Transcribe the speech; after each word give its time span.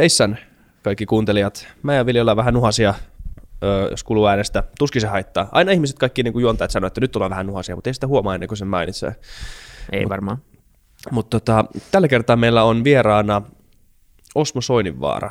Heissan 0.00 0.38
kaikki 0.82 1.06
kuuntelijat. 1.06 1.68
Mä 1.82 1.94
ja 1.94 2.06
Vili 2.06 2.20
ollaan 2.20 2.36
vähän 2.36 2.54
nuhasia, 2.54 2.94
jos 3.90 4.04
kuuluu 4.04 4.26
äänestä. 4.26 4.62
Tuskin 4.78 5.02
se 5.02 5.06
haittaa. 5.06 5.48
Aina 5.52 5.72
ihmiset 5.72 5.98
kaikki 5.98 6.22
niin 6.22 6.32
kuin 6.32 6.42
juontajat 6.42 6.70
sanoo, 6.70 6.86
että 6.86 7.00
nyt 7.00 7.16
ollaan 7.16 7.30
vähän 7.30 7.46
nuhasia, 7.46 7.74
mutta 7.74 7.90
ei 7.90 7.94
sitä 7.94 8.06
huomaa 8.06 8.34
ennen 8.34 8.48
kuin 8.48 8.58
sen 8.58 8.68
mainitsee. 8.68 9.16
Ei 9.92 10.00
Mut, 10.00 10.08
varmaan. 10.08 10.38
Mutta 11.10 11.40
tota, 11.40 11.64
tällä 11.90 12.08
kertaa 12.08 12.36
meillä 12.36 12.62
on 12.62 12.84
vieraana 12.84 13.42
Osmo 14.34 14.60
Soininvaara, 14.60 15.30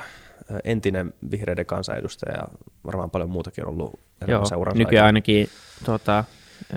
entinen 0.63 1.13
vihreiden 1.31 1.65
kansanedustaja 1.65 2.37
ja 2.37 2.43
varmaan 2.85 3.11
paljon 3.11 3.29
muutakin 3.29 3.65
on 3.65 3.71
ollut 3.71 3.99
Joo, 4.27 4.43
nykyään 4.73 5.05
ainakin 5.05 5.49
tota, 5.85 6.23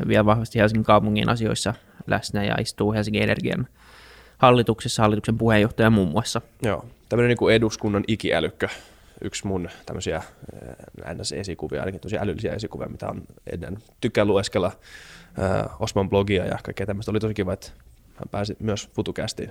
vielä 0.09 0.27
vahvasti 0.27 0.59
Helsingin 0.59 0.85
kaupungin 0.85 1.29
asioissa 1.29 1.75
läsnä 2.07 2.45
ja 2.45 2.55
istuu 2.61 2.93
Helsingin 2.93 3.23
Energian 3.23 3.67
hallituksessa, 4.43 5.03
hallituksen 5.03 5.39
puheenjohtaja 5.39 5.91
muun 5.91 6.09
muassa. 6.09 6.41
Joo, 6.63 6.85
tämmöinen 7.09 7.29
niin 7.29 7.39
kuin 7.39 7.55
eduskunnan 7.55 8.05
ikiälykkö, 8.09 8.69
yksi 9.21 9.47
mun 9.47 9.69
tämmöisiä 9.87 10.23
NS-esikuvia, 11.15 11.81
ainakin 11.81 12.01
tosi 12.01 12.19
älyllisiä 12.19 12.53
esikuvia, 12.53 12.89
mitä 12.89 13.09
on 13.09 13.23
ennen 13.53 13.79
tykkää 14.01 14.25
lueskella 14.25 14.73
Osman 15.81 16.11
blogia 16.11 16.45
ja 16.45 16.59
kaikkea 16.63 16.87
tämmöistä. 16.87 17.11
Oli 17.11 17.21
tosi 17.21 17.35
kiva, 17.35 17.53
että 17.53 17.71
hän 18.15 18.29
pääsi 18.31 18.57
myös 18.59 18.91
FutuCastiin 18.95 19.51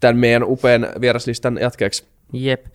tämän 0.00 0.16
meidän 0.16 0.44
upean 0.44 0.88
vieraslistan 1.00 1.58
jatkeeksi. 1.60 2.04
Jep. 2.32 2.66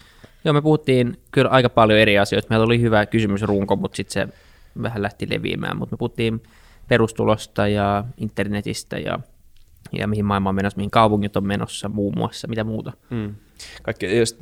Joo, 0.45 0.53
me 0.53 0.61
puhuttiin 0.61 1.17
kyllä 1.31 1.49
aika 1.49 1.70
paljon 1.70 1.99
eri 1.99 2.20
asioista. 2.20 2.49
Meillä 2.49 2.66
oli 2.66 2.81
hyvä 2.81 3.05
kysymysrunko, 3.05 3.75
mutta 3.75 3.95
sitten 3.95 4.13
se 4.13 4.33
vähän 4.81 5.02
lähti 5.02 5.30
leviämään. 5.30 5.77
Mutta 5.77 5.94
me 5.94 5.97
puhuttiin 5.97 6.44
perustulosta 6.88 7.67
ja 7.67 8.03
internetistä 8.17 8.97
ja, 8.99 9.20
ja 9.99 10.07
mihin 10.07 10.25
maailma 10.25 10.49
on 10.49 10.55
menossa, 10.55 10.77
mihin 10.77 10.91
kaupungit 10.91 11.38
on 11.38 11.47
menossa 11.47 11.89
muun 11.89 12.13
muassa, 12.17 12.47
mitä 12.47 12.63
muuta. 12.63 12.91
Mm. 13.09 13.35
Kaikki, 13.83 14.17
just, 14.17 14.38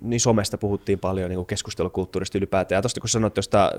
niin 0.00 0.20
somesta 0.20 0.58
puhuttiin 0.58 0.98
paljon 0.98 1.30
niin 1.30 1.46
keskustelukulttuurista 1.46 2.38
ylipäätään. 2.38 2.78
Ja 2.78 2.82
tuosta 2.82 3.00
kun 3.00 3.08
sanoit 3.08 3.34
tuosta 3.34 3.72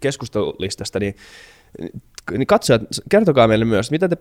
keskustelulistasta, 0.00 0.98
niin 0.98 1.14
niin 2.30 2.46
katsojat, 2.46 2.82
kertokaa 3.10 3.48
meille 3.48 3.64
myös, 3.64 3.90
mitä 3.90 4.08
te, 4.08 4.16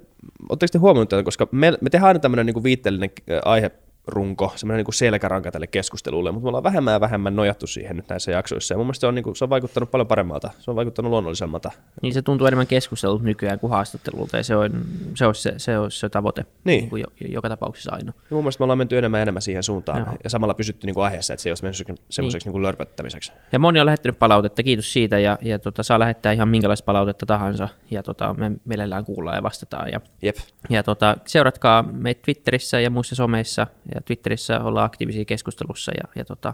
oletteko 0.50 0.72
te 0.72 0.78
huomannut 0.78 1.10
tätä, 1.10 1.24
koska 1.24 1.48
me, 1.52 1.74
me 1.82 1.90
tehdään 1.90 2.08
aina 2.08 2.20
tämmöinen 2.20 2.46
niin 2.46 2.64
viitteellinen 2.64 3.10
aihe 3.46 3.72
runko, 4.12 4.54
semmoinen 4.56 4.86
niin 4.86 4.94
selkäranka 4.94 5.52
tälle 5.52 5.68
keskustelulle, 5.68 6.32
mutta 6.32 6.44
me 6.44 6.48
ollaan 6.48 6.64
vähemmän 6.64 6.94
ja 6.94 7.02
vähemmän 7.02 7.36
nojattu 7.36 7.68
siihen 7.68 7.96
nyt 7.96 8.10
näissä 8.10 8.32
jaksoissa, 8.32 8.74
ja 8.74 8.78
mun 8.78 8.86
mielestä 8.86 9.02
se 9.02 9.08
on, 9.08 9.16
niin 9.16 9.24
kuin, 9.24 9.36
se 9.36 9.44
on 9.44 9.50
vaikuttanut 9.50 9.92
paljon 9.92 10.08
paremmalta, 10.08 10.50
se 10.60 10.72
on 10.72 10.76
vaikuttanut 10.76 11.10
luonnollisemmalta. 11.10 11.72
Niin 12.02 12.14
se 12.14 12.22
tuntuu 12.22 12.48
enemmän 12.48 12.68
keskustelulta 12.68 13.24
nykyään 13.24 13.60
kuin 13.60 13.72
haastattelulta, 13.72 14.38
ja 14.38 14.44
se 14.44 14.56
on 14.56 14.86
se, 15.16 15.26
on 15.26 15.36
se, 15.36 15.54
se, 15.58 15.78
on 15.78 15.92
se 15.92 16.10
tavoite 16.10 16.46
niin. 16.64 16.80
Niin 16.80 16.90
kuin 16.90 17.04
joka 17.30 17.50
tapauksessa 17.50 17.92
aina. 17.94 18.14
Ja 18.16 18.36
mun 18.36 18.44
mielestä 18.44 18.62
me 18.62 18.64
ollaan 18.64 18.78
menty 18.78 18.98
enemmän 18.98 19.18
ja 19.18 19.22
enemmän 19.22 19.42
siihen 19.42 19.64
suuntaan, 19.64 20.00
Joo. 20.00 20.18
ja 20.24 20.30
samalla 20.30 20.54
pysytty 20.54 20.88
niin 20.88 20.94
kuin 20.94 21.06
aiheessa, 21.06 21.34
että 21.34 21.44
se 21.44 21.50
ei 21.50 21.52
ole 21.52 21.58
mennyt 21.62 22.02
semmoiseksi 22.10 22.50
niin. 22.50 22.54
niin 22.54 22.64
lörpöttämiseksi. 22.64 23.32
Ja 23.52 23.60
moni 23.60 23.80
on 23.80 23.86
lähettänyt 23.86 24.20
palautetta, 24.20 24.64
kiitos 24.64 24.94
siitä, 24.94 25.20
ja, 25.20 25.38
ja 25.42 25.60
tota, 25.60 25.84
saa 25.84 26.00
lähettää 26.00 26.32
ihan 26.32 26.50
minkälaista 26.50 26.86
palautetta 26.86 27.26
tahansa, 27.26 27.70
ja 27.92 28.04
tota, 28.04 28.34
me 28.34 28.52
mielellään 28.66 29.06
kuullaan 29.06 29.38
ja 29.38 29.44
vastataan. 29.44 29.92
Ja, 29.92 30.02
Jep. 30.22 30.36
ja 30.70 30.84
tota, 30.84 31.18
seuratkaa 31.26 31.84
meitä 31.84 32.22
Twitterissä 32.22 32.80
ja 32.80 32.90
muissa 32.90 33.16
someissa, 33.16 33.68
ja 33.96 34.01
Twitterissä 34.06 34.60
olla 34.60 34.84
aktiivisia 34.84 35.26
keskustelussa 35.26 35.92
ja, 35.92 36.04
ja 36.16 36.26
tota, 36.26 36.54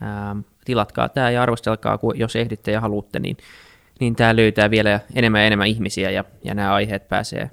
ää, 0.00 0.36
tilatkaa 0.64 1.08
tämä 1.08 1.30
ja 1.30 1.42
arvostelkaa, 1.42 1.98
kun, 1.98 2.18
jos 2.18 2.36
ehditte 2.36 2.70
ja 2.70 2.80
haluatte, 2.80 3.18
niin, 3.18 3.36
niin 4.00 4.16
tämä 4.16 4.36
löytää 4.36 4.70
vielä 4.70 5.00
enemmän 5.14 5.40
ja 5.40 5.46
enemmän 5.46 5.66
ihmisiä 5.66 6.10
ja, 6.10 6.24
ja 6.44 6.54
nämä 6.54 6.74
aiheet 6.74 7.08
pääsee, 7.08 7.50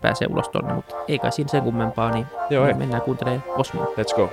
pääsee 0.00 0.28
ulos 0.30 0.48
tuonne, 0.48 0.74
mutta 0.74 0.94
ei 1.08 1.18
kai 1.18 1.32
siinä 1.32 1.48
sen 1.48 1.62
kummempaa, 1.62 2.10
niin 2.10 2.26
Joo, 2.50 2.64
hei. 2.64 2.74
mennään 2.74 3.02
kuuntelemaan 3.02 3.44
Osmoa. 3.56 3.84
Let's 3.84 4.16
go. 4.16 4.30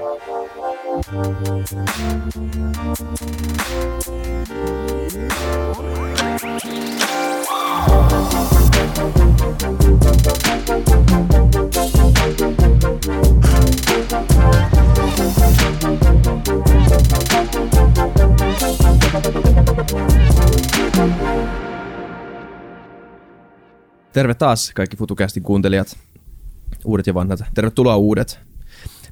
Terve 24.16 24.34
taas 24.34 24.72
kaikki 24.76 24.98
FutuCastin 24.98 25.44
kuuntelijat, 25.44 25.98
uudet 26.86 27.08
ja 27.08 27.14
vanhat. 27.14 27.40
Tervetuloa 27.54 27.98
uudet. 27.98 28.40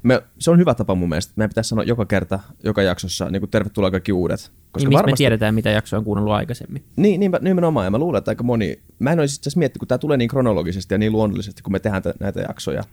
Me, 0.02 0.22
se 0.38 0.50
on 0.50 0.58
hyvä 0.58 0.74
tapa 0.74 0.94
mun 0.94 1.08
mielestä. 1.08 1.32
Meidän 1.36 1.50
pitäisi 1.50 1.68
sanoa 1.68 1.84
joka 1.84 2.06
kerta, 2.06 2.40
joka 2.62 2.82
jaksossa, 2.82 3.30
niin 3.30 3.40
kuin 3.40 3.50
tervetuloa 3.50 3.90
kaikki 3.90 4.12
uudet. 4.12 4.52
Koska 4.72 4.88
niin, 4.88 4.96
varmasti... 4.96 5.12
me 5.12 5.16
tiedetään, 5.16 5.54
mitä 5.54 5.70
jaksoa 5.70 5.98
on 5.98 6.04
kuunnellut 6.04 6.32
aikaisemmin. 6.32 6.84
Niin, 6.96 7.20
niin 7.20 7.32
nimenomaan. 7.40 7.86
Ja 7.86 7.90
mä 7.90 7.98
luulen, 7.98 8.18
että 8.18 8.30
aika 8.30 8.42
moni... 8.42 8.82
Mä 8.98 9.12
en 9.12 9.20
olisi 9.20 9.34
itse 9.34 9.48
asiassa 9.48 9.58
miettinyt, 9.58 9.78
kun 9.78 9.88
tämä 9.88 9.98
tulee 9.98 10.16
niin 10.16 10.28
kronologisesti 10.28 10.94
ja 10.94 10.98
niin 10.98 11.12
luonnollisesti, 11.12 11.62
kun 11.62 11.72
me 11.72 11.78
tehdään 11.78 12.02
näitä 12.20 12.40
jaksoja. 12.40 12.84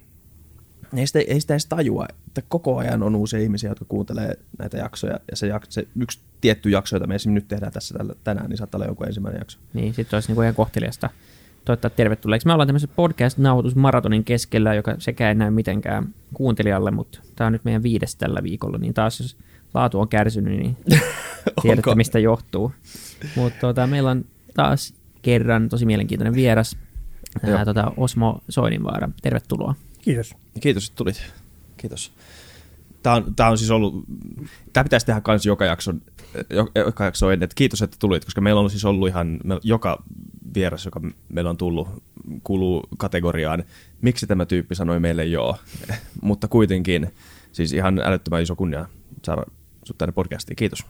Ei 0.98 1.08
sitä, 1.08 1.20
ei 1.20 1.42
sitä 1.42 1.54
edes 1.54 1.66
tajua, 1.66 2.06
että 2.28 2.42
koko 2.48 2.78
ajan 2.78 3.04
on 3.04 3.16
uusia 3.16 3.40
ihmisiä, 3.40 3.72
jotka 3.72 3.86
kuuntelee 3.88 4.34
näitä 4.60 4.78
jaksoja. 4.78 5.20
Ja 5.32 5.38
se, 5.38 5.48
jak, 5.48 5.66
se 5.70 5.88
yksi 6.02 6.20
tietty 6.42 6.70
jakso, 6.70 6.96
jota 6.96 7.08
me 7.08 7.16
esimerkiksi 7.16 7.44
nyt 7.44 7.48
tehdään 7.48 7.72
tässä 7.72 7.98
tällä, 7.98 8.14
tänään, 8.24 8.50
niin 8.50 8.58
saattaa 8.58 8.78
olla 8.78 8.88
joku 8.88 9.04
ensimmäinen 9.04 9.40
jakso. 9.40 9.60
Niin, 9.74 9.94
sitten 9.94 10.18
olisi 10.18 10.30
niinku 10.30 10.42
ihan 10.42 10.56
kohteliasta 10.56 11.10
toivottaa 11.66 11.90
tervetulleeksi. 11.90 12.48
Me 12.48 12.54
ollaan 12.54 12.68
tämmöisen 12.68 12.90
podcast-nauhoitusmaratonin 12.96 14.24
keskellä, 14.24 14.74
joka 14.74 14.96
sekä 15.00 15.30
ei 15.30 15.36
näy 15.36 15.52
mitenkään 15.52 16.14
kuuntelijalle, 16.34 16.92
mutta 16.92 17.20
tämä 17.36 17.46
on 17.46 17.54
nyt 17.54 17.66
meidän 17.66 17.84
viides 17.84 18.16
tällä 18.16 18.44
viikolla, 18.44 18.78
niin 18.78 18.94
taas 18.94 19.20
jos 19.20 19.38
laatu 19.74 20.00
on 20.00 20.08
kärsinyt, 20.08 20.60
niin 20.60 20.78
tiedätte 21.62 21.96
mistä 21.96 22.20
johtuu. 22.20 22.72
Mutta 23.36 23.60
tota, 23.60 23.88
meillä 23.88 24.12
on 24.12 24.26
taas 24.54 24.94
kerran 25.22 25.70
tosi 25.70 25.86
mielenkiintoinen 25.86 26.34
vieras, 26.34 26.78
ää, 27.44 27.66
tota, 27.66 27.92
Osmo 27.98 28.42
Soininvaara. 28.50 29.10
Tervetuloa. 29.22 29.76
Kiitos. 30.02 30.36
Kiitos, 30.62 30.86
että 30.88 30.96
tulit. 30.96 31.32
Kiitos. 31.78 32.12
Tämä 33.04 33.16
on, 33.16 33.36
tämä 33.36 33.50
on 33.50 33.58
siis 33.58 33.72
ollut, 33.72 34.06
tämä 34.74 34.84
pitäisi 34.84 35.06
tehdä 35.06 35.22
myös 35.28 35.46
joka 35.46 35.66
jakson, 35.66 36.02
joka 36.76 37.06
jakso 37.06 37.32
ennen. 37.32 37.44
Että 37.44 37.56
kiitos, 37.56 37.82
että 37.82 37.98
tulit, 38.00 38.26
koska 38.26 38.42
meillä 38.42 38.62
on 38.62 38.70
siis 38.70 38.86
ollut 38.86 39.08
ihan, 39.08 39.40
joka 39.64 40.04
vieras, 40.56 40.86
joka 40.86 41.02
meillä 41.30 41.50
on 41.50 41.58
tullut, 41.58 41.88
kuuluu 42.44 42.84
kategoriaan, 42.98 43.64
miksi 44.02 44.28
tämä 44.28 44.46
tyyppi 44.46 44.76
sanoi 44.76 45.00
meille 45.00 45.26
joo. 45.26 45.58
Mutta 46.22 46.48
kuitenkin, 46.48 47.14
siis 47.52 47.74
ihan 47.74 48.00
älyttömän 48.00 48.42
iso 48.42 48.56
kunnia 48.56 48.86
saada 49.26 49.44
sinut 49.86 49.98
tänne 49.98 50.12
podcastiin. 50.12 50.56
Kiitos. 50.56 50.86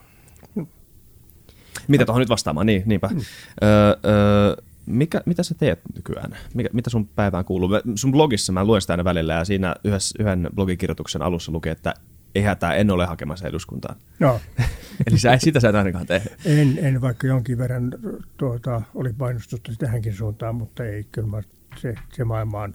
Mitä 1.88 2.06
tuohon 2.06 2.20
nyt 2.20 2.30
vastaamaan? 2.30 2.66
Niin, 2.66 2.84
niinpä. 2.86 3.08
Mm. 3.08 3.20
Öö, 3.64 3.90
öö, 4.06 4.56
mikä, 4.86 5.22
mitä 5.26 5.44
sä 5.44 5.56
teet 5.56 5.80
nykyään? 5.96 6.38
Mikä, 6.54 6.70
mitä 6.74 6.90
sun 6.90 7.08
päivään 7.08 7.46
kuuluu? 7.46 7.70
Sun 7.96 8.12
blogissa 8.12 8.54
mä 8.54 8.66
luen 8.66 8.82
sitä 8.82 8.94
aina 8.94 9.04
välillä 9.04 9.34
ja 9.34 9.46
siinä 9.46 9.76
yhdessä, 9.84 10.24
yhden 10.24 10.50
blogikirjoituksen 10.56 11.22
alussa 11.22 11.52
lukee, 11.52 11.72
että 11.72 11.94
ei 12.36 12.44
hätää, 12.44 12.74
en 12.74 12.92
ole 12.92 13.06
hakemassa 13.06 13.48
eduskuntaan. 13.48 13.96
No. 14.20 14.40
Eli 15.08 15.20
sä, 15.20 15.38
sitä 15.38 15.60
sä 15.60 15.70
et 15.70 15.76
ainakaan 15.76 16.06
tee. 16.06 16.24
En, 16.46 16.78
en 16.82 17.02
vaikka 17.02 17.28
jonkin 17.28 17.58
verran 17.58 17.92
tuota, 18.38 18.82
oli 18.96 19.14
painostusta 19.14 19.72
tähänkin 19.78 20.14
suuntaan, 20.14 20.56
mutta 20.56 20.86
ei 20.86 21.06
kyllä 21.12 21.28
mä, 21.28 21.42
se, 21.78 21.96
se 22.14 22.24
maailma 22.24 22.62
on 22.62 22.74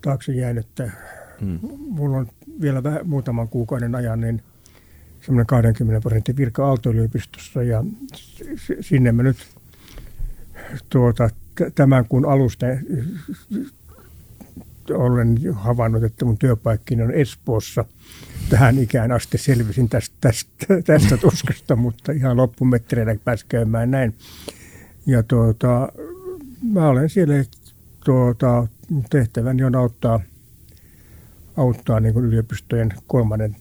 taakse 0.00 0.32
jäänyt. 0.32 0.66
Hmm. 1.40 1.58
Mulla 1.88 2.16
on 2.16 2.28
vielä 2.60 2.82
vähän, 2.82 3.08
muutaman 3.08 3.48
kuukauden 3.48 3.94
ajan 3.94 4.20
niin 4.20 4.42
semmoinen 5.20 5.46
20 5.46 6.00
prosentin 6.00 6.36
virka 6.36 6.66
Aalto-yliopistossa 6.66 7.62
ja 7.62 7.84
sinne 8.80 9.12
mä 9.12 9.22
nyt 9.22 9.36
tuota, 10.90 11.30
tämän 11.74 12.04
kuun 12.08 12.26
alusta 12.26 12.66
olen 14.90 15.38
havainnut, 15.52 16.04
että 16.04 16.24
mun 16.24 16.38
työpaikkini 16.38 17.02
on 17.02 17.14
Espoossa. 17.14 17.84
Tähän 18.50 18.78
ikään 18.78 19.12
asti 19.12 19.38
selvisin 19.38 19.88
tästä, 19.88 20.16
tästä, 20.20 20.82
tästä 20.84 21.16
tuskasta, 21.26 21.76
mutta 21.76 22.12
ihan 22.12 22.36
loppumetreillä 22.36 23.16
pääsi 23.24 23.46
käymään 23.48 23.90
näin. 23.90 24.14
Ja 25.06 25.22
tuota, 25.22 25.88
mä 26.72 26.88
olen 26.88 27.10
siellä, 27.10 27.34
tuota, 28.04 28.66
tehtäväni 29.10 29.64
on 29.64 29.76
auttaa, 29.76 30.20
auttaa 31.56 32.00
niin 32.00 32.16
yliopistojen 32.16 32.94
kolmannen 33.06 33.56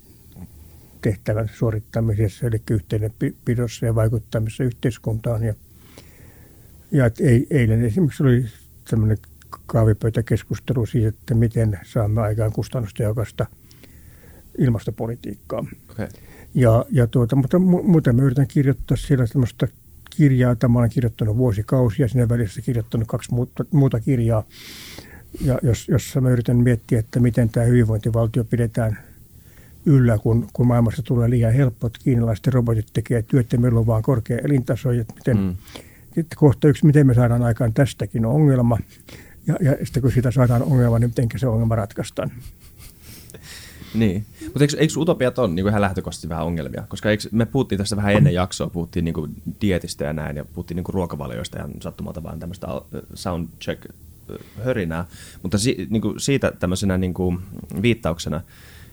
tehtävän 1.02 1.50
suorittamisessa, 1.54 2.48
eli 2.48 2.62
yhteydenpidossa 2.72 3.86
ja 3.86 3.96
vaikuttamisessa 3.96 4.64
yhteiskuntaan. 4.64 5.44
Ja, 5.44 5.54
ja 6.92 7.12
eilen 7.50 7.86
esimerkiksi 7.86 8.24
oli 8.24 8.46
tämmöinen 8.90 9.18
kaavipöytäkeskustelu 9.66 10.86
siitä, 10.86 11.08
että 11.08 11.34
miten 11.34 11.80
saamme 11.84 12.22
aikaan 12.22 12.52
kustannustehokasta 12.52 13.46
ilmastopolitiikkaa. 14.58 15.66
Okay. 15.92 16.08
Ja, 16.54 16.86
ja 16.92 17.08
tuota, 17.08 17.36
mutta 17.36 17.60
muuten 17.60 18.16
mä 18.16 18.24
yritän 18.24 18.48
kirjoittaa 18.48 18.98
siellä 18.98 19.26
sellaista 19.26 19.68
kirjaa, 20.10 20.52
jota 20.52 20.68
mä 20.68 20.80
olen 20.80 20.90
kirjoittanut 20.90 21.38
vuosikausia, 21.38 22.08
siinä 22.08 22.30
välissä 22.30 22.62
kirjoittanut 22.62 23.08
kaksi 23.08 23.34
muuta, 23.34 23.66
muuta 23.72 24.00
kirjaa, 24.00 24.44
ja 25.42 25.60
jos, 25.64 25.88
jossa 25.88 26.22
mä 26.22 26.30
yritän 26.30 26.58
miettiä, 26.58 27.00
että 27.00 27.20
miten 27.20 27.50
tämä 27.50 27.66
hyvinvointivaltio 27.66 28.44
pidetään 28.44 28.98
yllä, 29.86 30.18
kun, 30.18 30.48
kun 30.54 30.68
maailmassa 30.68 31.02
tulee 31.02 31.30
liian 31.30 31.54
helppo, 31.54 31.88
että 31.88 32.00
kiinalaiset 32.04 32.48
robotit 32.48 32.88
tekee 32.94 33.22
työt 33.22 33.52
ja 33.52 33.60
meillä 33.60 33.80
on 33.80 33.88
vaan 33.88 34.04
korkea 34.04 34.38
elintaso. 34.38 34.92
Että 34.92 35.14
miten, 35.14 35.38
mm. 35.38 35.56
että 36.18 36.36
kohta 36.36 36.68
yksi, 36.68 36.86
miten 36.86 37.08
me 37.08 37.14
saadaan 37.14 37.44
aikaan 37.44 37.74
tästäkin 37.74 38.26
ongelma. 38.26 38.78
Ja, 39.48 39.56
ja 39.62 39.86
sitten 39.86 40.02
kun 40.02 40.12
siitä 40.12 40.32
saadaan 40.32 40.64
ongelma, 40.64 41.00
niin 41.00 41.10
miten 41.10 41.40
se 41.40 41.48
ongelma 41.48 41.76
ratkaistaan. 41.76 42.32
Niin, 43.94 44.26
mutta 44.44 44.64
eikö, 44.64 44.78
eikö 44.78 44.94
utopiat 44.98 45.40
on 45.40 45.56
niin 45.56 45.68
ihan 45.68 45.82
lähtökohtaisesti 45.82 46.30
vähän 46.30 46.46
ongelmia? 46.46 46.84
Koska 46.88 47.10
eikö, 47.10 47.24
me 47.32 47.46
puhuttiin 47.46 47.78
tässä 47.78 47.96
vähän 47.96 48.14
ennen 48.14 48.34
jaksoa, 48.34 48.70
puhuttiin 48.70 49.06
niin 49.06 49.42
dietistä 49.62 50.04
ja 50.04 50.14
näin, 50.14 50.38
ja 50.38 50.46
puhuttiin 50.46 50.76
niin 50.76 50.86
ruokavalioista 50.94 51.58
ja 51.58 51.70
sattumalta 51.80 52.24
vaan 52.24 52.40
tämmöistä 52.40 52.68
soundcheck 53.14 53.86
hörinää, 54.66 55.06
mutta 55.44 55.58
si, 55.58 55.88
niin 55.90 56.02
kuin 56.02 56.20
siitä 56.20 56.52
tämmöisenä 56.60 56.98
niin 56.98 57.14
kuin 57.14 57.40
viittauksena, 57.82 58.42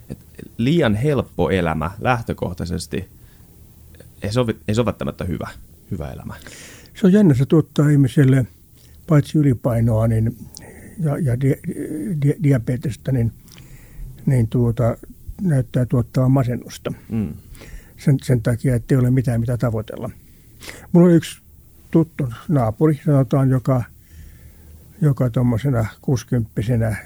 että 0.08 0.24
liian 0.56 0.94
helppo 0.94 1.50
elämä 1.50 1.90
lähtökohtaisesti 2.00 3.08
ei 4.22 4.32
se 4.32 4.40
ole, 4.40 4.56
ei 4.68 4.74
se 4.74 4.80
ole 4.80 4.86
välttämättä 4.86 5.24
hyvä, 5.24 5.48
hyvä 5.90 6.12
elämä. 6.12 6.34
Se 7.00 7.06
on 7.06 7.12
jännä, 7.12 7.34
se 7.34 7.46
tuottaa 7.46 7.88
ihmiselle 7.88 8.46
paitsi 9.06 9.38
ylipainoa 9.38 10.08
niin, 10.08 10.36
ja, 10.98 11.18
ja 11.18 11.40
di, 11.40 11.54
di, 12.22 12.34
diabetesta, 12.42 13.12
niin, 13.12 13.32
niin 14.26 14.48
tuota, 14.48 14.96
näyttää 15.42 15.86
tuottaa 15.86 16.28
masennusta. 16.28 16.92
Mm. 17.08 17.32
Sen, 17.96 18.16
sen 18.22 18.42
takia, 18.42 18.74
että 18.74 18.94
ei 18.94 18.98
ole 18.98 19.10
mitään 19.10 19.40
mitä 19.40 19.56
tavoitella. 19.56 20.10
Mulla 20.92 21.06
on 21.06 21.14
yksi 21.14 21.42
tuttu 21.90 22.28
naapuri, 22.48 23.00
sanotaan, 23.04 23.50
joka, 23.50 23.82
joka 25.00 25.30
tuommoisena 25.30 25.86
60 26.02 26.96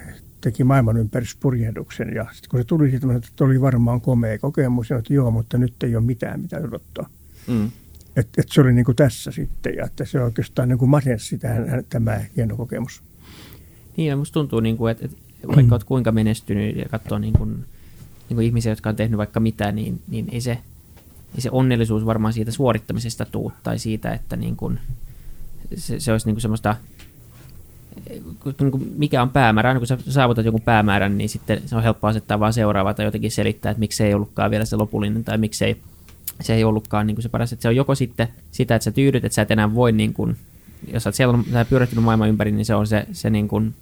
teki 0.41 0.63
maailmanympäristörpurjehduksen. 0.63 2.13
Ja 2.15 2.25
sitten 2.31 2.49
kun 2.49 2.59
se 2.59 2.63
tuli 2.63 2.89
siitä, 2.89 3.07
että 3.15 3.43
oli 3.43 3.61
varmaan 3.61 4.01
komea 4.01 4.39
kokemus, 4.39 4.89
ja 4.89 4.97
että 4.97 5.13
joo, 5.13 5.31
mutta 5.31 5.57
nyt 5.57 5.83
ei 5.83 5.95
ole 5.95 6.05
mitään, 6.05 6.39
mitä 6.41 6.57
odottaa. 6.57 7.09
Mm. 7.47 7.71
Et, 8.17 8.27
et 8.37 8.49
se 8.49 8.61
oli 8.61 8.73
niin 8.73 8.85
kuin 8.85 8.95
tässä 8.95 9.31
sitten, 9.31 9.75
ja 9.75 9.85
että 9.85 10.05
se 10.05 10.23
oikeastaan 10.23 10.69
niin 10.69 10.79
kuin 10.79 10.89
masensi 10.89 11.39
tämä 11.89 12.21
hieno 12.35 12.57
kokemus. 12.57 13.01
Niin, 13.97 14.09
ja 14.09 14.17
musta 14.17 14.33
tuntuu, 14.33 14.59
niin 14.59 14.77
kuin, 14.77 14.91
että, 14.91 15.05
että 15.05 15.17
vaikka 15.55 15.75
olet 15.75 15.83
kuinka 15.83 16.11
menestynyt 16.11 16.75
ja 16.75 16.85
katsoo 16.89 17.17
niin 17.17 17.33
kuin, 17.33 17.49
niin 18.29 18.35
kuin 18.35 18.45
ihmisiä, 18.45 18.71
jotka 18.71 18.89
on 18.89 18.95
tehnyt 18.95 19.17
vaikka 19.17 19.39
mitä, 19.39 19.71
niin, 19.71 20.01
niin 20.07 20.27
ei, 20.31 20.41
se, 20.41 20.51
ei 21.35 21.41
se 21.41 21.49
onnellisuus 21.51 22.05
varmaan 22.05 22.33
siitä 22.33 22.51
suorittamisesta 22.51 23.25
tuu, 23.25 23.51
tai 23.63 23.79
siitä, 23.79 24.13
että 24.13 24.35
niin 24.35 24.55
kuin, 24.55 24.79
se, 25.75 25.99
se 25.99 26.11
olisi 26.11 26.27
niin 26.27 26.35
kuin 26.35 26.41
semmoista 26.41 26.75
niin 28.61 28.93
mikä 28.97 29.21
on 29.21 29.29
päämäärä, 29.29 29.69
aina 29.69 29.79
kun 29.79 29.87
sä 29.87 29.97
saavutat 30.09 30.45
jonkun 30.45 30.61
päämäärän, 30.61 31.17
niin 31.17 31.29
sitten 31.29 31.61
se 31.65 31.75
on 31.75 31.83
helppo 31.83 32.07
asettaa 32.07 32.39
vaan 32.39 32.53
seuraava 32.53 32.93
tai 32.93 33.05
jotenkin 33.05 33.31
selittää, 33.31 33.69
että 33.69 33.79
miksi 33.79 33.97
se 33.97 34.07
ei 34.07 34.13
ollutkaan 34.13 34.51
vielä 34.51 34.65
se 34.65 34.75
lopullinen 34.75 35.23
tai 35.23 35.37
miksi 35.37 35.65
ei, 35.65 35.81
se 36.41 36.53
ei 36.53 36.63
ollutkaan 36.63 37.07
niin 37.07 37.15
kuin 37.15 37.23
se 37.23 37.29
paras. 37.29 37.53
Että 37.53 37.61
se 37.61 37.67
on 37.67 37.75
joko 37.75 37.95
sitten 37.95 38.27
sitä, 38.51 38.75
että 38.75 38.83
sä 38.83 38.91
tyydyt, 38.91 39.25
että 39.25 39.35
sä 39.35 39.41
et 39.41 39.51
enää 39.51 39.75
voi, 39.75 39.91
niin 39.91 40.13
kuin, 40.13 40.37
jos 40.93 41.03
sä 41.03 41.09
oot 41.09 41.15
siellä 41.15 41.39
sä 41.53 41.65
pyörittänyt 41.65 42.05
maailman 42.05 42.29
ympäri, 42.29 42.51
niin 42.51 42.65
se 42.65 42.75
on 42.75 42.87
se, 42.87 43.05
se, 43.11 43.29
niin 43.29 43.47
kuin, 43.47 43.73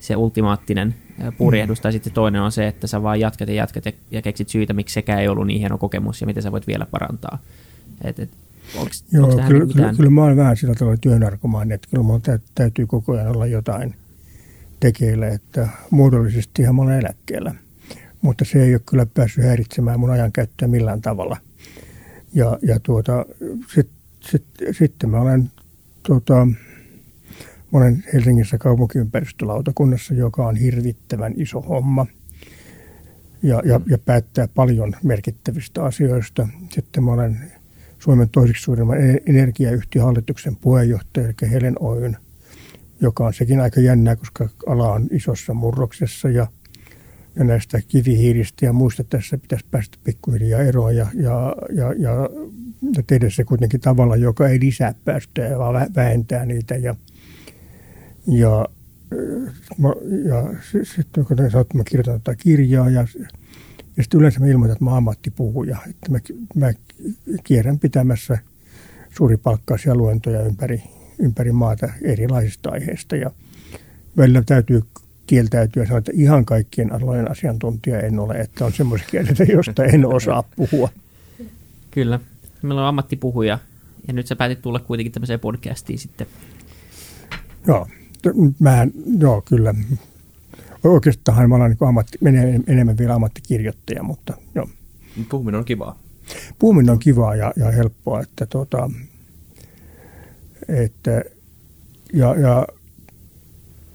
se 0.00 0.16
ultimaattinen 0.16 0.94
purjehdus, 1.38 1.78
mm. 1.78 1.82
tai 1.82 1.92
sitten 1.92 2.12
toinen 2.12 2.40
on 2.40 2.52
se, 2.52 2.66
että 2.66 2.86
sä 2.86 3.02
vaan 3.02 3.20
jatkat 3.20 3.48
ja 3.48 3.54
jatkat 3.54 3.86
ja, 3.86 3.92
ja 4.10 4.22
keksit 4.22 4.48
syitä, 4.48 4.72
miksi 4.72 4.92
sekään 4.92 5.20
ei 5.20 5.28
ollut 5.28 5.46
niin 5.46 5.58
hieno 5.58 5.78
kokemus 5.78 6.20
ja 6.20 6.26
miten 6.26 6.42
sä 6.42 6.52
voit 6.52 6.66
vielä 6.66 6.86
parantaa. 6.86 7.38
Et, 8.04 8.18
et, 8.18 8.30
Onko, 8.76 8.90
Joo, 9.12 9.28
onko 9.28 9.42
kyllä, 9.48 9.66
kyllä, 9.74 9.94
kyllä 9.96 10.10
mä 10.10 10.24
olen 10.24 10.36
vähän 10.36 10.56
sillä 10.56 10.74
tavalla 10.74 10.96
työnarkomaani, 11.00 11.74
että 11.74 11.88
kyllä 11.90 12.02
mun 12.02 12.22
täytyy 12.54 12.86
koko 12.86 13.12
ajan 13.12 13.28
olla 13.28 13.46
jotain 13.46 13.94
tekeillä, 14.80 15.28
että 15.28 15.68
muodollisesti 15.90 16.62
ihan 16.62 16.74
mä 16.74 16.82
olen 16.82 16.98
eläkkeellä. 16.98 17.54
Mutta 18.22 18.44
se 18.44 18.62
ei 18.62 18.74
ole 18.74 18.82
kyllä 18.86 19.06
päässyt 19.06 19.44
häiritsemään 19.44 20.00
mun 20.00 20.10
ajan 20.10 20.32
käyttöä 20.32 20.68
millään 20.68 21.00
tavalla. 21.00 21.36
Ja, 22.34 22.58
ja 22.62 22.80
tuota, 22.80 23.26
sitten 23.74 23.96
sit, 24.20 24.44
sitten 24.72 25.10
mä 25.10 25.20
olen, 25.20 25.50
tuota, 26.02 26.46
mä 27.72 27.78
olen 27.78 28.04
Helsingissä 28.12 28.58
kaupunkiympäristölautakunnassa, 28.58 30.14
joka 30.14 30.46
on 30.46 30.56
hirvittävän 30.56 31.32
iso 31.36 31.60
homma 31.60 32.06
ja, 33.42 33.62
ja, 33.64 33.80
ja 33.86 33.98
päättää 33.98 34.48
paljon 34.54 34.96
merkittävistä 35.02 35.84
asioista. 35.84 36.48
Sitten 36.72 37.04
mä 37.04 37.12
olen 37.12 37.52
Suomen 37.98 38.28
toiseksi 38.28 38.62
suurimman 38.62 38.98
energiayhtiön 39.26 40.04
hallituksen 40.04 40.56
puheenjohtaja, 40.56 41.26
eli 41.26 41.50
Helen 41.50 41.76
Oyn, 41.80 42.16
joka 43.00 43.26
on 43.26 43.34
sekin 43.34 43.60
aika 43.60 43.80
jännää, 43.80 44.16
koska 44.16 44.48
ala 44.66 44.92
on 44.92 45.08
isossa 45.10 45.54
murroksessa 45.54 46.28
ja, 46.28 46.46
ja 47.36 47.44
näistä 47.44 47.80
kivihiiristä 47.88 48.66
ja 48.66 48.72
muista 48.72 49.04
tässä 49.04 49.38
pitäisi 49.38 49.64
päästä 49.70 49.98
pikkuhiljaa 50.04 50.60
eroon 50.60 50.96
ja, 50.96 51.06
ja, 51.14 51.56
ja, 51.72 51.92
ja, 51.92 52.28
ja 52.96 53.02
tehdä 53.06 53.30
se 53.30 53.44
kuitenkin 53.44 53.80
tavalla, 53.80 54.16
joka 54.16 54.48
ei 54.48 54.60
lisää 54.60 54.94
päästöjä, 55.04 55.58
vaan 55.58 55.90
vähentää 55.94 56.46
niitä 56.46 56.74
ja, 56.74 56.94
ja 58.26 58.68
ja 60.24 60.54
sitten 60.94 61.24
kun 61.24 61.36
mä 61.74 61.84
kirjoitan 61.84 62.20
tätä 62.20 62.36
kirjaa 62.42 62.90
ja 62.90 63.06
ja 63.96 64.02
sitten 64.02 64.20
yleensä 64.20 64.40
mä 64.40 64.46
ilmoitan, 64.46 64.72
että 64.72 64.84
mä 64.84 64.96
ammattipuhuja. 64.96 65.78
Että 65.90 66.10
mä, 66.10 66.18
mä 66.54 66.72
kierrän 67.44 67.78
pitämässä 67.78 68.38
suuripalkkaisia 69.16 69.94
luentoja 69.94 70.42
ympäri, 70.42 70.82
ympäri 71.18 71.52
maata 71.52 71.88
erilaisista 72.02 72.70
aiheista. 72.70 73.16
Ja 73.16 73.30
välillä 74.16 74.42
täytyy 74.46 74.82
kieltäytyä 75.26 75.82
ja 75.82 75.86
sanoa, 75.86 75.98
että 75.98 76.12
ihan 76.14 76.44
kaikkien 76.44 76.92
alojen 76.92 77.30
asiantuntija 77.30 78.00
en 78.00 78.18
ole, 78.18 78.34
että 78.34 78.64
on 78.64 78.72
semmoisia 78.72 79.06
kieltä, 79.10 79.44
josta 79.44 79.84
en 79.84 80.06
osaa 80.06 80.42
puhua. 80.42 80.88
Kyllä. 81.90 82.20
Meillä 82.62 82.80
on 82.80 82.88
ammattipuhuja 82.88 83.58
ja 84.08 84.12
nyt 84.12 84.26
sä 84.26 84.36
päätit 84.36 84.62
tulla 84.62 84.80
kuitenkin 84.80 85.12
tämmöiseen 85.12 85.40
podcastiin 85.40 85.98
sitten. 85.98 86.26
Joo, 87.66 87.88
mä, 88.58 88.86
joo 89.18 89.42
kyllä 89.42 89.74
oikeastaan 90.84 91.48
mä 91.48 91.54
olen 91.54 91.70
niin 91.70 91.88
ammatti, 91.88 92.18
enemmän 92.66 92.98
vielä 92.98 93.14
ammattikirjoittaja, 93.14 94.02
mutta 94.02 94.34
joo. 94.54 94.68
Puhuminen 95.28 95.58
on 95.58 95.64
kivaa. 95.64 95.98
Puhuminen 96.58 96.90
on 96.90 96.98
kivaa 96.98 97.36
ja, 97.36 97.52
ja 97.56 97.70
helppoa, 97.70 98.20
että, 98.20 98.46
tota, 98.46 98.90
että 100.68 101.22
ja, 102.12 102.34
ja, 102.34 102.66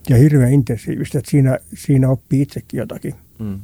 ja 0.10 0.18
hirveän 0.18 0.54
intensiivistä, 0.54 1.20
että 1.20 1.32
siinä, 1.32 1.58
siinä 1.74 2.10
oppii 2.10 2.42
itsekin 2.42 2.78
jotakin. 2.78 3.16
Mm. 3.40 3.60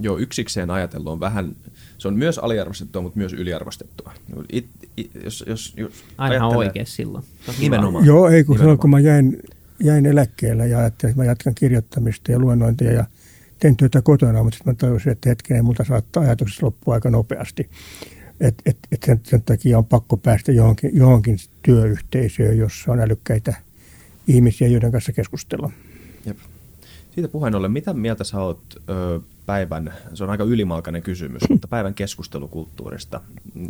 Joo, 0.00 0.18
yksikseen 0.18 0.70
ajatellut 0.70 1.12
on 1.12 1.20
vähän, 1.20 1.56
se 1.98 2.08
on 2.08 2.14
myös 2.14 2.38
aliarvostettua, 2.38 3.02
mutta 3.02 3.18
myös 3.18 3.32
yliarvostettua. 3.32 4.12
It, 4.52 4.66
it, 4.96 5.10
jos, 5.24 5.44
jos, 5.46 5.74
jos 5.76 5.92
Aina 6.18 6.46
on 6.46 6.56
oikein 6.56 6.86
silloin. 6.86 7.24
Nimenomaan. 7.60 8.06
Joo, 8.06 8.28
ei 8.28 8.44
kun 8.44 8.58
silloin 8.58 8.78
kun 8.78 8.90
mä 8.90 9.00
jäin 9.00 9.42
jäin 9.80 10.06
eläkkeelle 10.06 10.68
ja 10.68 10.78
ajattelin, 10.78 11.10
että 11.10 11.22
mä 11.22 11.26
jatkan 11.26 11.54
kirjoittamista 11.54 12.32
ja 12.32 12.38
luennointia 12.38 12.92
ja 12.92 13.04
tein 13.58 13.76
työtä 13.76 14.02
kotona, 14.02 14.42
mutta 14.42 14.56
sitten 14.56 14.72
mä 14.72 14.76
tajusin, 14.76 15.12
että 15.12 15.28
hetkinen, 15.28 15.64
multa 15.64 15.84
saattaa 15.84 16.22
ajatukset 16.22 16.62
loppua 16.62 16.94
aika 16.94 17.10
nopeasti. 17.10 17.70
Että 18.40 18.62
et, 18.66 18.78
et 18.92 19.02
sen, 19.02 19.20
sen 19.22 19.42
takia 19.42 19.78
on 19.78 19.84
pakko 19.84 20.16
päästä 20.16 20.52
johonkin, 20.52 20.90
johonkin 20.96 21.38
työyhteisöön, 21.62 22.58
jossa 22.58 22.92
on 22.92 23.00
älykkäitä 23.00 23.54
ihmisiä, 24.26 24.68
joiden 24.68 24.92
kanssa 24.92 25.12
keskustella. 25.12 25.70
Jep. 26.26 26.36
Siitä 27.14 27.28
puheen 27.28 27.54
ollen, 27.54 27.72
mitä 27.72 27.94
mieltä 27.94 28.24
sä 28.24 28.40
oot 28.40 28.60
ö, 28.90 29.20
päivän, 29.46 29.94
se 30.14 30.24
on 30.24 30.30
aika 30.30 30.44
ylimalkainen 30.44 31.02
kysymys, 31.02 31.42
mutta 31.50 31.68
päivän 31.68 31.94
keskustelukulttuurista, 31.94 33.20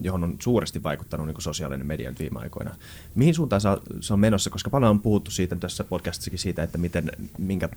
johon 0.03 0.25
on 0.25 0.37
suuresti 0.39 0.83
vaikuttanut 0.83 1.27
niin 1.27 1.37
sosiaalinen 1.41 1.87
media 1.87 2.13
viime 2.19 2.41
aikoina. 2.41 2.75
Mihin 3.15 3.35
suuntaan 3.35 3.61
se 4.01 4.13
on 4.13 4.21
menossa, 4.21 4.51
koska 4.51 4.71
paljon 4.71 4.91
on 4.91 5.01
puhuttu 5.01 5.31
siitä 5.31 5.57
tässä 5.57 5.85
podcastissakin 5.85 6.39
siitä, 6.39 6.63
että 6.63 6.79
miten, 6.79 7.11
minkä, 7.39 7.69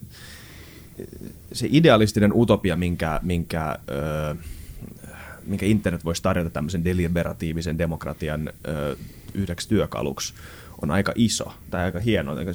se 1.52 1.68
idealistinen 1.70 2.32
utopia, 2.36 2.76
minkä, 2.76 3.20
minkä, 3.24 3.80
ö, 3.90 4.36
minkä 5.46 5.66
internet 5.66 6.06
voisi 6.06 6.24
tarjota 6.24 6.50
tämmöisen 6.50 6.86
deliberatiivisen 6.86 7.78
demokratian 7.78 8.50
ö, 8.68 8.96
yhdeksi 9.34 9.70
työkaluksi, 9.70 10.34
on 10.84 10.92
aika 10.92 11.14
iso 11.16 11.54
tai 11.70 11.84
aika 11.84 12.00
hieno, 12.00 12.32
aika 12.32 12.52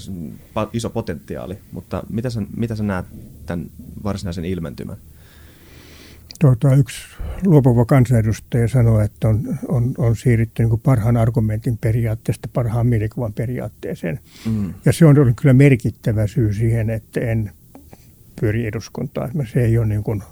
iso 0.72 0.90
potentiaali, 0.90 1.58
mutta 1.72 2.02
mitä 2.08 2.30
sä, 2.30 2.42
mitä 2.56 2.76
sä 2.76 2.82
näet 2.82 3.06
tämän 3.46 3.66
varsinaisen 4.04 4.44
ilmentymän? 4.44 4.96
tuota, 6.40 6.74
yksi 6.74 7.06
luopuva 7.44 7.84
kansanedustaja 7.84 8.68
sanoi, 8.68 9.04
että 9.04 9.28
on, 9.28 9.58
on, 9.68 9.94
on 9.98 10.16
siirrytty 10.16 10.64
niin 10.64 10.80
parhaan 10.80 11.16
argumentin 11.16 11.78
periaatteesta 11.78 12.48
parhaan 12.52 12.86
mielikuvan 12.86 13.32
periaatteeseen. 13.32 14.20
Mm. 14.50 14.74
Ja 14.84 14.92
se 14.92 15.06
on 15.06 15.18
ollut 15.18 15.36
kyllä 15.40 15.52
merkittävä 15.52 16.26
syy 16.26 16.52
siihen, 16.52 16.90
että 16.90 17.20
en 17.20 17.50
pyri 18.40 18.66
eduskuntaan. 18.66 19.30
Se, 19.52 19.64
ei 19.64 19.78
ole 19.78 19.86
niin 19.86 20.04
kuin, 20.04 20.22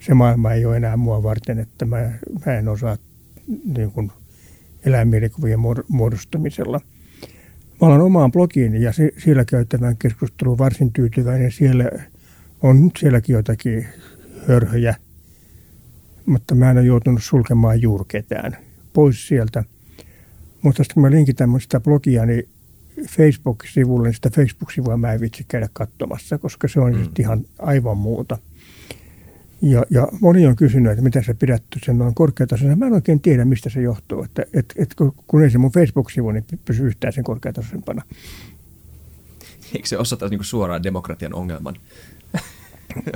se 0.00 0.14
maailma 0.14 0.52
ei 0.52 0.64
ole 0.64 0.76
enää 0.76 0.96
mua 0.96 1.22
varten, 1.22 1.58
että 1.58 1.84
mä, 1.84 2.12
mä 2.46 2.54
en 2.58 2.68
osaa 2.68 2.96
niin 3.74 3.92
kuin 3.92 4.12
elää 4.84 5.04
mielikuvien 5.04 5.60
muodostamisella. 5.88 6.80
Mä 7.80 7.86
olen 7.88 8.00
omaan 8.00 8.32
blogiin 8.32 8.82
ja 8.82 8.92
se, 8.92 9.10
siellä 9.18 9.44
käyttävän 9.44 9.96
keskustelun 9.96 10.58
varsin 10.58 10.92
tyytyväinen. 10.92 11.52
Siellä 11.52 11.84
on 12.62 12.90
sielläkin 12.98 13.32
jotakin 13.34 13.86
hörhöjä– 14.46 14.94
mutta 16.30 16.54
mä 16.54 16.70
en 16.70 16.78
ole 16.78 16.86
joutunut 16.86 17.22
sulkemaan 17.22 17.82
juuri 17.82 18.04
ketään 18.08 18.56
pois 18.92 19.28
sieltä. 19.28 19.64
Mutta 20.62 20.84
sitten 20.84 20.94
kun 20.94 21.02
mä 21.02 21.10
linkitän 21.10 21.60
sitä 21.60 21.80
blogia, 21.80 22.26
niin 22.26 22.48
Facebook-sivulle, 23.08 24.08
niin 24.08 24.14
sitä 24.14 24.30
Facebook-sivua 24.30 24.96
mä 24.96 25.12
en 25.12 25.20
vitsi 25.20 25.44
käydä 25.48 25.68
katsomassa, 25.72 26.38
koska 26.38 26.68
se 26.68 26.80
on 26.80 26.96
mm. 26.96 27.08
ihan 27.18 27.44
aivan 27.58 27.96
muuta. 27.96 28.38
Ja, 29.62 29.82
ja 29.90 30.08
moni 30.20 30.46
on 30.46 30.56
kysynyt, 30.56 30.92
että 30.92 31.04
miten 31.04 31.24
sä 31.24 31.34
pidät 31.34 31.62
sen 31.84 31.98
noin 31.98 32.14
korkeatasoisen. 32.14 32.78
Mä 32.78 32.86
en 32.86 32.92
oikein 32.92 33.20
tiedä, 33.20 33.44
mistä 33.44 33.70
se 33.70 33.82
johtuu. 33.82 34.22
Että, 34.22 34.42
et, 34.52 34.74
et, 34.76 34.94
kun 35.26 35.42
ei 35.42 35.50
se 35.50 35.58
mun 35.58 35.72
Facebook-sivu, 35.72 36.30
niin 36.30 36.44
pysyy 36.64 36.86
yhtään 36.86 37.12
sen 37.12 37.24
korkeatasoisempana. 37.24 38.02
Eikö 39.74 39.88
se 39.88 39.98
osata 39.98 40.28
niin 40.28 40.44
suoraan 40.44 40.82
demokratian 40.82 41.34
ongelman? 41.34 41.76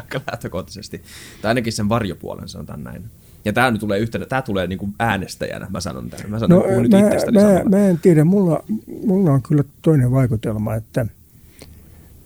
Aika 0.00 0.20
lähtökohtaisesti. 0.30 1.02
Tai 1.42 1.48
ainakin 1.48 1.72
sen 1.72 1.88
varjopuolen, 1.88 2.48
sanotaan 2.48 2.84
näin. 2.84 3.04
Ja 3.44 3.52
tämä 3.52 3.70
nyt 3.70 3.80
tulee 3.80 3.98
yhtenä, 3.98 4.26
tämä 4.26 4.42
tulee 4.42 4.66
niin 4.66 4.78
kuin 4.78 4.94
äänestäjänä, 4.98 5.66
mä 5.70 5.80
sanon 5.80 6.10
tämän. 6.10 6.30
Mä 6.30 6.38
sanon 6.38 6.62
no, 6.62 6.80
nyt 6.82 6.90
mä, 6.90 7.00
mä, 7.42 7.78
mä, 7.78 7.88
en 7.88 7.98
tiedä, 7.98 8.24
mulla, 8.24 8.64
mulla 9.06 9.30
on 9.30 9.42
kyllä 9.42 9.64
toinen 9.82 10.10
vaikutelma, 10.10 10.74
että, 10.74 11.06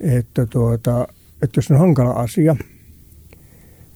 että, 0.00 0.46
tuota, 0.46 1.08
että 1.42 1.58
jos 1.58 1.70
on 1.70 1.78
hankala 1.78 2.10
asia, 2.10 2.56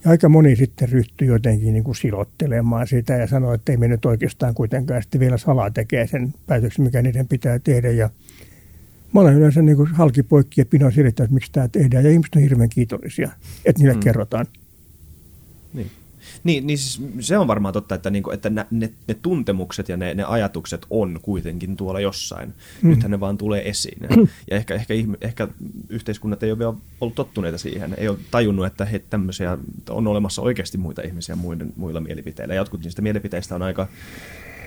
ja 0.04 0.10
aika 0.10 0.28
moni 0.28 0.56
sitten 0.56 0.88
ryhtyy 0.88 1.28
jotenkin 1.28 1.72
niin 1.72 1.84
kuin 1.84 1.96
silottelemaan 1.96 2.86
sitä 2.86 3.12
ja 3.12 3.26
sanoo, 3.26 3.54
että 3.54 3.72
ei 3.72 3.76
me 3.76 3.88
nyt 3.88 4.04
oikeastaan 4.04 4.54
kuitenkaan 4.54 5.02
sitten 5.02 5.20
vielä 5.20 5.38
salaa 5.38 5.70
tekee 5.70 6.06
sen 6.06 6.34
päätöksen, 6.46 6.84
mikä 6.84 7.02
niiden 7.02 7.28
pitää 7.28 7.58
tehdä. 7.58 7.90
Ja 7.90 8.10
mä 9.12 9.20
olen 9.20 9.34
yleensä 9.34 9.62
niin 9.62 9.86
halkipoikki 9.86 10.60
ja 10.60 10.64
pinoa 10.64 10.90
selittää, 10.90 11.24
että 11.24 11.34
miksi 11.34 11.52
tämä 11.52 11.68
tehdään. 11.68 12.04
Ja 12.04 12.10
ihmiset 12.10 12.34
on 12.34 12.42
hirveän 12.42 12.68
kiitollisia, 12.68 13.30
että 13.64 13.82
niille 13.82 13.94
mm. 13.94 14.00
kerrotaan. 14.00 14.46
Niin. 16.44 16.66
Niin, 16.66 16.78
siis 16.78 17.02
se 17.20 17.38
on 17.38 17.46
varmaan 17.46 17.72
totta, 17.72 17.94
että, 17.94 18.10
niinku, 18.10 18.30
että 18.30 18.50
ne, 18.50 18.66
ne, 18.70 18.92
ne 19.08 19.14
tuntemukset 19.14 19.88
ja 19.88 19.96
ne, 19.96 20.14
ne 20.14 20.24
ajatukset 20.24 20.86
on 20.90 21.20
kuitenkin 21.22 21.76
tuolla 21.76 22.00
jossain. 22.00 22.54
Mm. 22.82 22.90
Nythän 22.90 23.10
ne 23.10 23.20
vaan 23.20 23.38
tulee 23.38 23.68
esiin. 23.68 23.98
Ja 24.50 24.56
ehkä, 24.56 24.74
ehkä, 24.74 24.94
ehkä 25.20 25.48
yhteiskunnat 25.88 26.42
ei 26.42 26.50
ole 26.50 26.58
vielä 26.58 26.74
ollut 27.00 27.14
tottuneita 27.14 27.58
siihen. 27.58 27.94
Ei 27.96 28.08
ole 28.08 28.18
tajunnut, 28.30 28.66
että 28.66 28.84
he 28.84 28.98
tämmöisiä, 28.98 29.58
on 29.90 30.06
olemassa 30.06 30.42
oikeasti 30.42 30.78
muita 30.78 31.02
ihmisiä 31.02 31.36
muiden, 31.36 31.72
muilla 31.76 32.00
mielipiteillä. 32.00 32.54
Jotkut 32.54 32.84
niistä 32.84 33.02
mielipiteistä 33.02 33.54
on 33.54 33.62
aika 33.62 33.88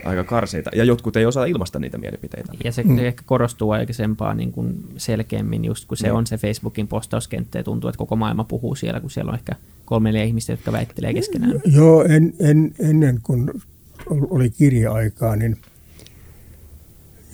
aika 0.05 0.23
karseita, 0.23 0.69
ja 0.75 0.83
jotkut 0.83 1.15
ei 1.15 1.25
osaa 1.25 1.45
ilmaista 1.45 1.79
niitä 1.79 1.97
mielipiteitä. 1.97 2.53
Ja 2.63 2.71
se 2.71 2.83
mm. 2.83 2.99
ehkä 2.99 3.23
korostuu 3.25 3.71
aikaisempaa 3.71 4.33
niin 4.33 4.51
kuin 4.51 4.75
selkeämmin, 4.97 5.65
just 5.65 5.85
kun 5.85 5.97
se 5.97 6.09
mm. 6.09 6.15
on 6.15 6.27
se 6.27 6.37
Facebookin 6.37 6.87
postauskenttä, 6.87 7.57
ja 7.57 7.63
tuntuu, 7.63 7.89
että 7.89 7.97
koko 7.97 8.15
maailma 8.15 8.43
puhuu 8.43 8.75
siellä, 8.75 8.99
kun 8.99 9.11
siellä 9.11 9.29
on 9.29 9.35
ehkä 9.35 9.55
kolme 9.85 10.09
neljä 10.09 10.23
ihmistä, 10.23 10.53
jotka 10.53 10.71
väittelee 10.71 11.13
keskenään. 11.13 11.61
Joo, 11.65 12.03
en, 12.03 12.33
en, 12.39 12.73
ennen 12.79 13.19
kuin 13.23 13.51
oli 14.09 14.49
kirja-aikaa, 14.49 15.35
niin 15.35 15.57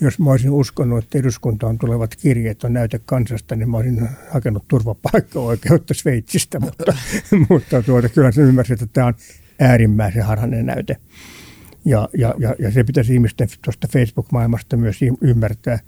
jos 0.00 0.18
mä 0.18 0.30
olisin 0.30 0.50
uskonut, 0.50 1.04
että 1.04 1.18
eduskuntaan 1.18 1.78
tulevat 1.78 2.16
kirjeet 2.16 2.64
on 2.64 2.72
näyte 2.72 3.00
kansasta, 3.06 3.56
niin 3.56 3.70
mä 3.70 3.76
olisin 3.76 4.08
hakenut 4.30 4.64
turvapaikka-oikeutta 4.68 5.94
Sveitsistä, 5.94 6.60
mutta, 6.60 6.92
mutta 7.48 7.82
tuota, 7.82 8.08
kyllä 8.08 8.32
se 8.32 8.42
ymmärsi, 8.42 8.72
että 8.72 8.86
tämä 8.92 9.06
on 9.06 9.14
äärimmäisen 9.60 10.24
harhainen 10.24 10.66
näyte. 10.66 10.96
Ja, 11.84 12.08
ja, 12.18 12.34
ja, 12.38 12.54
ja 12.58 12.70
se 12.70 12.84
pitäisi 12.84 13.14
ihmisten 13.14 13.48
tuosta 13.64 13.88
Facebook-maailmasta 13.92 14.76
myös 14.76 15.00
ymmärtää. 15.20 15.78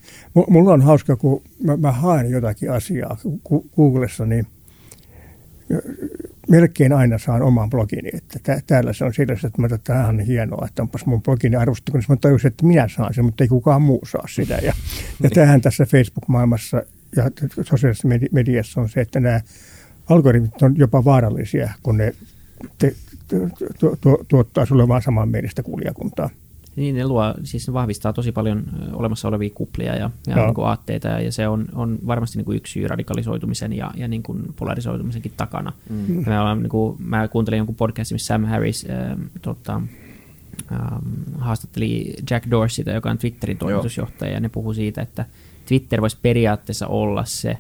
Mulla 0.48 0.72
on 0.72 0.82
hauska, 0.82 1.16
kun 1.16 1.42
mä, 1.62 1.76
mä 1.76 1.92
haen 1.92 2.30
jotakin 2.30 2.70
asiaa 2.70 3.16
Googlessa, 3.76 4.26
niin 4.26 4.46
melkein 6.48 6.92
aina 6.92 7.18
saan 7.18 7.42
oman 7.42 7.70
blogini. 7.70 8.10
Että 8.14 8.62
täällä 8.66 8.92
se 8.92 9.04
on 9.04 9.14
sillä, 9.14 9.32
että 9.32 9.60
mä 9.60 9.66
että 9.66 9.78
tämä 9.84 10.08
on 10.08 10.20
hienoa, 10.20 10.66
että 10.66 10.82
onpas 10.82 11.06
mun 11.06 11.22
blogini 11.22 11.56
arvostettu, 11.56 11.92
kun 11.92 12.02
mä 12.08 12.16
tajusin, 12.16 12.48
että 12.48 12.66
minä 12.66 12.88
saan 12.88 13.14
sen, 13.14 13.24
mutta 13.24 13.44
ei 13.44 13.48
kukaan 13.48 13.82
muu 13.82 14.00
saa 14.06 14.26
sitä. 14.28 14.54
Ja, 14.54 14.72
ja 15.22 15.30
tähän 15.30 15.60
tässä 15.60 15.86
Facebook-maailmassa 15.86 16.82
ja 17.16 17.30
sosiaalisessa 17.62 18.08
mediassa 18.32 18.80
on 18.80 18.88
se, 18.88 19.00
että 19.00 19.20
nämä 19.20 19.40
algoritmit 20.08 20.62
on 20.62 20.74
jopa 20.78 21.04
vaarallisia, 21.04 21.72
kun 21.82 21.96
ne 21.96 22.14
te, 22.78 22.94
tu, 23.80 23.96
tu, 24.00 24.24
tuottaa 24.28 24.66
sulle 24.66 24.88
vaan 24.88 25.02
samanmielistä 25.02 25.62
kuulijakuntaa. 25.62 26.30
Niin, 26.76 26.94
ne 26.94 27.06
luo, 27.06 27.34
siis 27.44 27.66
ne 27.66 27.72
vahvistaa 27.72 28.12
tosi 28.12 28.32
paljon 28.32 28.64
olemassa 28.92 29.28
olevia 29.28 29.50
kuplia 29.54 29.96
ja, 29.96 30.10
ja 30.26 30.36
niin 30.36 30.54
kuin 30.54 30.66
aatteita, 30.66 31.08
ja 31.08 31.32
se 31.32 31.48
on, 31.48 31.66
on 31.74 31.98
varmasti 32.06 32.38
niin 32.38 32.44
kuin 32.44 32.56
yksi 32.56 32.72
syy 32.72 32.88
radikalisoitumisen 32.88 33.72
ja, 33.72 33.90
ja 33.96 34.08
niin 34.08 34.22
kuin 34.22 34.42
polarisoitumisenkin 34.56 35.32
takana. 35.36 35.72
Mm. 35.90 36.24
Mä, 36.26 36.42
olen, 36.42 36.62
niin 36.62 36.70
kuin, 36.70 36.96
mä 36.98 37.28
kuuntelin 37.28 37.58
jonkun 37.58 37.74
podcastin, 37.74 38.14
missä 38.14 38.26
Sam 38.26 38.44
Harris 38.44 38.86
äh, 38.90 39.16
tota, 39.42 39.80
ähm, 40.72 41.06
haastatteli 41.38 42.14
Jack 42.30 42.50
Dorseyta, 42.50 42.90
joka 42.90 43.10
on 43.10 43.18
Twitterin 43.18 43.58
toimitusjohtaja, 43.58 44.30
Joo. 44.30 44.36
ja 44.36 44.40
ne 44.40 44.48
puhuu 44.48 44.74
siitä, 44.74 45.02
että 45.02 45.24
Twitter 45.68 46.00
voisi 46.00 46.18
periaatteessa 46.22 46.86
olla 46.86 47.24
se, 47.24 47.58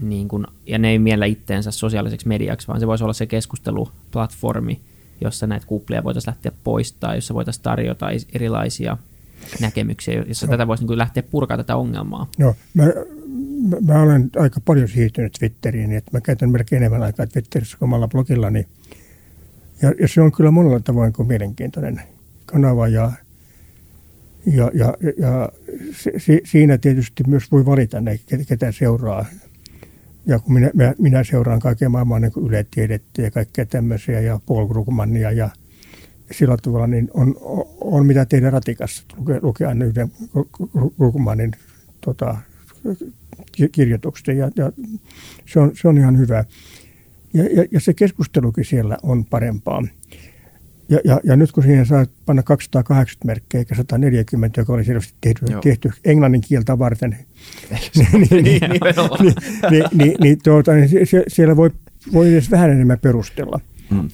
niin 0.00 0.28
kuin, 0.28 0.46
ja 0.66 0.78
ne 0.78 0.90
ei 0.90 0.98
miellä 0.98 1.26
itteensä 1.26 1.70
sosiaaliseksi 1.70 2.28
mediaksi, 2.28 2.68
vaan 2.68 2.80
se 2.80 2.86
voisi 2.86 3.04
olla 3.04 3.12
se 3.12 3.26
keskusteluplatformi, 3.26 4.80
jossa 5.20 5.46
näitä 5.46 5.66
kuplia 5.66 6.04
voitaisiin 6.04 6.30
lähteä 6.30 6.52
poistaa, 6.64 7.14
jossa 7.14 7.34
voitaisiin 7.34 7.62
tarjota 7.62 8.06
erilaisia 8.34 8.96
näkemyksiä, 9.60 10.24
jossa 10.28 10.46
no. 10.46 10.50
tätä 10.50 10.66
voisi 10.66 10.86
niin 10.86 10.98
lähteä 10.98 11.22
purkaa 11.22 11.56
tätä 11.56 11.76
ongelmaa. 11.76 12.30
No, 12.38 12.54
mä, 12.74 12.84
mä, 13.68 13.76
mä 13.86 14.02
olen 14.02 14.30
aika 14.36 14.60
paljon 14.60 14.88
siirtynyt 14.88 15.32
Twitteriin, 15.38 15.92
että 15.92 16.10
mä 16.12 16.20
käytän 16.20 16.50
melkein 16.50 16.82
enemmän 16.82 17.02
aikaa 17.02 17.26
Twitterissä 17.26 17.78
kuin 17.78 17.86
omalla 17.86 18.08
blogillani. 18.08 18.66
Ja, 19.82 19.94
ja 20.00 20.08
se 20.08 20.20
on 20.20 20.32
kyllä 20.32 20.50
monella 20.50 20.80
tavoin 20.80 21.12
kuin 21.12 21.28
mielenkiintoinen 21.28 22.02
kanava 22.46 22.88
ja, 22.88 23.12
ja, 24.46 24.70
ja, 24.74 24.94
ja 25.18 25.48
si, 26.18 26.40
siinä 26.44 26.78
tietysti 26.78 27.24
myös 27.26 27.52
voi 27.52 27.66
valita 27.66 28.00
ne, 28.00 28.20
ketä 28.48 28.72
seuraa 28.72 29.26
ja 30.28 30.38
kun 30.38 30.54
minä, 30.54 30.70
minä, 30.74 30.94
minä 30.98 31.24
seuraan 31.24 31.60
kaiken 31.60 31.90
maailman 31.90 32.22
niin 32.22 32.32
yletiedettä 32.46 33.22
ja 33.22 33.30
kaikkea 33.30 33.66
tämmöisiä 33.66 34.20
ja 34.20 34.40
Paul 34.46 34.66
Krugmania 34.66 35.32
ja 35.32 35.50
sillä 36.30 36.56
tavalla 36.62 36.86
niin 36.86 37.10
on, 37.14 37.36
on 37.80 38.06
mitä 38.06 38.26
tehdä 38.26 38.50
ratikassa. 38.50 39.02
Lukea, 39.16 39.38
lukea 39.42 39.68
aina 39.68 39.84
yhden 39.84 40.12
Krugmanin 40.96 41.52
tota, 42.00 42.36
kirjoitukset 43.72 44.36
ja, 44.36 44.50
ja 44.56 44.72
se, 45.46 45.60
on, 45.60 45.72
se 45.74 45.88
on 45.88 45.98
ihan 45.98 46.18
hyvä. 46.18 46.44
Ja, 47.34 47.44
ja, 47.44 47.64
ja 47.70 47.80
se 47.80 47.94
keskustelukin 47.94 48.64
siellä 48.64 48.98
on 49.02 49.24
parempaa. 49.24 49.82
Ja, 50.88 50.98
ja, 51.04 51.20
ja 51.24 51.36
nyt 51.36 51.52
kun 51.52 51.62
siihen 51.62 51.86
saa 51.86 52.06
panna 52.26 52.42
280 52.42 53.26
merkkejä 53.26 53.60
eikä 53.60 53.74
140, 53.74 54.60
joka 54.60 54.72
oli 54.72 54.84
selvästi 54.84 55.14
tehty, 55.20 55.46
tehty 55.62 55.90
englannin 56.04 56.40
kieltä 56.40 56.78
varten, 56.78 57.16
niin, 58.42 60.38
siellä 61.28 61.56
voi, 61.56 61.70
voi 62.12 62.32
edes 62.32 62.50
vähän 62.50 62.70
enemmän 62.70 62.98
perustella. 62.98 63.60
Mm. 63.90 64.08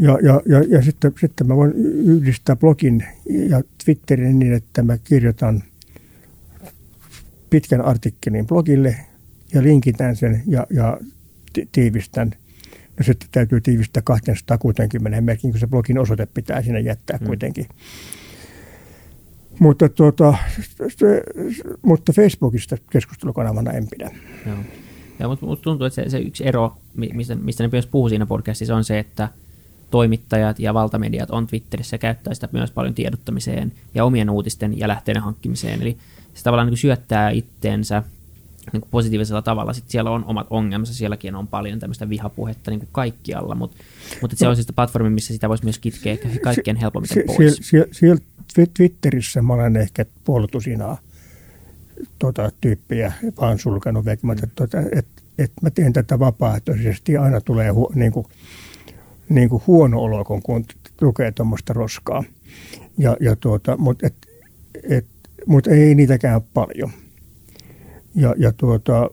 Ja, 0.00 0.18
ja, 0.22 0.40
ja, 0.46 0.62
ja 0.68 0.82
sitten, 0.82 1.12
sitten 1.20 1.46
mä 1.46 1.56
voin 1.56 1.72
yhdistää 2.04 2.56
blogin 2.56 3.04
ja 3.48 3.62
Twitterin 3.84 4.38
niin, 4.38 4.52
että 4.52 4.82
mä 4.82 4.98
kirjoitan 4.98 5.62
pitkän 7.50 7.80
artikkelin 7.80 8.46
blogille 8.46 8.96
ja 9.54 9.62
linkitän 9.62 10.16
sen 10.16 10.42
ja, 10.46 10.66
ja 10.70 10.98
tiivistän– 11.72 12.30
No 12.98 13.04
sitten 13.04 13.28
täytyy 13.32 13.60
tiivistää 13.60 14.02
260 14.02 15.20
merkin, 15.20 15.50
kun 15.50 15.60
se 15.60 15.66
blogin 15.66 15.98
osoite 15.98 16.26
pitää 16.26 16.62
sinne 16.62 16.80
jättää 16.80 17.16
hmm. 17.18 17.26
kuitenkin. 17.26 17.66
Mutta, 19.58 19.88
tuota, 19.88 20.34
se, 20.96 21.22
mutta 21.82 22.12
Facebookista 22.12 22.76
keskustelukanavana 22.90 23.72
en 23.72 23.86
pidä. 23.90 24.10
Joo. 24.46 24.56
Ja, 25.18 25.28
mutta, 25.28 25.46
mutta 25.46 25.62
tuntuu, 25.62 25.86
että 25.86 26.02
se, 26.02 26.10
se 26.10 26.18
yksi 26.18 26.46
ero, 26.46 26.76
mistä, 26.94 27.34
mistä 27.34 27.64
ne 27.64 27.68
myös 27.72 27.86
puhuu 27.86 28.08
siinä 28.08 28.26
podcastissa, 28.26 28.76
on 28.76 28.84
se, 28.84 28.98
että 28.98 29.28
toimittajat 29.90 30.58
ja 30.58 30.74
valtamediat 30.74 31.30
on 31.30 31.46
Twitterissä 31.46 31.94
ja 31.94 31.98
käyttää 31.98 32.34
sitä 32.34 32.48
myös 32.52 32.70
paljon 32.70 32.94
tiedottamiseen 32.94 33.72
ja 33.94 34.04
omien 34.04 34.30
uutisten 34.30 34.78
ja 34.78 34.88
lähteiden 34.88 35.22
hankkimiseen. 35.22 35.82
Eli 35.82 35.96
se 36.34 36.42
tavallaan 36.42 36.68
niin 36.68 36.76
syöttää 36.76 37.30
itteensä 37.30 38.02
niin 38.72 38.80
kuin 38.80 38.90
positiivisella 38.90 39.42
tavalla. 39.42 39.72
Sitten 39.72 39.92
siellä 39.92 40.10
on 40.10 40.24
omat 40.24 40.46
ongelmansa, 40.50 40.94
sielläkin 40.94 41.34
on 41.34 41.48
paljon 41.48 41.78
tämmöistä 41.78 42.08
vihapuhetta 42.08 42.70
niin 42.70 42.80
kuin 42.80 42.88
kaikkialla, 42.92 43.54
mutta, 43.54 43.76
mutta 44.20 44.36
se 44.36 44.48
on 44.48 44.56
siis 44.56 44.66
platformi, 44.76 45.10
missä 45.10 45.34
sitä 45.34 45.48
voisi 45.48 45.64
myös 45.64 45.78
kitkeä 45.78 46.12
ehkä 46.12 46.28
kaikkien 46.42 46.76
helpommin 46.76 47.08
pois. 47.26 47.58
Siellä, 47.62 47.88
siellä 47.92 48.20
Twitterissä 48.76 49.42
mä 49.42 49.52
olen 49.52 49.76
ehkä 49.76 50.06
puolutusinaa 50.24 50.98
tuota, 52.18 52.52
tyyppiä 52.60 53.12
vaan 53.40 53.58
sulkenut 53.58 54.04
vek, 54.04 54.20
että 54.32 54.46
tuota, 54.56 54.78
et, 54.92 55.06
et 55.38 55.52
mä 55.62 55.70
teen 55.70 55.92
tätä 55.92 56.18
vapaaehtoisesti 56.18 57.12
ja 57.12 57.22
aina 57.22 57.40
tulee 57.40 57.70
hu, 57.70 57.92
niin 57.94 58.12
kuin, 58.12 58.26
niin 59.28 59.48
kuin 59.48 59.62
huono 59.66 60.02
olo, 60.02 60.24
kun, 60.24 60.42
kun 60.42 60.64
lukee 61.00 61.32
tuommoista 61.32 61.72
roskaa. 61.72 62.24
Ja, 62.98 63.16
ja 63.20 63.36
tuota, 63.36 63.76
mutta 63.76 64.06
et, 64.06 64.14
et, 64.90 65.06
mut 65.46 65.66
ei 65.66 65.94
niitäkään 65.94 66.40
paljon. 66.54 66.90
Ja, 68.14 68.34
ja 68.38 68.52
tuota, 68.52 69.10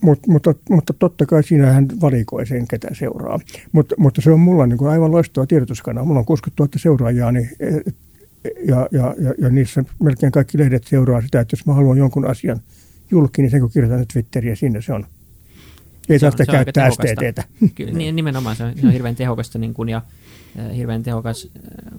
Mut, 0.00 0.26
mutta, 0.26 0.54
mutta 0.70 0.92
totta 0.98 1.26
kai 1.26 1.42
siinä 1.42 1.72
hän 1.72 1.88
valikoi 2.00 2.46
sen, 2.46 2.68
ketä 2.68 2.88
seuraa. 2.92 3.40
Mut, 3.72 3.92
mutta 3.98 4.20
se 4.20 4.30
on 4.30 4.40
mulla 4.40 4.66
niin 4.66 4.78
kuin 4.78 4.90
aivan 4.90 5.12
loistava 5.12 5.46
tiedotuskanava. 5.46 6.06
Mulla 6.06 6.20
on 6.20 6.26
60 6.26 6.62
000 6.62 6.72
seuraajaa, 6.76 7.32
niin, 7.32 7.50
ja, 8.68 8.88
ja, 8.92 9.14
ja, 9.18 9.34
ja 9.38 9.50
niissä 9.50 9.84
melkein 10.02 10.32
kaikki 10.32 10.58
lehdet 10.58 10.84
seuraa 10.84 11.22
sitä, 11.22 11.40
että 11.40 11.54
jos 11.54 11.66
mä 11.66 11.74
haluan 11.74 11.98
jonkun 11.98 12.26
asian 12.26 12.60
julki, 13.10 13.42
niin 13.42 13.50
sen 13.50 13.60
kun 13.60 13.70
kirjoitan 13.70 14.06
Twitteriä, 14.12 14.56
siinä 14.56 14.80
se 14.80 14.92
on. 14.92 15.06
Ei 16.08 16.18
tarvitse 16.18 16.46
käyttää 16.46 16.90
STTtä. 16.90 17.44
Kyllä, 17.74 18.12
nimenomaan 18.12 18.56
se 18.56 18.64
on, 18.64 18.72
se 18.80 18.86
on 18.86 18.92
hirveän 18.92 19.16
tehokasta 19.16 19.58
niin 19.58 19.74
kuin, 19.74 19.88
ja 19.88 20.02
hirveän 20.76 21.02
tehokas 21.02 21.48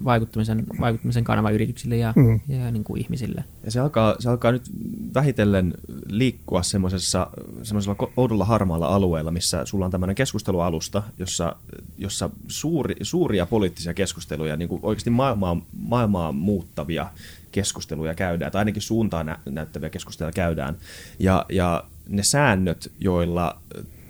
vaikuttamisen, 0.04 0.66
vaikuttamisen 0.80 1.24
kanava 1.24 1.50
yrityksille 1.50 1.96
ja, 1.96 2.12
mm. 2.16 2.40
ja 2.48 2.70
niin 2.70 2.84
kuin 2.84 3.00
ihmisille. 3.00 3.44
Ja 3.64 3.70
se 3.70 3.80
alkaa, 3.80 4.16
se 4.18 4.30
alkaa 4.30 4.52
nyt 4.52 4.70
vähitellen 5.14 5.74
liikkua 6.06 6.62
semmoisessa 6.62 7.30
semmoisella 7.62 7.96
oudolla 8.16 8.44
harmaalla 8.44 8.86
alueella, 8.86 9.30
missä 9.30 9.64
sulla 9.64 9.84
on 9.84 9.90
tämmöinen 9.90 10.16
keskustelualusta, 10.16 11.02
jossa, 11.18 11.56
jossa 11.98 12.30
suuri, 12.48 12.94
suuria 13.02 13.46
poliittisia 13.46 13.94
keskusteluja, 13.94 14.56
niin 14.56 14.68
kuin 14.68 14.80
oikeasti 14.82 15.10
maailmaa, 15.10 15.60
maailmaa 15.78 16.32
muuttavia 16.32 17.06
keskusteluja 17.52 18.14
käydään, 18.14 18.52
tai 18.52 18.58
ainakin 18.58 18.82
suuntaan 18.82 19.26
nä- 19.26 19.38
näyttäviä 19.46 19.90
keskusteluja 19.90 20.32
käydään. 20.32 20.76
Ja, 21.18 21.46
ja 21.48 21.84
ne 22.08 22.22
säännöt, 22.22 22.92
joilla 23.00 23.60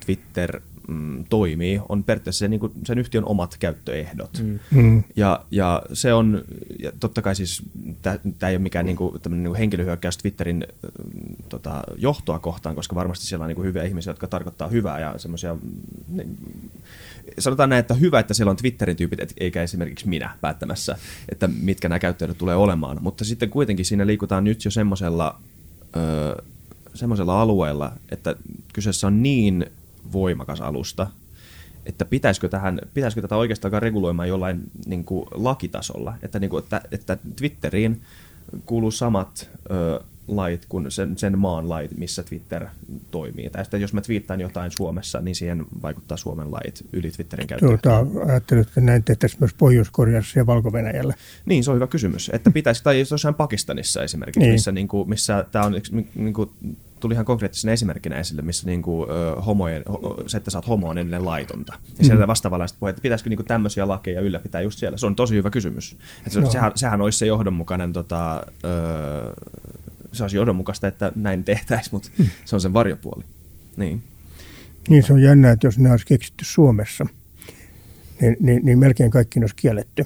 Twitter 0.06 0.60
mm, 0.88 1.24
toimii, 1.24 1.80
on 1.88 2.04
periaatteessa 2.04 2.38
se, 2.38 2.48
niin 2.48 2.60
kuin 2.60 2.72
sen 2.84 2.98
yhtiön 2.98 3.24
omat 3.24 3.56
käyttöehdot. 3.58 4.42
Mm. 4.42 4.58
Mm. 4.70 5.02
Ja, 5.16 5.44
ja 5.50 5.82
se 5.92 6.14
on, 6.14 6.44
ja 6.78 6.92
totta 7.00 7.22
kai 7.22 7.36
siis, 7.36 7.62
tämä 8.02 8.18
ei 8.48 8.56
ole 8.56 8.58
mikään 8.58 8.86
niin 8.86 8.96
kuin, 8.96 9.20
niin 9.28 9.44
kuin 9.44 9.56
henkilöhyökkäys 9.56 10.18
Twitterin 10.18 10.66
tota, 11.48 11.82
johtoa 11.98 12.38
kohtaan, 12.38 12.74
koska 12.74 12.94
varmasti 12.94 13.26
siellä 13.26 13.42
on 13.42 13.48
niin 13.48 13.56
kuin 13.56 13.66
hyviä 13.66 13.82
ihmisiä, 13.82 14.10
jotka 14.10 14.26
tarkoittaa 14.26 14.68
hyvää 14.68 15.00
ja 15.00 15.14
semmoisia, 15.18 15.56
niin, 16.08 16.38
sanotaan 17.38 17.68
näin, 17.68 17.80
että 17.80 17.94
hyvä, 17.94 18.20
että 18.20 18.34
siellä 18.34 18.50
on 18.50 18.56
Twitterin 18.56 18.96
tyypit, 18.96 19.32
eikä 19.38 19.62
esimerkiksi 19.62 20.08
minä 20.08 20.30
päättämässä, 20.40 20.98
että 21.28 21.48
mitkä 21.62 21.88
nämä 21.88 21.98
käyttäjät 21.98 22.38
tulee 22.38 22.56
olemaan. 22.56 22.98
Mutta 23.00 23.24
sitten 23.24 23.50
kuitenkin 23.50 23.84
siinä 23.84 24.06
liikutaan 24.06 24.44
nyt 24.44 24.64
jo 24.64 24.70
semmoisella, 24.70 25.40
öö, 25.96 26.42
semmoisella 26.94 27.40
alueella, 27.40 27.92
että 28.10 28.36
kyseessä 28.72 29.06
on 29.06 29.22
niin 29.22 29.66
voimakas 30.12 30.60
alusta, 30.60 31.06
että 31.86 32.04
pitäisikö, 32.04 32.48
tähän, 32.48 32.78
pitäisikö 32.94 33.22
tätä 33.22 33.36
oikeastaan 33.36 33.82
reguloimaan 33.82 34.28
jollain 34.28 34.62
niin 34.86 35.04
kuin 35.04 35.28
lakitasolla, 35.34 36.14
että, 36.22 36.38
niin 36.38 36.50
kuin, 36.50 36.62
että, 36.62 36.80
että 36.92 37.18
Twitteriin 37.36 38.00
kuuluu 38.66 38.90
samat 38.90 39.50
ö, 39.70 40.00
lait 40.28 40.66
kuin 40.68 40.90
sen, 40.90 41.18
sen 41.18 41.38
maan 41.38 41.68
lait, 41.68 41.98
missä 41.98 42.22
Twitter 42.22 42.66
toimii. 43.10 43.50
Tai 43.50 43.64
sitten 43.64 43.80
jos 43.80 43.92
mä 43.92 44.00
twiittaan 44.00 44.40
jotain 44.40 44.70
Suomessa, 44.70 45.20
niin 45.20 45.34
siihen 45.34 45.64
vaikuttaa 45.82 46.16
Suomen 46.16 46.52
lait 46.52 46.84
yli 46.92 47.10
Twitterin 47.10 47.46
käyttöön. 47.46 47.78
Tuota, 47.82 48.06
ajattelut, 48.32 48.66
että 48.66 48.80
näin 48.80 49.04
tehtäisiin 49.04 49.40
myös 49.40 49.54
Pohjois-Koreassa 49.54 50.38
ja 50.38 50.46
valko 50.46 50.70
-Venäjällä. 50.70 51.14
Niin, 51.46 51.64
se 51.64 51.70
on 51.70 51.74
hyvä 51.74 51.86
kysymys. 51.86 52.30
Että 52.32 52.50
pitäisi, 52.50 52.82
tai 52.82 53.04
jossain 53.10 53.34
Pakistanissa 53.34 54.02
esimerkiksi, 54.02 54.40
niin. 54.40 54.52
missä, 54.52 54.72
niin 54.72 54.88
kuin, 54.88 55.08
missä 55.08 55.44
tämä 55.52 55.64
on 55.64 55.74
niin 56.14 56.34
kuin, 56.34 56.50
tuli 57.00 57.14
ihan 57.14 57.24
konkreettisena 57.24 57.72
esimerkkinä 57.72 58.16
esille, 58.16 58.42
missä 58.42 58.66
niin 58.66 58.82
kuin, 58.82 59.10
ö, 59.10 59.40
homojen, 59.40 59.82
ho, 59.88 60.24
se, 60.26 60.36
että 60.36 60.50
sä 60.50 60.58
oot 60.58 60.68
homo 60.68 60.88
on 60.88 60.98
edelleen 60.98 61.24
laitonta. 61.24 61.72
Ja 61.72 61.94
mm. 61.98 62.04
sieltä 62.04 62.26
vastaavallaiset 62.26 62.78
puhe, 62.80 62.90
että 62.90 63.02
pitäisikö 63.02 63.30
niin 63.30 63.36
kuin 63.36 63.46
tämmöisiä 63.46 63.88
lakeja 63.88 64.20
ylläpitää 64.20 64.60
just 64.60 64.78
siellä. 64.78 64.98
Se 64.98 65.06
on 65.06 65.16
tosi 65.16 65.34
hyvä 65.34 65.50
kysymys. 65.50 65.96
Että 66.18 66.30
se, 66.30 66.40
no. 66.40 66.50
sehän, 66.50 66.72
sehän 66.74 67.00
olisi 67.00 67.18
se 67.18 67.26
johdonmukainen, 67.26 67.92
tota, 67.92 68.46
ö, 68.64 69.34
se 70.12 70.24
olisi 70.24 70.36
johdonmukaista, 70.36 70.88
että 70.88 71.12
näin 71.14 71.44
tehtäisiin, 71.44 71.94
mutta 71.94 72.08
mm. 72.18 72.26
se 72.44 72.56
on 72.56 72.60
sen 72.60 72.72
varjopuoli. 72.72 73.24
Niin. 73.76 74.02
Niin 74.88 75.02
se 75.02 75.12
on 75.12 75.22
jännä, 75.22 75.50
että 75.50 75.66
jos 75.66 75.78
ne 75.78 75.90
olisi 75.90 76.06
keksitty 76.06 76.44
Suomessa, 76.44 77.06
niin, 78.20 78.36
niin, 78.40 78.64
niin 78.64 78.78
melkein 78.78 79.10
kaikki 79.10 79.40
olisi 79.40 79.56
kielletty 79.56 80.04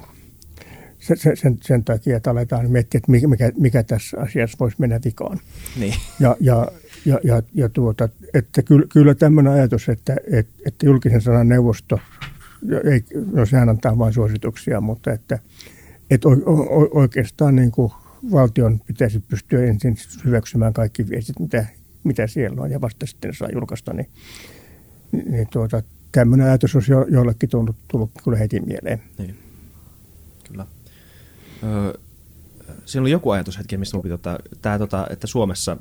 sen, 1.00 1.36
sen, 1.36 1.58
sen 1.62 1.84
takia, 1.84 2.16
että 2.16 2.30
aletaan 2.30 2.70
miettiä, 2.70 2.98
että 2.98 3.12
mikä, 3.12 3.52
mikä 3.58 3.82
tässä 3.82 4.16
asiassa 4.20 4.56
voisi 4.60 4.76
mennä 4.78 5.00
vikaan. 5.04 5.40
Niin. 5.76 5.94
Ja, 6.20 6.36
ja, 6.40 6.68
ja, 7.04 7.20
ja, 7.24 7.42
ja 7.54 7.68
tuota, 7.68 8.08
että 8.34 8.62
kyllä, 8.62 8.86
kyllä 8.92 9.14
tämmöinen 9.14 9.52
ajatus, 9.52 9.88
että, 9.88 10.16
että, 10.32 10.52
että 10.66 10.86
julkisen 10.86 11.20
sanan 11.20 11.48
neuvosto, 11.48 12.00
ei, 12.92 13.04
no 13.32 13.46
sehän 13.46 13.68
antaa 13.68 13.98
vain 13.98 14.12
suosituksia, 14.12 14.80
mutta 14.80 15.12
että, 15.12 15.38
että 16.10 16.28
oikeastaan 16.90 17.56
niin 17.56 17.70
kuin 17.70 17.92
valtion 18.30 18.80
pitäisi 18.86 19.20
pystyä 19.20 19.64
ensin 19.64 19.96
hyväksymään 20.24 20.72
kaikki 20.72 21.08
viestit, 21.08 21.38
mitä, 21.40 21.66
mitä 22.04 22.26
siellä 22.26 22.62
on, 22.62 22.70
ja 22.70 22.80
vasta 22.80 23.06
sitten 23.06 23.34
saa 23.34 23.48
julkaista, 23.52 23.92
niin, 23.92 24.08
niin 25.12 25.48
tuota, 25.52 25.82
tämmöinen 26.12 26.46
ajatus 26.46 26.74
olisi 26.74 26.92
jo, 26.92 27.06
jollekin 27.08 27.48
tullut, 27.48 27.76
tullut 27.88 28.10
kyllä 28.24 28.38
heti 28.38 28.60
mieleen. 28.60 29.02
Niin. 29.18 29.38
Kyllä. 30.48 30.66
Öö, 31.62 31.92
siinä 32.84 33.02
oli 33.02 33.10
joku 33.10 33.30
ajatushetki, 33.30 33.76
mistä 33.76 33.96
minun 33.96 34.12
ottaa, 34.12 34.38
tämä, 34.62 34.78
tota, 34.78 35.06
että 35.10 35.26
Suomessa 35.26 35.76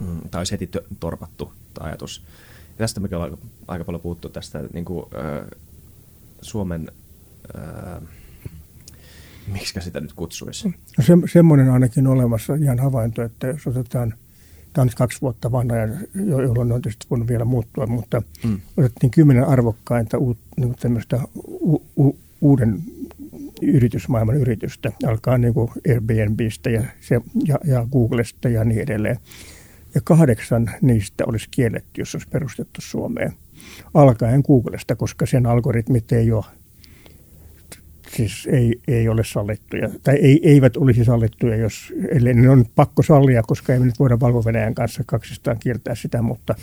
mm, 0.00 0.20
tämä 0.30 0.40
olisi 0.40 0.52
heti 0.52 0.70
torpattu 1.00 1.52
tämä 1.74 1.86
ajatus. 1.86 2.22
Ja 2.68 2.78
tästä 2.78 3.00
me 3.00 3.08
ollaan 3.12 3.38
aika 3.68 3.84
paljon 3.84 4.00
puhuttu 4.00 4.28
tästä 4.28 4.60
niin 4.72 4.84
kuin, 4.84 5.06
öö, 5.14 5.46
Suomen, 6.42 6.88
öö, 7.54 8.00
miksi 9.46 9.80
sitä 9.80 10.00
nyt 10.00 10.12
kutsuisi? 10.12 10.68
No 10.68 11.04
se, 11.04 11.12
semmoinen 11.32 11.70
ainakin 11.70 12.06
olemassa 12.06 12.54
ihan 12.54 12.78
havainto, 12.78 13.22
että 13.22 13.46
jos 13.46 13.66
otetaan, 13.66 14.14
tämä 14.72 14.82
on 14.82 14.86
nyt 14.86 14.94
kaksi 14.94 15.20
vuotta 15.20 15.52
vanha, 15.52 15.76
ja 15.76 15.88
jolloin 16.14 16.72
on 16.72 16.82
tietysti 16.82 17.06
voinut 17.10 17.28
vielä 17.28 17.44
muuttua, 17.44 17.86
mutta 17.86 18.22
mm. 18.44 18.60
otettiin 18.76 19.10
kymmenen 19.10 19.44
arvokkainta 19.44 20.18
uut, 20.18 20.38
niin 20.56 20.74
tämmöistä 20.74 21.20
u, 21.44 21.82
u, 21.96 22.18
uuden 22.40 22.82
yritysmaailman 23.62 24.36
yritystä, 24.36 24.92
alkaa 25.06 25.38
niin 25.38 25.54
kuin 25.54 25.70
Airbnbistä 25.88 26.70
ja, 26.70 26.82
se, 27.00 27.20
ja, 27.46 27.58
ja 27.64 27.86
Googlesta 27.92 28.48
ja 28.48 28.64
niin 28.64 28.80
edelleen. 28.80 29.16
Ja 29.94 30.00
kahdeksan 30.04 30.70
niistä 30.80 31.24
olisi 31.26 31.48
kielletty, 31.50 32.00
jos 32.00 32.14
olisi 32.14 32.28
perustettu 32.28 32.80
Suomeen. 32.80 33.32
Alkaen 33.94 34.42
Googlesta, 34.46 34.96
koska 34.96 35.26
sen 35.26 35.46
algoritmit 35.46 36.12
ei 36.12 36.32
ole 36.32 36.44
siis 38.16 38.48
ei, 38.50 38.80
ei 38.88 39.08
ole 39.08 39.24
sallittuja, 39.24 39.90
tai 40.02 40.14
ei, 40.16 40.40
eivät 40.42 40.76
olisi 40.76 41.04
sallittuja, 41.04 41.56
jos, 41.56 41.92
ellei 42.08 42.34
ne 42.34 42.50
on 42.50 42.66
pakko 42.74 43.02
sallia, 43.02 43.42
koska 43.42 43.72
ei 43.72 43.78
me 43.78 43.86
nyt 43.86 43.98
voida 43.98 44.20
valvo 44.20 44.42
kanssa 44.74 45.02
kaksistaan 45.06 45.58
kieltää 45.58 45.94
sitä, 45.94 46.22
mutta, 46.22 46.54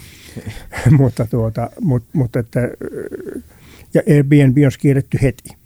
mutta, 0.99 1.25
tuota, 1.25 1.69
mutta, 1.81 2.09
mutta 2.13 2.39
että, 2.39 2.59
ja 3.93 4.01
Airbnb 4.09 4.57
on 4.65 4.71
kielletty 4.79 5.17
heti 5.21 5.58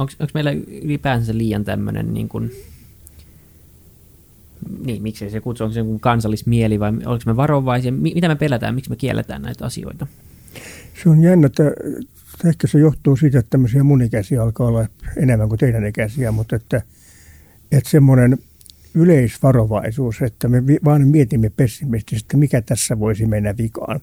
onko 0.00 0.12
meillä 0.34 0.50
ylipäänsä 0.82 1.38
liian 1.38 1.64
tämmöinen 1.64 2.14
niin 2.14 2.28
kuin, 2.28 2.50
niin, 4.84 5.02
miksi 5.02 5.30
se 5.30 5.40
kutsu, 5.40 5.64
onko 5.64 5.74
se 5.74 5.80
kansallismieli 6.00 6.80
vai 6.80 6.92
oliko 7.06 7.22
me 7.26 7.36
varovaisia, 7.36 7.92
mitä 7.92 8.28
me 8.28 8.36
pelätään, 8.36 8.74
miksi 8.74 8.90
me 8.90 8.96
kielletään 8.96 9.42
näitä 9.42 9.64
asioita? 9.64 10.06
Se 11.02 11.08
on 11.08 11.22
jännä, 11.22 11.46
että 11.46 11.62
ehkä 12.44 12.66
se 12.66 12.78
johtuu 12.78 13.16
siitä, 13.16 13.38
että 13.38 13.50
tämmöisiä 13.50 13.82
mun 13.82 14.02
ikäisiä 14.02 14.42
alkaa 14.42 14.66
olla 14.66 14.86
enemmän 15.16 15.48
kuin 15.48 15.58
teidän 15.58 15.86
ikäisiä, 15.86 16.32
mutta 16.32 16.56
että, 16.56 16.82
että 17.72 17.90
semmoinen 17.90 18.38
yleisvarovaisuus, 18.94 20.22
että 20.22 20.48
me 20.48 20.62
vaan 20.84 21.08
mietimme 21.08 21.50
pessimistisesti, 21.56 22.36
mikä 22.36 22.62
tässä 22.62 22.98
voisi 22.98 23.26
mennä 23.26 23.56
vikaan. 23.56 24.00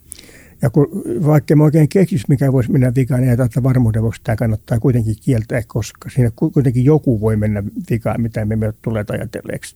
Ja 0.62 0.70
kun, 0.70 0.88
vaikka 1.26 1.56
mä 1.56 1.63
oikein 1.63 1.89
keksis, 1.89 2.28
mikä 2.28 2.52
voisi 2.52 2.72
mennä 2.72 2.91
vikaan, 2.96 3.22
niin 3.22 3.41
että 3.41 3.63
varmuuden 3.63 4.02
vuoksi 4.02 4.22
tämä 4.24 4.36
kannattaa 4.36 4.80
kuitenkin 4.80 5.15
kieltää, 5.22 5.62
koska 5.67 6.10
siinä 6.10 6.32
kuitenkin 6.36 6.86
joku 6.86 7.22
voi 7.22 7.36
mennä 7.36 7.63
vikaan, 7.89 8.22
mitä 8.22 8.46
me 8.46 8.54
emme 8.54 8.74
tule 8.82 9.06
ajatelleeksi. 9.10 9.76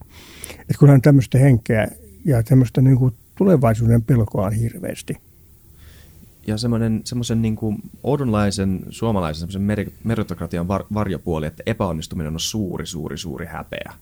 Että 0.60 0.74
kunhan 0.78 1.02
tämmöistä 1.02 1.38
henkeä 1.38 1.88
ja 2.24 2.42
tämmöistä 2.42 2.80
niin 2.80 2.96
kuin 2.96 3.14
tulevaisuuden 3.34 4.02
pelkoa 4.02 4.46
on 4.46 4.52
hirveästi. 4.52 5.16
Ja 6.46 6.58
semmoisen 7.04 7.42
niin 7.42 7.56
kuin 7.56 7.82
oudonlaisen 8.02 8.80
suomalaisen 8.88 9.48
meritokratian 10.04 10.68
var, 10.68 10.84
varjopuoli, 10.94 11.46
että 11.46 11.62
epäonnistuminen 11.66 12.32
on 12.32 12.40
suuri, 12.40 12.86
suuri, 12.86 13.18
suuri 13.18 13.46
häpeä. 13.46 13.92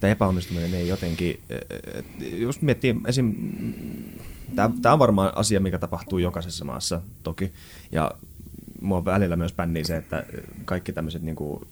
Että 0.00 0.08
epäonnistuminen 0.08 0.74
ei 0.74 0.88
jotenkin, 0.88 1.40
jos 2.32 2.62
miettii 2.62 2.96
esim 3.06 3.34
Tämä 4.56 4.92
on 4.92 4.98
varmaan 4.98 5.32
asia, 5.36 5.60
mikä 5.60 5.78
tapahtuu 5.78 6.18
jokaisessa 6.18 6.64
maassa 6.64 7.00
toki. 7.22 7.52
Ja 7.92 8.10
mua 8.80 9.04
välillä 9.04 9.36
myös 9.36 9.52
pännii 9.52 9.84
se, 9.84 9.96
että 9.96 10.26
kaikki 10.64 10.92
tämmöiset 10.92 11.22
niin 11.22 11.36
kuin 11.36 11.66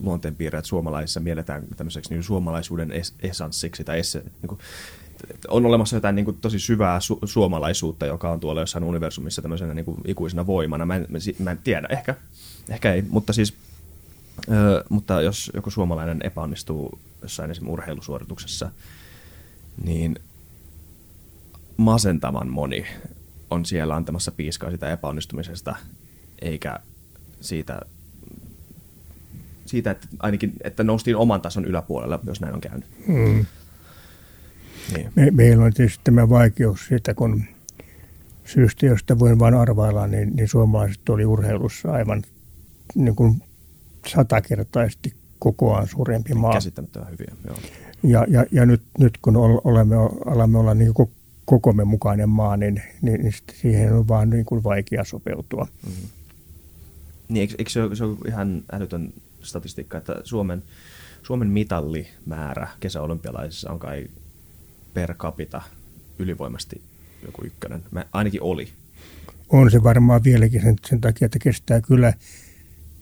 luonteenpiirreet 0.00 0.64
suomalaisissa 0.64 1.20
mielletään 1.20 1.64
tämmöiseksi 1.76 2.14
niin 2.14 2.22
suomalaisuuden 2.22 2.90
es- 2.90 3.14
esanssiksi 3.22 3.84
tai 3.84 3.98
esse, 3.98 4.18
niin 4.18 4.48
kuin, 4.48 4.58
on 5.48 5.66
olemassa 5.66 5.96
jotain 5.96 6.16
niin 6.16 6.24
kuin, 6.24 6.38
tosi 6.40 6.58
syvää 6.58 6.98
su- 6.98 7.26
suomalaisuutta, 7.26 8.06
joka 8.06 8.30
on 8.30 8.40
tuolla 8.40 8.60
jossain 8.60 8.84
universumissa 8.84 9.42
tämmöisenä 9.42 9.74
niin 9.74 9.84
kuin, 9.84 9.96
ikuisena 10.04 10.46
voimana. 10.46 10.86
Mä 10.86 10.96
en, 10.96 11.06
mä 11.38 11.50
en 11.50 11.58
tiedä, 11.64 11.88
ehkä, 11.90 12.14
ehkä 12.68 12.92
ei, 12.92 13.02
mutta 13.08 13.32
siis 13.32 13.54
ö, 14.52 14.84
mutta 14.88 15.22
jos 15.22 15.50
joku 15.54 15.70
suomalainen 15.70 16.20
epäonnistuu 16.24 16.98
jossain 17.24 17.50
esimerkiksi 17.50 17.72
urheilusuorituksessa, 17.72 18.70
niin 19.84 20.18
masentavan 21.76 22.48
moni 22.48 22.86
on 23.50 23.64
siellä 23.64 23.96
antamassa 23.96 24.32
piiskaa 24.32 24.70
sitä 24.70 24.92
epäonnistumisesta, 24.92 25.76
eikä 26.42 26.78
siitä, 27.40 27.80
siitä 29.66 29.90
että 29.90 30.08
ainakin 30.18 30.52
että 30.64 30.84
noustiin 30.84 31.16
oman 31.16 31.40
tason 31.40 31.64
yläpuolella, 31.64 32.20
jos 32.24 32.40
näin 32.40 32.54
on 32.54 32.60
käynyt. 32.60 32.86
Mm. 33.06 33.46
Niin. 34.94 35.12
Me, 35.14 35.30
meillä 35.30 35.64
on 35.64 35.72
tietysti 35.72 36.00
tämä 36.04 36.28
vaikeus 36.28 36.86
siitä, 36.86 37.14
kun 37.14 37.44
syystä, 38.44 38.86
josta 38.86 39.18
voin 39.18 39.38
vain 39.38 39.54
arvailla, 39.54 40.06
niin, 40.06 40.36
niin 40.36 40.48
suomalaiset 40.48 41.08
oli 41.08 41.24
urheilussa 41.24 41.92
aivan 41.92 42.22
niin 42.94 43.16
kuin 43.16 43.42
satakertaisesti 44.06 45.14
kokoaan 45.44 45.88
suurempi 45.88 46.34
maa. 46.34 46.52
Käsittämättömän 46.52 47.10
hyviä, 47.10 47.34
joo. 47.46 47.56
Ja, 48.02 48.26
ja, 48.28 48.46
ja 48.52 48.66
nyt, 48.66 48.82
nyt 48.98 49.18
kun 49.22 49.36
olemme, 49.64 49.96
alamme 50.26 50.58
olla 50.58 50.74
niin 50.74 50.94
kuin 50.94 51.10
kokomme 51.44 51.84
mukainen 51.84 52.28
maa, 52.28 52.56
niin, 52.56 52.82
niin, 53.02 53.20
niin 53.20 53.34
siihen 53.52 53.92
on 53.92 54.08
vaan 54.08 54.30
niin 54.30 54.44
kuin 54.44 54.62
vaikea 54.62 55.04
sopeutua. 55.04 55.66
Mm-hmm. 55.86 56.08
Niin, 57.28 57.40
eikö, 57.40 57.54
eikö 57.58 57.70
se, 57.70 57.82
ole, 57.82 57.96
se 57.96 58.04
ole 58.04 58.16
ihan 58.28 58.62
älytön 58.72 59.12
statistiikka, 59.42 59.98
että 59.98 60.20
Suomen, 60.24 60.62
Suomen 61.22 61.48
mitallimäärä 61.48 62.68
kesäolympialaisissa 62.80 63.70
on 63.70 63.78
kai 63.78 64.06
per 64.94 65.14
capita 65.14 65.62
ylivoimasti 66.18 66.80
joku 67.26 67.44
ykkönen. 67.44 67.82
Mä, 67.90 68.04
ainakin 68.12 68.42
oli. 68.42 68.68
On 69.48 69.70
se 69.70 69.82
varmaan 69.82 70.24
vieläkin 70.24 70.62
sen, 70.62 70.76
sen 70.86 71.00
takia, 71.00 71.26
että 71.26 71.38
kestää 71.38 71.80
kyllä 71.80 72.12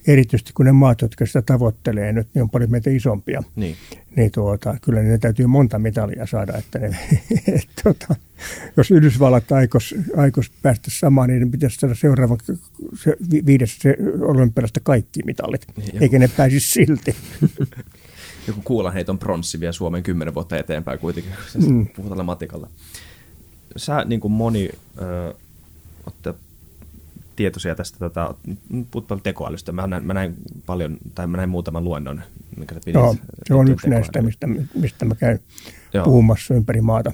erityisesti 0.07 0.53
kun 0.55 0.67
ne 0.67 0.73
maat, 0.73 1.01
jotka 1.01 1.27
sitä 1.27 1.43
tavoittelee 1.43 2.13
nyt, 2.13 2.29
niin 2.35 2.43
on 2.43 2.51
paljon 2.51 2.71
meitä 2.71 2.91
isompia. 2.91 3.43
Niin. 3.57 3.77
Niin 4.17 4.31
tuota, 4.33 4.77
kyllä 4.83 5.03
ne 5.03 5.19
täytyy 5.19 5.47
monta 5.47 5.79
mitalia 5.79 6.27
saada, 6.27 6.59
että 6.59 6.79
ne, 6.79 6.87
et, 7.55 7.69
tuota, 7.83 8.15
jos 8.77 8.91
Yhdysvallat 8.91 9.53
aikos, 9.53 9.95
aikos 10.17 10.51
päästä 10.63 10.91
samaan, 10.91 11.29
niin 11.29 11.51
pitäisi 11.51 11.77
saada 11.81 11.95
seuraavan 11.95 12.39
se, 13.03 13.17
viides 13.47 13.79
se 13.79 13.97
olympialasta 14.21 14.81
kaikki 14.83 15.21
mitalit, 15.25 15.67
niin, 15.77 16.03
eikä 16.03 16.19
ne 16.19 16.29
pääsisi 16.37 16.71
silti. 16.71 17.17
joku 18.47 18.61
kuulanheiton 18.65 19.19
pronssi 19.19 19.61
vie 19.61 19.73
Suomen 19.73 20.03
kymmenen 20.03 20.35
vuotta 20.35 20.59
eteenpäin 20.59 20.99
kuitenkin, 20.99 21.33
mm. 21.69 21.87
puhutaan 21.87 22.27
matikalla. 22.27 22.69
Sä 23.77 24.05
niin 24.05 24.21
kuin 24.21 24.33
moni 24.33 24.71
ö, 25.01 25.35
olette 26.07 26.35
tietoisia 27.37 27.75
tästä, 27.75 27.99
tota, 27.99 28.35
puhut 28.91 29.07
paljon 29.07 29.23
tekoälystä. 29.23 29.73
Mä 29.73 29.87
näin, 29.87 30.07
mä 30.07 30.15
näin 30.15 30.35
paljon, 30.67 30.99
tai 31.15 31.27
mä 31.27 31.37
näin 31.37 31.49
muutaman 31.49 31.85
luennon, 31.85 32.23
mikä 32.57 32.75
sä 32.75 32.81
pidit. 32.85 32.95
Joo, 32.95 33.17
se 33.47 33.55
on 33.55 33.69
yksi 33.69 33.89
näistä, 33.91 34.23
mistä, 34.23 34.47
mistä 34.75 35.05
mä 35.05 35.15
käyn 35.15 35.41
Joo. 35.95 36.05
puhumassa 36.05 36.55
ympäri 36.55 36.81
maata. 36.81 37.13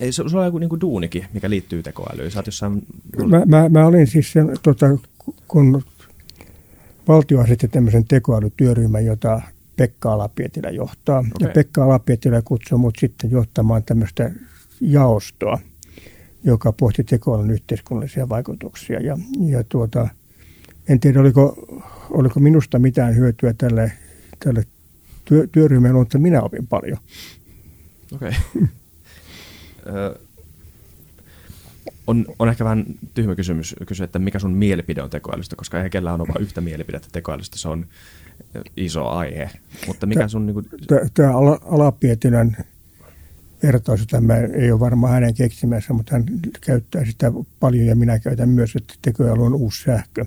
Ei, 0.00 0.12
se, 0.12 0.22
sulla 0.26 0.40
on 0.40 0.46
joku 0.46 0.58
niin 0.58 0.70
kuin 0.70 0.80
duunikin, 0.80 1.26
mikä 1.32 1.50
liittyy 1.50 1.82
tekoälyyn. 1.82 2.30
Sä 2.30 2.42
jossain... 2.46 2.86
Mä, 3.26 3.42
mä, 3.46 3.68
mä 3.68 3.86
olin 3.86 4.06
siis 4.06 4.32
sen, 4.32 4.50
tota, 4.62 4.86
kun 5.48 5.82
valtio 7.08 7.40
asetti 7.40 7.68
tämmöisen 7.68 8.04
tekoälytyöryhmän, 8.04 9.04
jota 9.04 9.42
Pekka 9.76 10.12
Alapietilä 10.12 10.70
johtaa. 10.70 11.18
Okay. 11.18 11.48
Ja 11.48 11.48
Pekka 11.54 11.84
Alapietilä 11.84 12.42
kutsui 12.42 12.78
mut 12.78 12.94
sitten 12.98 13.30
johtamaan 13.30 13.82
tämmöistä 13.82 14.30
jaostoa, 14.80 15.58
joka 16.44 16.72
pohti 16.72 17.04
tekoälyn 17.04 17.50
yhteiskunnallisia 17.50 18.28
vaikutuksia. 18.28 19.00
Ja, 19.00 19.18
ja 19.46 19.64
tuota, 19.64 20.08
en 20.88 21.00
tiedä, 21.00 21.20
oliko, 21.20 21.66
oliko 22.10 22.40
minusta 22.40 22.78
mitään 22.78 23.16
hyötyä 23.16 23.54
tälle, 23.58 23.92
tälle 24.44 24.64
työ, 25.24 25.46
työryhmälle, 25.52 25.98
mutta 25.98 26.18
minä 26.18 26.42
opin 26.42 26.66
paljon. 26.66 26.98
Okei. 28.14 28.32
Okay. 29.80 30.14
on, 32.06 32.26
on 32.38 32.48
ehkä 32.48 32.64
vähän 32.64 32.84
tyhmä 33.14 33.34
kysymys 33.34 33.76
kysyä, 33.86 34.04
että 34.04 34.18
mikä 34.18 34.38
sun 34.38 34.52
mielipide 34.52 35.02
on 35.02 35.10
tekoälystä, 35.10 35.56
koska 35.56 35.76
eihän 35.76 35.90
kellään 35.90 36.20
ole 36.20 36.28
vain 36.28 36.42
yhtä 36.42 36.60
mielipidettä 36.60 37.08
tekoälystä, 37.12 37.58
se 37.58 37.68
on 37.68 37.86
iso 38.76 39.08
aihe. 39.08 39.50
Mutta 39.86 40.06
mikä 40.06 40.28
sun... 40.28 40.46
Niin 40.46 40.54
kuin... 40.54 40.66
Tämä 41.14 41.32
Alapietilän 41.64 42.56
vertaus, 43.62 44.06
tämä 44.06 44.36
ei 44.36 44.72
ole 44.72 44.80
varmaan 44.80 45.12
hänen 45.12 45.34
keksimässä, 45.34 45.92
mutta 45.92 46.12
hän 46.12 46.24
käyttää 46.60 47.04
sitä 47.04 47.32
paljon 47.60 47.86
ja 47.86 47.96
minä 47.96 48.18
käytän 48.18 48.48
myös, 48.48 48.76
että 48.76 48.94
tekoäly 49.02 49.44
on 49.44 49.54
uusi 49.54 49.82
sähkö. 49.82 50.24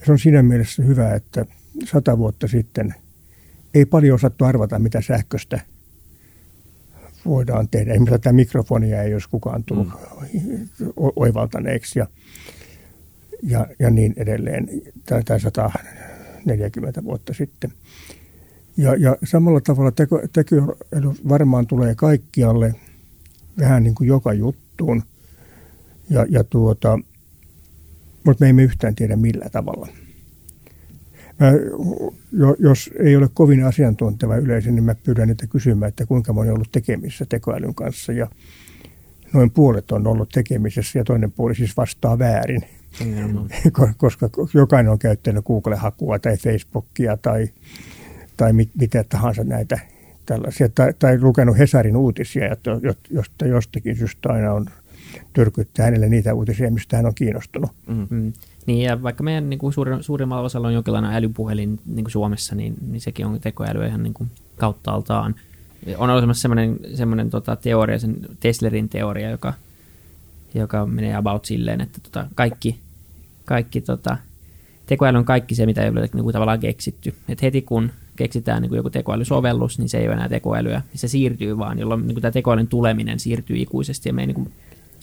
Ja 0.00 0.06
se 0.06 0.12
on 0.12 0.18
siinä 0.18 0.42
mielessä 0.42 0.82
hyvä, 0.82 1.14
että 1.14 1.46
sata 1.84 2.18
vuotta 2.18 2.48
sitten 2.48 2.94
ei 3.74 3.84
paljon 3.84 4.14
osattu 4.14 4.44
arvata, 4.44 4.78
mitä 4.78 5.00
sähköstä 5.00 5.60
voidaan 7.26 7.68
tehdä. 7.68 7.90
Esimerkiksi 7.90 8.18
tätä 8.18 8.32
mikrofonia 8.32 9.02
ei 9.02 9.14
olisi 9.14 9.28
kukaan 9.28 9.64
tullut 9.64 9.88
mm. 9.88 9.92
oivaltaneeksi 11.16 11.98
ja, 11.98 12.06
ja, 13.42 13.66
ja 13.78 13.90
niin 13.90 14.14
edelleen. 14.16 14.68
Tai 15.24 15.40
140 15.40 17.04
vuotta 17.04 17.34
sitten. 17.34 17.72
Ja, 18.76 18.94
ja 18.94 19.16
samalla 19.24 19.60
tavalla 19.60 19.90
teko, 19.92 20.20
tekoäly 20.32 21.14
varmaan 21.28 21.66
tulee 21.66 21.94
kaikkialle 21.94 22.74
vähän 23.58 23.82
niin 23.82 23.94
kuin 23.94 24.08
joka 24.08 24.32
juttuun. 24.32 25.02
Ja, 26.10 26.26
ja 26.28 26.44
tuota, 26.44 26.98
mutta 28.24 28.44
me 28.44 28.48
emme 28.48 28.62
yhtään 28.62 28.94
tiedä 28.94 29.16
millä 29.16 29.48
tavalla. 29.52 29.88
Mä, 31.40 31.52
jos 32.58 32.90
ei 32.98 33.16
ole 33.16 33.28
kovin 33.34 33.64
asiantunteva 33.64 34.36
yleisö, 34.36 34.70
niin 34.70 34.84
mä 34.84 34.94
pyydän 34.94 35.28
niitä 35.28 35.46
kysymään, 35.46 35.88
että 35.88 36.06
kuinka 36.06 36.32
moni 36.32 36.50
on 36.50 36.54
ollut 36.54 36.72
tekemisissä 36.72 37.26
tekoälyn 37.28 37.74
kanssa. 37.74 38.12
Ja 38.12 38.28
noin 39.32 39.50
puolet 39.50 39.92
on 39.92 40.06
ollut 40.06 40.28
tekemisessä 40.28 40.98
ja 40.98 41.04
toinen 41.04 41.32
puoli 41.32 41.54
siis 41.54 41.76
vastaa 41.76 42.18
väärin. 42.18 42.62
Mm. 43.04 43.48
Koska 43.96 44.30
jokainen 44.54 44.92
on 44.92 44.98
käyttänyt 44.98 45.44
Google-hakua 45.44 46.18
tai 46.18 46.36
Facebookia 46.36 47.16
tai 47.16 47.48
tai 48.36 48.52
mit, 48.52 48.70
mitä 48.80 49.04
tahansa 49.08 49.44
näitä 49.44 49.80
tällaisia, 50.26 50.68
tai, 50.68 50.94
tai 50.98 51.20
lukenut 51.20 51.58
Hesarin 51.58 51.96
uutisia, 51.96 52.52
että 52.52 52.70
josta 53.10 53.46
jostakin 53.46 53.96
syystä 53.96 54.32
aina 54.32 54.52
on 54.52 54.66
tyrkyttää 55.32 55.84
hänelle 55.84 56.08
niitä 56.08 56.34
uutisia, 56.34 56.70
mistä 56.70 56.96
hän 56.96 57.06
on 57.06 57.14
kiinnostunut. 57.14 57.70
Mm-hmm. 57.86 58.32
Niin, 58.66 58.82
ja 58.82 59.02
vaikka 59.02 59.22
meidän 59.22 59.50
niin 59.50 59.58
kuin 59.58 59.72
suurin, 59.72 60.02
suurimmalla 60.02 60.44
osalla 60.44 60.68
on 60.68 60.74
jonkinlainen 60.74 61.12
älypuhelin 61.14 61.80
niin 61.86 62.04
kuin 62.04 62.12
Suomessa, 62.12 62.54
niin, 62.54 62.74
niin 62.90 63.00
sekin 63.00 63.26
on 63.26 63.40
tekoäly 63.40 63.86
ihan 63.86 64.02
niin 64.02 64.14
kuin 64.14 64.30
kauttaaltaan. 64.56 65.34
On 65.98 66.10
olemassa 66.10 66.42
semmoinen, 66.42 66.78
semmoinen 66.94 67.30
tota, 67.30 67.56
teoria, 67.56 67.98
sen 67.98 68.16
Teslerin 68.40 68.88
teoria, 68.88 69.30
joka, 69.30 69.52
joka 70.54 70.86
menee 70.86 71.14
about 71.16 71.44
silleen, 71.44 71.80
että 71.80 72.00
tota, 72.02 72.26
kaikki, 72.34 72.78
kaikki 73.44 73.80
tota, 73.80 74.16
tekoäly 74.86 75.18
on 75.18 75.24
kaikki 75.24 75.54
se, 75.54 75.66
mitä 75.66 75.82
ei 75.82 75.88
ole 75.88 76.00
niin 76.00 76.22
kuin 76.22 76.32
tavallaan 76.32 76.60
keksitty. 76.60 77.14
Et 77.28 77.42
heti 77.42 77.62
kun 77.62 77.90
keksitään 78.16 78.62
niin 78.62 78.68
kuin 78.68 78.76
joku 78.76 78.90
tekoälysovellus, 78.90 79.78
niin 79.78 79.88
se 79.88 79.98
ei 79.98 80.06
ole 80.06 80.14
enää 80.14 80.28
tekoälyä. 80.28 80.82
Se 80.94 81.08
siirtyy 81.08 81.58
vaan, 81.58 81.78
jolloin 81.78 82.06
niin 82.06 82.14
kuin 82.14 82.22
tämä 82.22 82.32
tekoälyn 82.32 82.66
tuleminen 82.66 83.20
siirtyy 83.20 83.56
ikuisesti 83.56 84.08
ja 84.08 84.12
me 84.12 84.22
ei, 84.22 84.26
niin 84.26 84.34
kuin, 84.34 84.52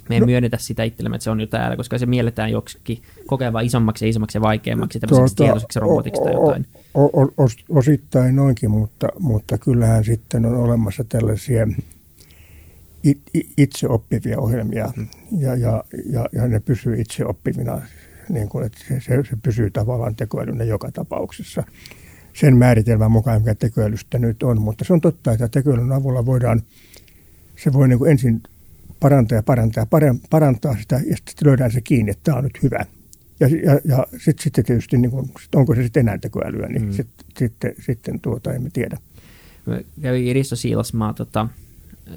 me 0.10 0.16
ei 0.16 0.20
no. 0.20 0.26
myönnetä 0.26 0.58
sitä 0.60 0.84
itsellemme, 0.84 1.16
että 1.16 1.24
se 1.24 1.30
on 1.30 1.40
jo 1.40 1.48
täällä, 1.48 1.78
koska 1.78 1.98
se 1.98 2.06
mielletään 2.06 2.52
joksikin 2.52 3.02
kokeva 3.28 3.62
isommaksi 3.62 4.06
ja 4.06 4.10
isommaksi 4.10 4.38
ja 4.38 4.42
vaikeammaksi 4.42 5.00
tämmöiseksi 5.00 5.36
tuota, 5.36 5.48
tietoiseksi 5.48 5.80
robotiksi 5.80 6.22
tai 6.22 6.34
jotain. 6.34 6.66
O, 6.94 7.06
o, 7.06 7.22
o, 7.38 7.48
osittain 7.70 8.36
noinkin, 8.36 8.72
mutta, 8.72 9.08
mutta 9.20 9.58
kyllähän 9.58 10.04
sitten 10.04 10.46
on 10.46 10.56
olemassa 10.56 11.04
tällaisia 11.04 11.68
itse 13.58 13.88
oppivia 13.88 14.40
ohjelmia 14.40 14.94
ja, 15.38 15.56
ja, 15.56 15.84
ja, 16.10 16.26
ja 16.32 16.48
ne 16.48 16.60
pysyy 16.60 17.02
itse 17.02 17.26
oppivina, 17.26 17.82
niin 18.30 18.50
kuin, 18.50 18.66
että 18.66 18.80
se, 18.88 19.00
se, 19.00 19.24
se 19.30 19.38
pysyy 19.44 19.72
tavallaan 19.72 20.16
tekoälynä 20.16 20.64
joka 20.64 20.92
tapauksessa 20.92 21.64
sen 22.34 22.58
määritelmän 22.58 23.12
mukaan, 23.12 23.42
mikä 23.42 23.56
tekoälystä 23.56 24.20
nyt 24.20 24.44
on. 24.44 24.62
Mutta 24.62 24.86
se 24.86 24.94
on 24.94 25.02
totta, 25.02 25.32
että 25.32 25.48
tekoälyn 25.48 25.92
avulla 25.92 26.26
voidaan, 26.26 26.62
se 27.64 27.74
voi 27.74 27.88
niin 27.88 28.00
kuin 28.00 28.12
ensin 28.12 28.44
parantaa 29.00 29.36
ja 29.36 29.44
parantaa 29.44 29.82
ja 29.82 30.16
parantaa 30.30 30.78
sitä 30.82 30.96
ja 30.96 31.16
sitten 31.16 31.48
löydään 31.48 31.72
se 31.72 31.82
kiinni, 31.82 32.12
että 32.12 32.24
tämä 32.24 32.38
on 32.38 32.44
nyt 32.44 32.64
hyvä. 32.64 32.86
Ja, 33.40 33.48
ja, 33.48 33.80
ja 33.86 34.06
sitten 34.12 34.44
sit 34.44 34.54
tietysti, 34.54 34.98
niin 34.98 35.12
kuin, 35.12 35.32
onko 35.56 35.76
se 35.76 35.84
sitten 35.84 36.02
enää 36.02 36.18
tekoälyä, 36.18 36.68
niin 36.68 36.86
mm. 36.86 36.92
sit, 36.92 37.08
sitten, 37.38 37.76
sitten 37.80 38.20
tuota 38.20 38.54
emme 38.54 38.70
tiedä. 38.74 38.98
Kävi 40.02 40.34
Risto 40.34 40.56
Siilasmaa, 40.56 41.14
tota, 41.14 41.48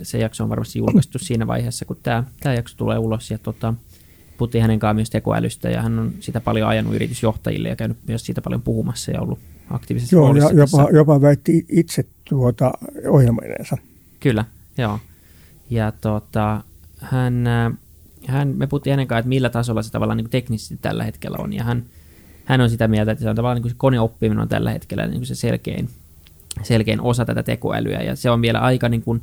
se 0.02 0.18
jakso 0.18 0.44
on 0.44 0.50
varmasti 0.50 0.78
julkaistu 0.78 1.18
siinä 1.18 1.46
vaiheessa, 1.46 1.84
kun 1.84 1.96
tämä, 2.02 2.24
tämä 2.40 2.54
jakso 2.54 2.76
tulee 2.76 2.98
ulos. 2.98 3.30
Ja 3.30 3.38
tota, 3.38 3.74
puhuttiin 4.38 4.62
hänen 4.62 4.78
kanssaan 4.78 4.96
myös 4.96 5.10
tekoälystä 5.10 5.70
ja 5.70 5.82
hän 5.82 5.98
on 5.98 6.12
sitä 6.20 6.40
paljon 6.40 6.68
ajanut 6.68 6.94
yritysjohtajille 6.94 7.68
ja 7.68 7.76
käynyt 7.76 7.96
myös 8.06 8.26
siitä 8.26 8.42
paljon 8.42 8.62
puhumassa 8.62 9.10
ja 9.10 9.20
ollut 9.20 9.38
aktiivisessa 9.70 10.16
Joo, 10.16 10.34
ja 10.34 10.50
jopa, 10.52 10.88
jopa 10.92 11.20
väitti 11.20 11.66
itse 11.68 12.04
tuota 12.28 12.72
ohjelmoineensa. 13.08 13.76
Kyllä, 14.20 14.44
joo. 14.78 14.98
Ja 15.70 15.92
tuota, 15.92 16.62
hän, 16.98 17.46
äh, 17.46 17.72
hän, 18.26 18.48
me 18.56 18.66
puhuttiin 18.66 18.92
hänen 18.92 19.06
kanssaan, 19.06 19.20
että 19.20 19.28
millä 19.28 19.50
tasolla 19.50 19.82
se 19.82 19.92
tavallaan 19.92 20.16
niin 20.16 20.30
teknisesti 20.30 20.78
tällä 20.82 21.04
hetkellä 21.04 21.38
on. 21.40 21.52
Ja 21.52 21.64
hän, 21.64 21.84
hän 22.44 22.60
on 22.60 22.70
sitä 22.70 22.88
mieltä, 22.88 23.12
että 23.12 23.22
se 23.22 23.30
on 23.30 23.36
tavallaan 23.36 23.56
niin 23.56 23.62
kuin 23.62 23.70
se 23.70 23.76
koneoppiminen 23.78 24.42
on 24.42 24.48
tällä 24.48 24.70
hetkellä 24.70 25.06
niin 25.06 25.18
kuin 25.18 25.26
se 25.26 25.34
selkein, 25.34 25.88
selkein 26.62 27.00
osa 27.00 27.24
tätä 27.24 27.42
tekoälyä. 27.42 28.00
Ja 28.00 28.16
se 28.16 28.30
on 28.30 28.42
vielä 28.42 28.58
aika 28.58 28.88
niin 28.88 29.02
kuin, 29.02 29.22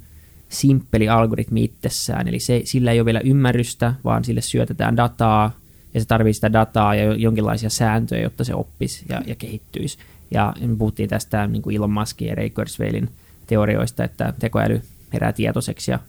simppeli 0.51 1.09
algoritmi 1.09 1.63
itsessään, 1.63 2.27
eli 2.27 2.39
se, 2.39 2.61
sillä 2.65 2.91
ei 2.91 2.99
ole 2.99 3.05
vielä 3.05 3.19
ymmärrystä, 3.19 3.93
vaan 4.03 4.23
sille 4.23 4.41
syötetään 4.41 4.97
dataa, 4.97 5.51
ja 5.93 5.99
se 5.99 6.07
tarvitsee 6.07 6.33
sitä 6.33 6.53
dataa 6.53 6.95
ja 6.95 7.13
jonkinlaisia 7.13 7.69
sääntöjä, 7.69 8.23
jotta 8.23 8.43
se 8.43 8.55
oppisi 8.55 9.05
ja, 9.09 9.21
ja 9.27 9.35
kehittyisi. 9.35 9.97
Ja 10.31 10.53
me 10.67 10.75
puhuttiin 10.75 11.09
tästä 11.09 11.47
niin 11.47 11.61
kuin 11.61 11.75
Elon 11.75 11.91
Muskin 11.91 12.27
ja 12.27 12.35
Ray 12.35 12.49
Kurzweilin 12.49 13.09
teorioista, 13.47 14.03
että 14.03 14.33
tekoäly 14.39 14.81
herää 15.13 15.33
tietoiseksi 15.33 15.91
ja 15.91 15.99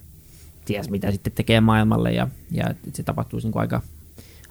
ties 0.64 0.90
mitä 0.90 1.10
sitten 1.10 1.32
tekee 1.32 1.60
maailmalle, 1.60 2.12
ja, 2.12 2.28
ja 2.50 2.74
se 2.92 3.02
tapahtuisi 3.02 3.46
niin 3.46 3.52
kuin 3.52 3.60
aika, 3.60 3.82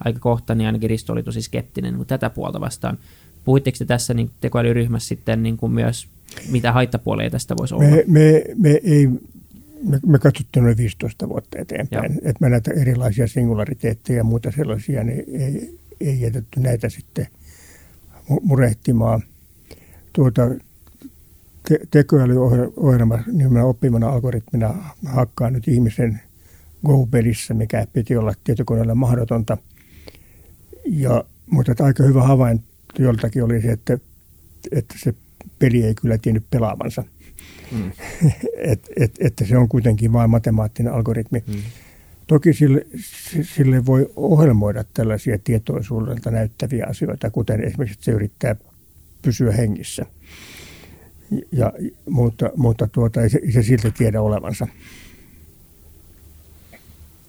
aika 0.03 0.19
kohta, 0.19 0.55
niin 0.55 0.65
ainakin 0.65 0.89
Risto 0.89 1.13
oli 1.13 1.23
tosi 1.23 1.41
skeptinen 1.41 1.95
mutta 1.95 2.17
tätä 2.17 2.29
puolta 2.29 2.60
vastaan. 2.60 2.97
Puhuitteko 3.45 3.77
te 3.77 3.86
tässä 3.86 4.13
niin 4.13 4.31
tekoälyryhmässä 4.41 5.07
sitten 5.07 5.43
niin 5.43 5.57
kuin 5.57 5.71
myös, 5.71 6.07
mitä 6.51 6.71
haittapuolia 6.71 7.29
tästä 7.29 7.57
voisi 7.57 7.73
olla? 7.73 7.86
Me, 7.86 8.03
me, 8.07 8.43
me 8.55 8.79
ei 8.84 9.10
me, 9.84 9.99
me 10.05 10.19
katsottiin 10.19 10.63
noin 10.63 10.77
15 10.77 11.29
vuotta 11.29 11.60
eteenpäin, 11.60 12.13
että 12.13 12.38
me 12.39 12.49
näitä 12.49 12.71
erilaisia 12.71 13.27
singulariteetteja 13.27 14.17
ja 14.17 14.23
muuta 14.23 14.51
sellaisia, 14.51 15.03
niin 15.03 15.23
ei, 15.41 15.79
ei 16.01 16.21
jätetty 16.21 16.60
näitä 16.60 16.89
sitten 16.89 17.27
murehtimaan. 18.41 19.23
Tuota, 20.13 20.41
te, 21.69 21.80
tekoälyohjelma 21.91 23.19
nimenomaan 23.32 23.65
oppimana 23.65 24.10
algoritmina 24.10 24.93
hakkaa 25.06 25.50
nyt 25.50 25.67
ihmisen 25.67 26.21
Go-pelissä, 26.86 27.54
mikä 27.54 27.88
piti 27.93 28.17
olla 28.17 28.34
tietokoneelle 28.43 28.93
mahdotonta. 28.93 29.58
Ja, 30.86 31.24
mutta 31.50 31.84
aika 31.84 32.04
hyvä 32.04 32.24
havainto 32.24 32.65
joltakin 33.00 33.43
oli 33.43 33.62
se, 33.62 33.71
että, 33.71 33.97
että 34.71 34.95
se 34.97 35.13
peli 35.60 35.84
ei 35.84 35.95
kyllä 35.95 36.17
tiennyt 36.17 36.43
pelaavansa. 36.50 37.04
Mm. 37.71 37.91
et, 38.71 38.89
et, 38.95 39.15
että 39.19 39.45
se 39.45 39.58
on 39.58 39.69
kuitenkin 39.69 40.13
vain 40.13 40.30
matemaattinen 40.30 40.93
algoritmi. 40.93 41.43
Mm. 41.47 41.54
Toki 42.28 42.54
sille, 42.54 42.86
sille 43.41 43.86
voi 43.86 44.12
ohjelmoida 44.15 44.84
tällaisia 44.93 45.39
tietoisuudelta 45.43 46.32
näyttäviä 46.32 46.86
asioita, 46.89 47.30
kuten 47.30 47.63
esimerkiksi, 47.63 47.93
että 47.93 48.06
se 48.06 48.12
yrittää 48.12 48.56
pysyä 49.21 49.51
hengissä. 49.51 50.05
Ja, 51.51 51.73
mutta 52.10 52.49
mutta 52.55 52.88
tuota, 52.88 53.21
ei, 53.21 53.29
se, 53.29 53.39
ei 53.43 53.51
se 53.51 53.63
silti 53.63 53.91
tiedä 53.91 54.21
olevansa. 54.21 54.67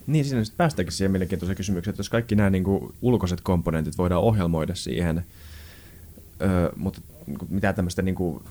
Niin, 0.06 0.24
siinä 0.24 0.44
sitten 0.44 0.56
päästäänkin 0.56 0.92
siihen 0.92 1.10
mielenkiintoiseen 1.10 1.56
kysymykseen, 1.56 1.92
että 1.92 2.00
jos 2.00 2.08
kaikki 2.08 2.34
nämä 2.34 2.50
niin 2.50 2.64
kuin, 2.64 2.94
ulkoiset 3.02 3.40
komponentit 3.40 3.98
voidaan 3.98 4.22
ohjelmoida 4.22 4.74
siihen, 4.74 5.24
öö, 6.42 6.72
mutta 6.76 7.00
niinku, 7.26 7.46
mitä 7.50 7.72
tämmöistä 7.72 8.02
niin 8.02 8.14
kuin, 8.14 8.44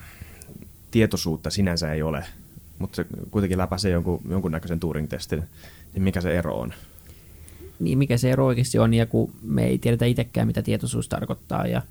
tietoisuutta 0.91 1.49
sinänsä 1.49 1.93
ei 1.93 2.01
ole, 2.01 2.25
mutta 2.79 2.95
se 2.95 3.05
kuitenkin 3.31 3.57
läpäisee 3.57 3.91
jonkun, 3.91 4.21
jonkunnäköisen 4.29 4.79
Turing-testin, 4.79 5.43
niin 5.93 6.03
mikä 6.03 6.21
se 6.21 6.37
ero 6.37 6.59
on? 6.59 6.73
Niin, 7.79 7.97
mikä 7.97 8.17
se 8.17 8.31
ero 8.31 8.45
oikeasti 8.45 8.79
on, 8.79 8.93
ja 8.93 9.05
kun 9.05 9.31
me 9.43 9.65
ei 9.65 9.77
tiedetä 9.77 10.05
itsekään, 10.05 10.47
mitä 10.47 10.61
tietoisuus 10.61 11.09
tarkoittaa, 11.09 11.67
ja 11.67 11.81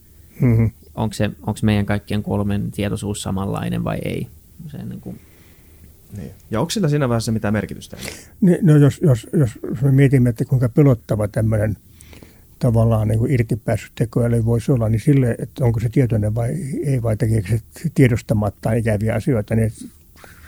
mm-hmm. 0.40 0.70
onko, 0.94 1.12
se, 1.12 1.30
onko 1.40 1.60
meidän 1.62 1.86
kaikkien 1.86 2.22
kolmen 2.22 2.70
tietoisuus 2.70 3.22
samanlainen 3.22 3.84
vai 3.84 3.98
ei. 4.04 4.26
Se 4.66 4.78
niin 4.78 5.00
kuin... 5.00 5.20
niin. 6.16 6.30
Ja 6.50 6.60
onko 6.60 6.70
sillä 6.70 6.88
siinä 6.88 7.08
vaiheessa 7.08 7.32
mitään 7.32 7.54
merkitystä? 7.54 7.96
Niin, 8.40 8.58
no 8.62 8.76
jos, 8.76 9.00
jos, 9.02 9.26
jos 9.32 9.50
me 9.82 9.92
mietimme, 9.92 10.30
että 10.30 10.44
kuinka 10.44 10.68
pelottava 10.68 11.28
tämmöinen– 11.28 11.76
tavallaan 12.60 13.08
niin 13.08 13.18
kuin 13.18 13.32
irtipäässyt 13.32 13.92
tekoäly 13.94 14.44
voisi 14.44 14.72
olla, 14.72 14.88
niin 14.88 15.00
sille, 15.00 15.36
että 15.38 15.64
onko 15.64 15.80
se 15.80 15.88
tietoinen 15.88 16.34
vai 16.34 16.50
ei, 16.84 17.02
vai 17.02 17.16
tekeekö 17.16 17.48
se 17.48 17.60
tiedostamatta 17.94 18.72
ikäviä 18.72 19.14
asioita, 19.14 19.54
niin 19.54 19.70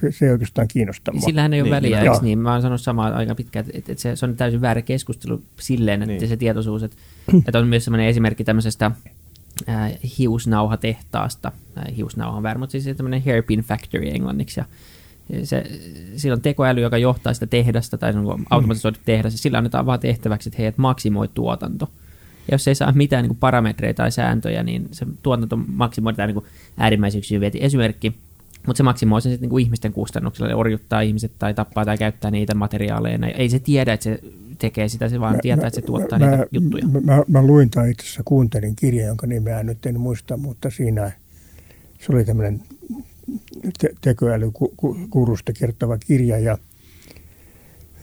se, 0.00 0.12
se 0.12 0.26
ei 0.26 0.33
oikeastaan 0.33 0.68
kiinnosta 0.68 1.12
mua. 1.12 1.20
Sillähän 1.20 1.55
ei 1.55 1.61
ole 1.61 1.66
niin, 1.66 1.76
väliä, 1.76 2.00
eikö 2.00 2.18
niin? 2.22 2.38
Mä 2.38 2.52
oon 2.52 2.62
sanonut 2.62 2.81
samaa 2.81 3.14
aika 3.14 3.35
pitkään, 3.35 3.64
että, 3.72 3.92
että 3.92 4.02
se, 4.02 4.16
se 4.16 4.26
on 4.26 4.37
täysin 4.37 4.61
väärä 4.61 4.83
keskustelu 4.83 5.42
silleen, 5.61 6.02
että 6.02 6.12
niin. 6.12 6.28
se 6.28 6.37
tietoisuus, 6.37 6.83
että, 6.83 6.96
että 7.46 7.59
on 7.59 7.68
myös 7.68 7.85
sellainen 7.85 8.09
esimerkki 8.09 8.44
tämmöisestä 8.44 8.90
äh, 9.68 9.92
hiusnauhatehtaasta, 10.18 11.52
äh, 11.78 11.96
hiusnauha 11.96 12.36
on 12.36 12.42
väärä, 12.42 12.58
mutta 12.58 12.72
siis 12.72 12.96
tämmöinen 12.96 13.24
hairpin 13.24 13.60
factory 13.60 14.08
englanniksi, 14.08 14.60
ja 14.60 14.66
se, 15.44 15.64
sillä 16.16 16.34
on 16.34 16.40
tekoäly, 16.40 16.80
joka 16.80 16.98
johtaa 16.98 17.34
sitä 17.34 17.46
tehdasta, 17.46 17.98
tai 17.98 18.12
automatisoitu 18.50 19.00
tehdas, 19.04 19.32
ja 19.32 19.38
sillä 19.38 19.58
annetaan 19.58 19.86
vaan 19.86 20.00
tehtäväksi, 20.00 20.48
että 20.48 20.58
heidät 20.58 20.78
maksimoi 20.78 21.28
tuotanto. 21.28 21.88
Ja 22.48 22.54
jos 22.54 22.68
ei 22.68 22.74
saa 22.74 22.92
mitään 22.92 23.22
niin 23.22 23.28
kuin 23.28 23.38
parametreja 23.38 23.94
tai 23.94 24.12
sääntöjä, 24.12 24.62
niin 24.62 24.88
se 24.92 25.06
tuotanto 25.22 25.56
maksimoidaan 25.56 26.34
niin 26.34 26.44
äärimmäisyyksiin 26.76 27.40
vieti 27.40 27.58
esimerkki, 27.62 28.14
mutta 28.66 28.77
se 28.77 28.83
maksimoi 28.83 29.22
sen 29.22 29.33
sitten 29.33 29.48
niin 29.48 29.61
ihmisten 29.61 29.92
kustannuksella, 29.92 30.51
eli 30.51 30.61
orjuttaa 30.61 31.01
ihmiset 31.01 31.33
tai 31.38 31.55
tappaa 31.55 31.85
tai 31.85 31.98
käyttää 31.98 32.31
niitä 32.31 32.55
materiaaleja. 32.55 33.27
Ei 33.27 33.48
se 33.48 33.59
tiedä, 33.59 33.92
että 33.92 34.05
se 34.05 34.20
tekee 34.59 34.88
sitä, 34.88 35.09
se 35.09 35.20
vaan 35.20 35.35
mä, 35.35 35.40
tietää, 35.42 35.62
mä, 35.62 35.66
että 35.66 35.81
se 35.81 35.87
tuottaa 35.87 36.18
mä, 36.18 36.31
niitä 36.31 36.46
juttuja. 36.53 36.87
Mä, 36.87 37.01
mä, 37.01 37.22
mä 37.29 37.42
luin 37.42 37.70
tai 37.70 37.90
itse 37.90 38.03
asiassa 38.03 38.22
kuuntelin 38.25 38.77
kirjan, 38.77 39.09
jonka 39.09 39.27
nimeä 39.27 39.62
nyt 39.62 39.87
en 39.87 40.01
muista, 40.01 40.37
mutta 40.37 40.70
siinä 40.70 41.12
se 42.01 42.12
oli 42.12 42.25
tämmöinen 42.25 42.62
te- 43.79 43.94
tekoälykurusta 44.01 45.53
kertova 45.53 45.98
kirja 45.98 46.38
ja, 46.38 46.59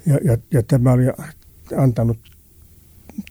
ja, 0.06 0.19
ja, 0.24 0.38
ja 0.52 0.63
tämä 0.63 0.91
oli 0.91 1.04
antanut 1.78 2.17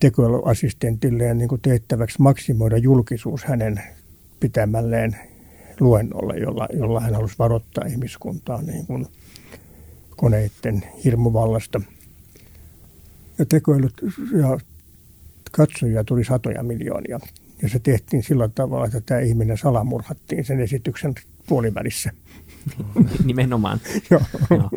tekoälyassistentilleen 0.01 1.39
niin 1.39 1.49
kuin 1.49 1.61
tehtäväksi 1.61 2.23
maksimoida 2.23 2.77
julkisuus 2.79 3.45
hänen 3.45 3.83
pitämälleen 4.41 5.17
luennolle, 5.81 6.39
jolla, 6.39 6.69
jolla 6.73 7.01
hän 7.01 7.15
halusi 7.15 7.35
varoittaa 7.39 7.85
ihmiskuntaa 7.85 8.63
niin 8.63 8.87
kuin 8.87 9.07
koneiden 10.17 10.85
hirmuvallasta. 11.05 11.81
Ja 13.39 13.47
tekoälyt 13.47 13.95
ja 14.41 14.59
katsojia 15.53 16.05
tuli 16.05 16.25
satoja 16.25 16.63
miljoonia. 16.63 17.21
Ja 17.63 17.69
se 17.69 17.79
tehtiin 17.79 18.23
sillä 18.23 18.49
tavalla, 18.49 18.87
että 18.87 19.01
tämä 19.01 19.21
ihminen 19.21 19.59
salamurhattiin 19.59 20.45
sen 20.45 20.61
esityksen 20.61 21.15
puolivälissä. 21.47 22.11
Nimenomaan. 23.25 23.81
Joo. 24.11 24.21
Joo. 24.51 24.71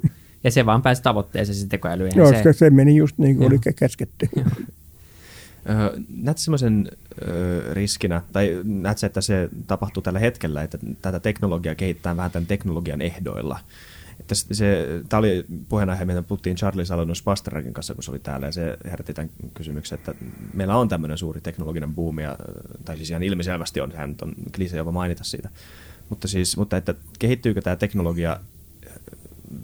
Ja 0.44 0.52
se 0.52 0.66
vaan 0.66 0.82
pääsi 0.82 1.04
tavoitteeseen 1.04 1.56
se 1.56 1.68
tekoäly. 1.68 2.10
Joo, 2.16 2.34
se, 2.44 2.54
se 2.54 2.70
meni 2.70 2.96
just 2.96 3.18
niin 3.18 3.38
kuin 3.38 3.48
oli 3.48 3.60
käsketty. 3.76 4.30
Näetkö 6.10 6.42
semmoisen 6.42 6.92
riskinä, 7.74 8.22
tai 8.34 8.62
näetkö, 8.64 9.06
että 9.06 9.22
se 9.22 9.50
tapahtuu 9.68 10.04
tällä 10.04 10.20
hetkellä, 10.20 10.64
että 10.64 10.78
tätä 11.02 11.20
teknologiaa 11.20 11.76
kehittää 11.76 12.18
vähän 12.18 12.32
tämän 12.32 12.46
teknologian 12.46 13.02
ehdoilla? 13.02 13.60
Että 14.20 14.36
se, 14.36 14.88
tämä 15.10 15.20
oli 15.20 15.46
puheenaihe, 15.70 16.06
mitä 16.06 16.22
puhuttiin 16.22 16.56
Charlie 16.56 16.86
Salonos 16.86 17.22
Pasterakin 17.22 17.74
kanssa, 17.74 17.94
kun 17.94 18.04
se 18.04 18.12
oli 18.12 18.20
täällä, 18.20 18.46
ja 18.46 18.52
se 18.52 18.78
herätti 18.86 19.14
tämän 19.14 19.32
kysymyksen, 19.54 20.00
että 20.00 20.16
meillä 20.54 20.78
on 20.78 20.90
tämmöinen 20.90 21.18
suuri 21.18 21.42
teknologinen 21.42 21.96
buumi, 21.96 22.24
tai 22.86 22.98
siis 22.98 23.10
ihan 23.10 23.24
ilmiselvästi 23.24 23.82
on, 23.82 23.92
hän 23.92 24.16
on 24.22 24.34
klise 24.56 24.78
jopa 24.78 24.92
mainita 24.92 25.24
siitä, 25.24 25.50
mutta, 26.10 26.28
siis, 26.28 26.58
mutta 26.58 26.78
että 26.78 26.96
kehittyykö 27.20 27.62
tämä 27.62 27.76
teknologia 27.76 28.40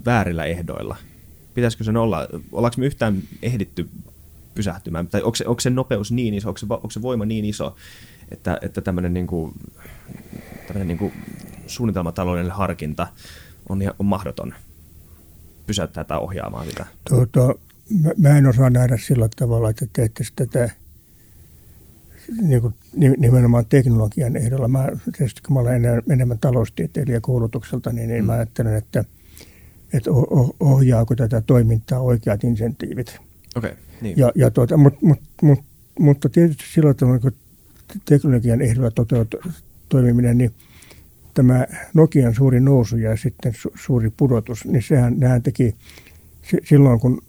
väärillä 0.05 0.45
ehdoilla? 0.45 0.95
Pitäisikö 1.53 1.83
sen 1.83 1.97
olla, 1.97 2.27
ollaanko 2.51 2.75
me 2.77 2.85
yhtään 2.85 3.23
ehditty 3.41 3.89
pysähtymään, 4.57 5.07
tai 5.07 5.21
onko 5.21 5.35
se, 5.35 5.47
onko 5.47 5.59
se 5.59 5.69
nopeus 5.69 6.11
niin 6.11 6.33
iso, 6.33 6.49
onko 6.49 6.57
se, 6.57 6.65
onko 6.69 6.89
se 6.89 7.01
voima 7.01 7.25
niin 7.25 7.45
iso, 7.45 7.75
että, 8.31 8.57
että 8.61 8.81
tämmöinen, 8.81 9.13
niin 9.13 9.27
kuin, 9.27 9.53
tämmöinen 10.67 10.87
niin 10.87 10.97
kuin 10.97 11.13
suunnitelmataloudellinen 11.67 12.57
harkinta 12.57 13.07
on, 13.69 13.79
on 13.99 14.05
mahdoton 14.05 14.53
pysäyttää 15.67 16.03
tai 16.03 16.19
ohjaamaan 16.19 16.67
sitä? 16.67 16.85
Tuota, 17.09 17.55
mä, 18.01 18.11
mä 18.17 18.37
en 18.37 18.45
osaa 18.45 18.69
nähdä 18.69 18.97
sillä 18.97 19.29
tavalla, 19.35 19.69
että 19.69 19.85
teette 19.93 20.23
tätä 20.35 20.69
niin 22.41 22.61
kuin 22.61 22.73
nimenomaan 23.17 23.65
teknologian 23.65 24.35
ehdolla. 24.35 24.67
Mä, 24.67 24.87
tietysti 25.17 25.41
kun 25.41 25.53
mä 25.53 25.59
olen 25.59 25.83
enemmän 26.09 26.39
taloustieteilijä 26.39 27.21
koulutukselta, 27.21 27.93
niin, 27.93 28.09
niin 28.09 28.23
mm. 28.23 28.25
mä 28.25 28.33
ajattelen, 28.33 28.75
että, 28.75 29.03
että 29.93 30.11
ohjaako 30.59 31.15
tätä 31.15 31.41
toimintaa 31.41 31.99
oikeat 31.99 32.43
insentiivit. 32.43 33.19
Okay, 33.55 33.71
niin. 34.01 34.17
ja, 34.17 34.31
ja 34.35 34.51
tuota, 34.51 34.77
mut, 34.77 35.01
mut, 35.01 35.19
mut, 35.41 35.59
mutta 35.99 36.29
tietysti 36.29 36.63
silloin, 36.73 36.91
että 36.91 37.05
kun 37.21 37.31
teknologian 38.05 38.61
ehdolla 38.61 38.91
toteutuu 38.91 39.39
toimiminen, 39.89 40.37
niin 40.37 40.51
tämä 41.33 41.65
Nokian 41.93 42.35
suuri 42.35 42.59
nousu 42.59 42.97
ja 42.97 43.17
sitten 43.17 43.53
su, 43.55 43.71
suuri 43.75 44.09
pudotus, 44.17 44.65
niin 44.65 44.83
sehän, 44.83 45.19
nehän 45.19 45.43
teki 45.43 45.75
silloin, 46.63 46.99
kun 46.99 47.21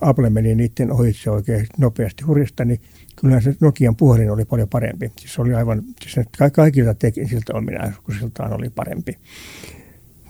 Apple 0.00 0.30
meni 0.30 0.54
niiden 0.54 0.92
ohitse 0.92 1.30
oikein 1.30 1.66
nopeasti 1.78 2.24
hurjasta, 2.24 2.64
niin 2.64 2.80
kyllähän 3.16 3.42
se 3.42 3.56
Nokian 3.60 3.96
puhelin 3.96 4.30
oli 4.30 4.44
paljon 4.44 4.68
parempi. 4.68 5.12
Siis 5.18 5.38
oli 5.38 5.54
aivan, 5.54 5.82
siis 6.02 6.26
kaikilta 6.52 6.94
siltä 7.28 7.52
ominaisuuksiltaan 7.54 8.52
oli 8.52 8.70
parempi. 8.70 9.18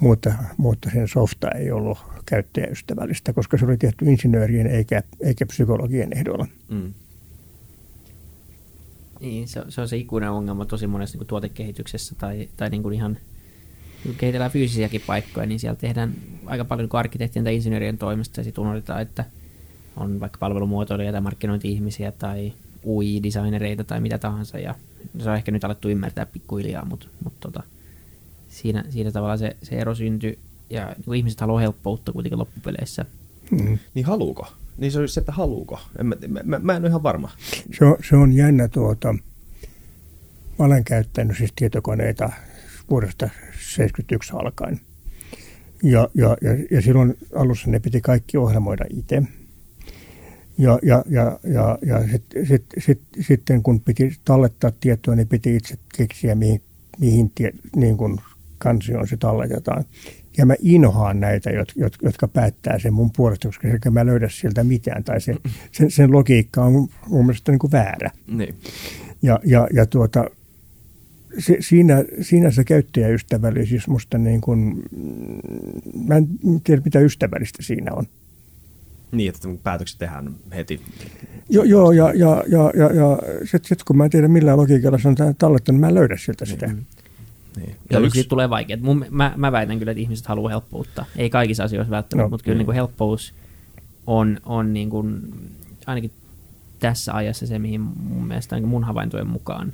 Mutta, 0.01 0.35
mutta 0.57 0.91
sen 0.91 1.09
softa 1.09 1.51
ei 1.51 1.71
ollut 1.71 1.99
käyttäjäystävällistä, 2.27 3.33
koska 3.33 3.59
se 3.59 3.65
oli 3.65 3.77
tehty 3.77 4.05
insinöörien 4.05 4.67
eikä, 4.67 5.03
eikä 5.21 5.47
psykologien 5.47 6.13
ehdolla. 6.17 6.47
Mm. 6.69 6.93
Niin, 9.21 9.49
se, 9.49 9.63
se 9.69 9.81
on 9.81 9.89
se 9.89 9.97
ikuinen 9.97 10.31
ongelma 10.31 10.65
tosi 10.65 10.87
monessa 10.87 11.19
niin 11.19 11.27
tuotekehityksessä 11.27 12.15
tai, 12.19 12.49
tai 12.57 12.71
niin 12.71 12.83
kuin 12.83 12.95
ihan 12.95 13.19
kun 14.03 14.15
kehitellään 14.15 14.51
fyysisiäkin 14.51 15.03
paikkoja, 15.07 15.47
niin 15.47 15.61
siellä 15.61 15.77
tehdään 15.77 16.15
aika 16.47 16.65
paljon 16.65 16.89
niin 16.89 16.99
arkkitehtien 16.99 17.45
tai 17.45 17.55
insinöörien 17.55 17.99
toimesta 17.99 18.41
ja 18.41 18.45
sitten 18.45 18.63
unohdetaan, 18.63 19.03
että 19.03 19.25
on 19.97 20.21
vaikka 20.21 20.39
palvelumuotoilijoita 20.39 21.13
tai 21.13 21.21
markkinointi-ihmisiä 21.21 22.13
tai 22.13 22.53
UI-designereita 22.87 23.85
tai 23.85 24.01
mitä 24.01 24.19
tahansa 24.19 24.59
ja 24.59 24.75
se 25.19 25.31
on 25.31 25.37
ehkä 25.37 25.51
nyt 25.51 25.65
alettu 25.65 25.89
ymmärtää 25.89 26.27
pikkuhiljaa, 26.27 26.85
mutta, 26.85 27.07
mutta 27.25 27.41
tota, 27.41 27.63
siinä, 28.51 28.85
siinä 28.89 29.13
tavalla 29.13 29.37
se, 29.37 29.57
se 29.63 29.77
ero 29.77 29.95
syntyi 29.95 30.39
ja 30.71 30.95
niin 31.07 31.15
ihmiset 31.15 31.41
haluaa 31.41 31.61
helppoutta 31.61 32.13
kuitenkin 32.13 32.39
loppupeleissä. 32.39 33.05
Mm. 33.51 33.79
Niin 33.95 34.07
haluuko? 34.07 34.47
Niin 34.79 34.93
se 34.93 34.99
on 34.99 35.09
se, 35.09 35.21
että 35.21 35.33
haluuko. 35.33 35.81
En, 35.99 36.07
mä, 36.07 36.17
mä, 36.45 36.59
mä, 36.59 36.77
en 36.77 36.83
ole 36.83 36.89
ihan 36.89 37.03
varma. 37.03 37.31
Se 37.79 37.85
on, 37.85 37.97
se 38.09 38.17
on 38.17 38.33
jännä 38.33 38.69
tuota. 38.69 39.13
Mä 40.59 40.65
olen 40.65 40.85
käyttänyt 40.85 41.37
siis 41.37 41.53
tietokoneita 41.57 42.31
vuodesta 42.91 43.27
1971 43.27 44.33
alkaen. 44.37 44.81
Ja, 45.83 46.09
ja, 46.15 46.37
ja, 46.43 46.51
ja 46.71 46.83
silloin 46.83 47.15
alussa 47.35 47.71
ne 47.71 47.81
piti 47.81 48.01
kaikki 48.01 48.37
ohjelmoida 48.37 48.85
itse. 48.91 49.23
Ja, 50.59 50.79
ja, 50.83 51.05
ja, 51.09 51.39
ja, 51.45 51.79
ja 51.83 52.09
sitten 52.09 52.47
sit, 52.47 52.65
sit, 52.79 53.01
sitten 53.21 53.63
kun 53.63 53.81
piti 53.81 54.13
tallettaa 54.25 54.73
tietoa, 54.81 55.15
niin 55.15 55.29
piti 55.29 55.57
itse 55.57 55.79
keksiä, 55.97 56.35
mihin, 56.35 56.63
mihin 56.99 57.31
tie, 57.31 57.53
niin 57.77 57.97
kuin 57.97 58.21
kansioon 58.61 59.09
se 59.09 59.17
talletetaan. 59.17 59.85
Ja 60.37 60.47
mä 60.47 60.55
inhoan 60.63 61.21
näitä, 61.21 61.51
jotka 62.03 62.29
päättää 62.29 62.79
sen 62.79 62.93
mun 62.93 63.11
puolesta, 63.17 63.49
koska 63.49 63.91
mä 63.91 64.07
löydä 64.07 64.29
sieltä 64.29 64.65
mitään. 64.65 65.05
Tai 65.05 65.21
se, 65.21 65.37
sen, 65.73 65.91
sen 65.91 66.13
logiikka 66.13 66.65
on 66.65 66.89
mun 67.07 67.27
mielestä 67.27 67.53
niin 67.53 67.59
kuin 67.59 67.73
väärä. 67.73 68.11
Niin. 68.27 68.55
Ja, 69.23 69.41
ja, 69.45 69.69
ja 69.73 69.87
tuota, 69.87 70.25
se, 71.39 71.57
siinä, 71.61 72.05
siinä 72.21 72.51
se 72.51 72.65
käyttäjäystävällisyys 72.65 73.89
musta 73.89 74.19
niin 74.19 74.41
kuin, 74.41 74.83
mä 76.09 76.17
en 76.17 76.29
tiedä 76.65 76.83
mitä 76.85 77.01
ystävällistä 77.01 77.63
siinä 77.63 77.95
on. 77.95 78.07
Niin, 79.13 79.29
että 79.29 79.49
päätökset 79.63 79.99
tehdään 79.99 80.35
heti. 80.55 80.81
Joo, 81.49 81.65
joo 81.65 81.93
ja, 81.93 82.13
ja, 82.15 82.45
ja, 82.49 82.73
ja, 82.75 82.95
ja 82.95 83.19
sitten 83.45 83.69
sit, 83.69 83.83
kun 83.83 83.97
mä 83.97 84.05
en 84.05 84.11
tiedä 84.11 84.29
millään 84.29 84.59
logiikalla 84.59 84.99
se 84.99 85.09
on 85.09 85.17
tallettanut, 85.17 85.67
niin 85.67 85.81
mä 85.81 85.89
en 85.89 85.95
löydä 85.95 86.17
sieltä 86.17 86.45
sitä. 86.45 86.67
Mm-hmm. 86.67 86.85
Niin. 87.57 87.77
Ja, 87.91 87.99
yksi... 87.99 88.15
siitä 88.15 88.29
tulee 88.29 88.51
vaikea. 88.51 88.77
Mun, 88.81 89.05
mä, 89.11 89.33
mä 89.37 89.53
väitän 89.53 89.79
kyllä, 89.79 89.93
että 89.93 90.03
ihmiset 90.03 90.27
haluaa 90.27 90.51
helppoutta. 90.51 91.05
Ei 91.17 91.31
kaikissa 91.31 91.65
asioissa 91.65 91.91
välttämättä, 91.91 92.27
no, 92.27 92.31
mutta 92.31 92.45
kyllä 92.45 92.59
niin 92.59 92.67
kuin 92.67 92.75
helppous 92.75 93.35
on, 94.07 94.41
on 94.45 94.73
niin 94.73 94.91
kuin, 94.91 95.21
ainakin 95.87 96.13
tässä 96.79 97.15
ajassa 97.15 97.47
se, 97.47 97.59
mihin 97.59 97.81
mun 97.81 98.27
mielestä 98.27 98.57
niin 98.57 98.69
mun 98.69 98.85
havaintojen 98.85 99.27
mukaan 99.27 99.73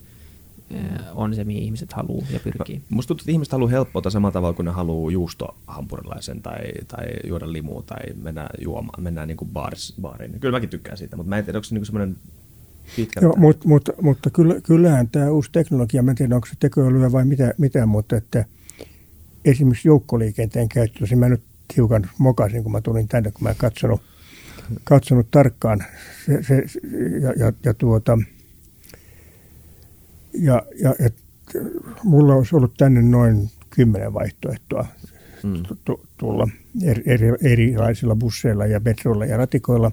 on 1.14 1.34
se, 1.34 1.44
mihin 1.44 1.62
ihmiset 1.62 1.92
haluaa 1.92 2.26
ja 2.30 2.40
pyrkii. 2.40 2.82
Musta 2.88 3.08
tuntuu, 3.08 3.22
että 3.22 3.32
ihmiset 3.32 3.52
haluaa 3.52 3.70
helppoutta 3.70 4.10
samalla 4.10 4.32
tavalla 4.32 4.54
kuin 4.54 4.66
ne 4.66 4.72
haluaa 4.72 5.12
juustohampurilaisen 5.12 6.42
tai, 6.42 6.64
tai 6.88 7.06
juoda 7.26 7.52
limua 7.52 7.82
tai 7.86 8.02
mennä 8.22 8.48
juomaan, 8.60 9.02
mennään 9.02 9.28
niin 9.28 9.36
kuin 9.36 9.50
baaris, 9.50 9.94
baariin. 10.00 10.40
Kyllä 10.40 10.56
mäkin 10.56 10.68
tykkään 10.68 10.98
siitä, 10.98 11.16
mutta 11.16 11.28
mä 11.30 11.38
en 11.38 11.44
tiedä, 11.44 11.58
onko 11.58 11.64
se 11.64 11.74
niin 11.74 11.86
semmoinen 11.86 12.16
pitkä. 12.96 13.20
Joo, 13.20 13.34
mutta, 13.36 13.68
mutta, 13.68 13.92
mutta 14.02 14.30
kyllä, 14.30 14.54
kyllähän 14.62 15.08
tämä 15.08 15.30
uusi 15.30 15.50
teknologia, 15.52 16.02
mä 16.02 16.10
en 16.10 16.16
tiedä 16.16 16.34
onko 16.34 16.46
se 16.46 16.54
tekoälyä 16.60 17.12
vai 17.12 17.24
mitä, 17.24 17.54
mitä 17.58 17.86
mutta 17.86 18.16
että 18.16 18.44
esimerkiksi 19.44 19.88
joukkoliikenteen 19.88 20.68
käyttö, 20.68 21.16
mä 21.16 21.28
nyt 21.28 21.42
hiukan 21.76 22.10
mokasin, 22.18 22.62
kun 22.62 22.72
mä 22.72 22.80
tulin 22.80 23.08
tänne, 23.08 23.30
kun 23.30 23.42
mä 23.42 23.50
en 23.50 23.56
katsonut, 23.58 24.02
katsonut 24.84 25.30
tarkkaan 25.30 25.84
se, 26.26 26.42
se, 26.42 26.62
ja, 27.20 27.32
ja, 27.36 27.52
ja 27.64 27.74
tuota, 27.74 28.18
ja, 30.32 30.62
ja 30.82 30.94
et, 30.98 31.14
mulla 32.04 32.34
olisi 32.34 32.56
ollut 32.56 32.74
tänne 32.76 33.02
noin 33.02 33.50
kymmenen 33.70 34.14
vaihtoehtoa 34.14 34.86
mm. 35.42 35.62
tulla 36.16 36.48
eri, 36.82 37.02
eri, 37.06 37.28
erilaisilla 37.42 38.16
busseilla 38.16 38.66
ja 38.66 38.80
metroilla 38.80 39.26
ja 39.26 39.36
ratikoilla. 39.36 39.92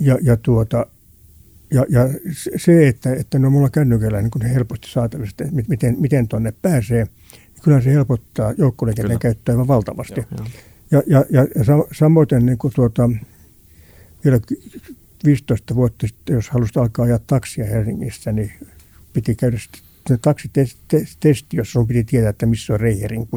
Ja, 0.00 0.18
ja, 0.22 0.36
tuota, 0.36 0.86
ja, 1.70 1.86
ja 1.88 2.08
se, 2.56 2.88
että, 2.88 3.14
että 3.14 3.38
no 3.38 3.50
mulla 3.50 3.70
kännykällä 3.70 4.22
niin 4.22 4.30
kun 4.30 4.42
helposti 4.42 4.88
saatavista, 4.90 5.44
että 5.44 5.62
miten, 5.68 5.96
miten 5.98 6.28
tuonne 6.28 6.52
pääsee, 6.62 7.04
niin 7.04 7.62
kyllä 7.62 7.80
se 7.80 7.92
helpottaa 7.92 8.54
joukkoliikenteen 8.58 9.18
käyttöä 9.18 9.52
aivan 9.52 9.68
valtavasti. 9.68 10.20
Joo, 10.20 10.26
joo. 10.38 10.46
Ja, 10.90 11.02
ja, 11.06 11.24
ja, 11.30 11.42
ja 11.42 11.64
samoin 11.92 12.26
niin 12.40 12.58
kuin 12.58 12.72
tuota, 12.74 13.10
vielä 14.24 14.40
15 15.24 15.74
vuotta 15.74 16.06
sitten, 16.06 16.34
jos 16.34 16.50
halusit 16.50 16.76
alkaa 16.76 17.04
ajaa 17.04 17.18
taksia 17.26 17.64
Helsingissä, 17.64 18.32
niin 18.32 18.52
piti 19.12 19.34
käydä 19.34 19.58
taksitesti, 20.22 21.56
jossa 21.56 21.72
sun 21.72 21.86
piti 21.86 22.04
tietää, 22.04 22.30
että 22.30 22.46
missä 22.46 22.72
on 22.72 22.80
reiherin 22.80 23.28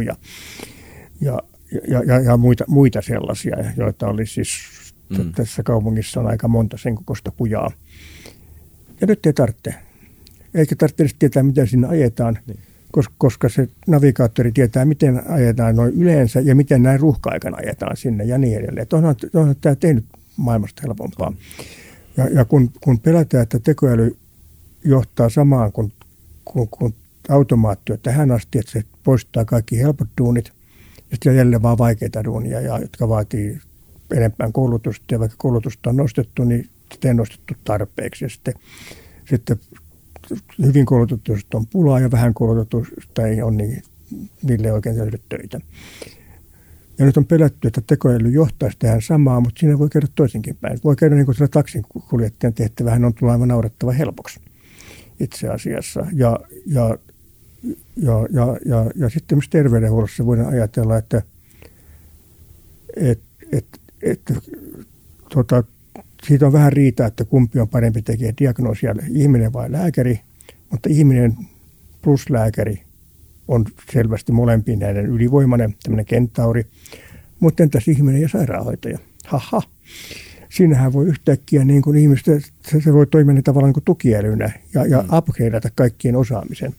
ja, 1.22 1.39
ja, 1.88 2.04
ja, 2.04 2.19
ja 2.19 2.38
muita, 2.38 2.63
muita 2.67 3.02
sellaisia, 3.02 3.56
joita 3.78 4.08
oli 4.08 4.26
siis 4.26 4.50
mm. 5.10 5.34
tässä 5.34 5.63
kaupungissa 5.63 6.19
on 6.19 6.28
aika 6.28 6.48
monta 6.48 6.78
sen 6.78 6.96
kokoista 6.96 7.32
kujaa. 7.32 7.72
Ja 9.04 9.08
nyt 9.08 9.26
ei 9.26 9.34
tarvitse. 9.34 9.74
Eikä 10.54 10.76
tarvitse 10.76 11.04
edes 11.04 11.16
tietää, 11.20 11.44
mitä 11.44 11.66
sinne 11.66 11.88
ajetaan, 11.88 12.38
niin. 12.48 12.60
koska, 12.92 13.13
koska 13.18 13.50
se 13.50 13.68
navigaattori 13.88 14.52
tietää, 14.52 14.86
miten 14.86 15.32
ajetaan 15.32 15.76
noin 15.76 15.94
yleensä 15.94 16.39
ja 16.39 16.56
miten 16.56 16.84
näin 16.84 17.00
ruuhka-aikana 17.00 17.58
ajetaan 17.58 17.98
sinne 17.98 18.24
ja 18.24 18.38
niin 18.38 18.58
edelleen. 18.58 18.88
Onhan, 18.94 19.16
onhan 19.34 19.56
tämä 19.62 19.76
tehnyt 19.76 20.06
maailmasta 20.38 20.82
helpompaa. 20.86 21.34
Ja, 22.18 22.28
ja 22.28 22.46
kun, 22.46 22.72
kun 22.82 23.00
pelätään, 23.00 23.44
että 23.44 23.60
tekoäly 23.60 24.18
johtaa 24.84 25.30
samaan 25.30 25.72
kuin, 25.72 25.94
kuin, 26.46 26.68
kuin 26.70 26.96
automaatio 27.30 27.98
tähän 27.98 28.32
asti, 28.32 28.60
että 28.60 28.72
se 28.72 28.84
poistaa 29.04 29.46
kaikki 29.46 29.80
helpot 29.80 30.08
duunit 30.18 30.52
ja 30.98 31.04
sitten 31.16 31.36
jälleen 31.36 31.62
vaan 31.62 31.78
vaikeita 31.78 32.24
duunia, 32.24 32.62
ja, 32.62 32.80
jotka 32.80 33.10
vaatii 33.10 33.60
enempään 34.13 34.54
koulutusta 34.54 35.13
ja 35.13 35.20
vaikka 35.20 35.38
koulutusta 35.38 35.89
on 35.89 35.98
nostettu, 35.98 36.44
niin 36.44 36.70
sitä 36.94 37.08
ei 37.08 37.14
nostettu 37.14 37.54
tarpeeksi 37.64 38.26
ja 38.26 38.30
sitten, 38.30 38.54
sitten 39.30 39.60
hyvin 40.66 40.86
koulutetusta 40.86 41.58
on 41.58 41.68
pulaa 41.68 42.00
ja 42.00 42.12
vähän 42.12 42.34
koulutetusta 42.34 43.28
ei 43.28 43.42
ole, 43.42 43.52
niin 43.52 43.84
niille 44.44 44.68
ei 44.68 44.74
oikein 44.74 44.96
tehdä 44.96 45.18
töitä. 45.30 45.60
Ja 47.00 47.06
nyt 47.06 47.18
on 47.18 47.26
pelätty, 47.26 47.68
että 47.68 47.82
tekoäly 47.88 48.30
johtaisi 48.30 48.78
tähän 48.80 49.02
samaan, 49.02 49.44
mutta 49.44 49.60
siinä 49.60 49.80
voi 49.80 49.90
käydä 49.90 50.08
toisinkin 50.16 50.58
päin. 50.62 50.80
Voi 50.84 50.96
käydä 50.96 51.16
niin 51.16 51.26
kuin 51.26 51.36
sillä 51.36 51.48
taksinkuljettajan 51.48 52.54
tehtävähän 52.54 53.06
on 53.06 53.14
tullut 53.14 53.32
aivan 53.32 53.48
naurettava 53.48 53.92
helpoksi 53.92 54.40
itse 55.20 55.48
asiassa. 55.48 56.06
Ja, 56.14 56.40
ja, 56.66 56.98
ja, 57.96 58.28
ja, 58.32 58.58
ja, 58.66 58.92
ja 58.96 59.10
sitten 59.10 59.38
myös 59.38 59.50
terveydenhuollossa 59.50 60.26
voidaan 60.26 60.54
ajatella, 60.54 60.98
että 60.98 61.22
et, 62.96 63.20
et, 63.52 63.66
et, 64.02 64.22
tota, 65.30 65.64
siitä 66.28 66.48
on 66.48 66.54
vähän 66.54 66.74
riitä, 66.74 67.06
että 67.06 67.26
kumpi 67.26 67.60
on 67.60 67.70
parempi 67.70 68.02
tekee 68.02 68.34
diagnoosia, 68.40 68.96
ihminen 69.10 69.54
vai 69.54 69.72
lääkäri, 69.72 70.20
mutta 70.70 70.90
ihminen 70.90 71.38
plus 72.02 72.30
lääkäri 72.30 72.82
on 73.48 73.66
selvästi 73.92 74.32
molempien 74.32 74.80
näiden 74.80 75.06
ylivoimainen, 75.06 75.76
tämmöinen 75.84 76.06
kentauri. 76.06 76.66
Mutta 77.40 77.64
entäs 77.64 77.88
ihminen 77.88 78.22
ja 78.22 78.30
sairaanhoitaja? 78.30 79.00
Haha 79.26 79.62
siinähän 80.50 80.94
voi 80.94 81.06
yhtäkkiä 81.06 81.66
niin 81.66 81.82
kuin 81.82 81.98
ihmistä, 81.98 82.32
se, 82.40 82.82
se 82.82 82.94
voi 82.94 83.08
toimia 83.08 83.34
niin 83.34 83.44
tavallaan 83.44 83.68
niin 83.68 83.74
kuin 83.74 83.84
tukielynä 83.84 84.52
ja, 84.74 84.86
ja 84.86 85.02
mm. 85.02 85.18
upgradeata 85.18 85.70
kaikkien 85.76 86.16
osaamisen. 86.16 86.74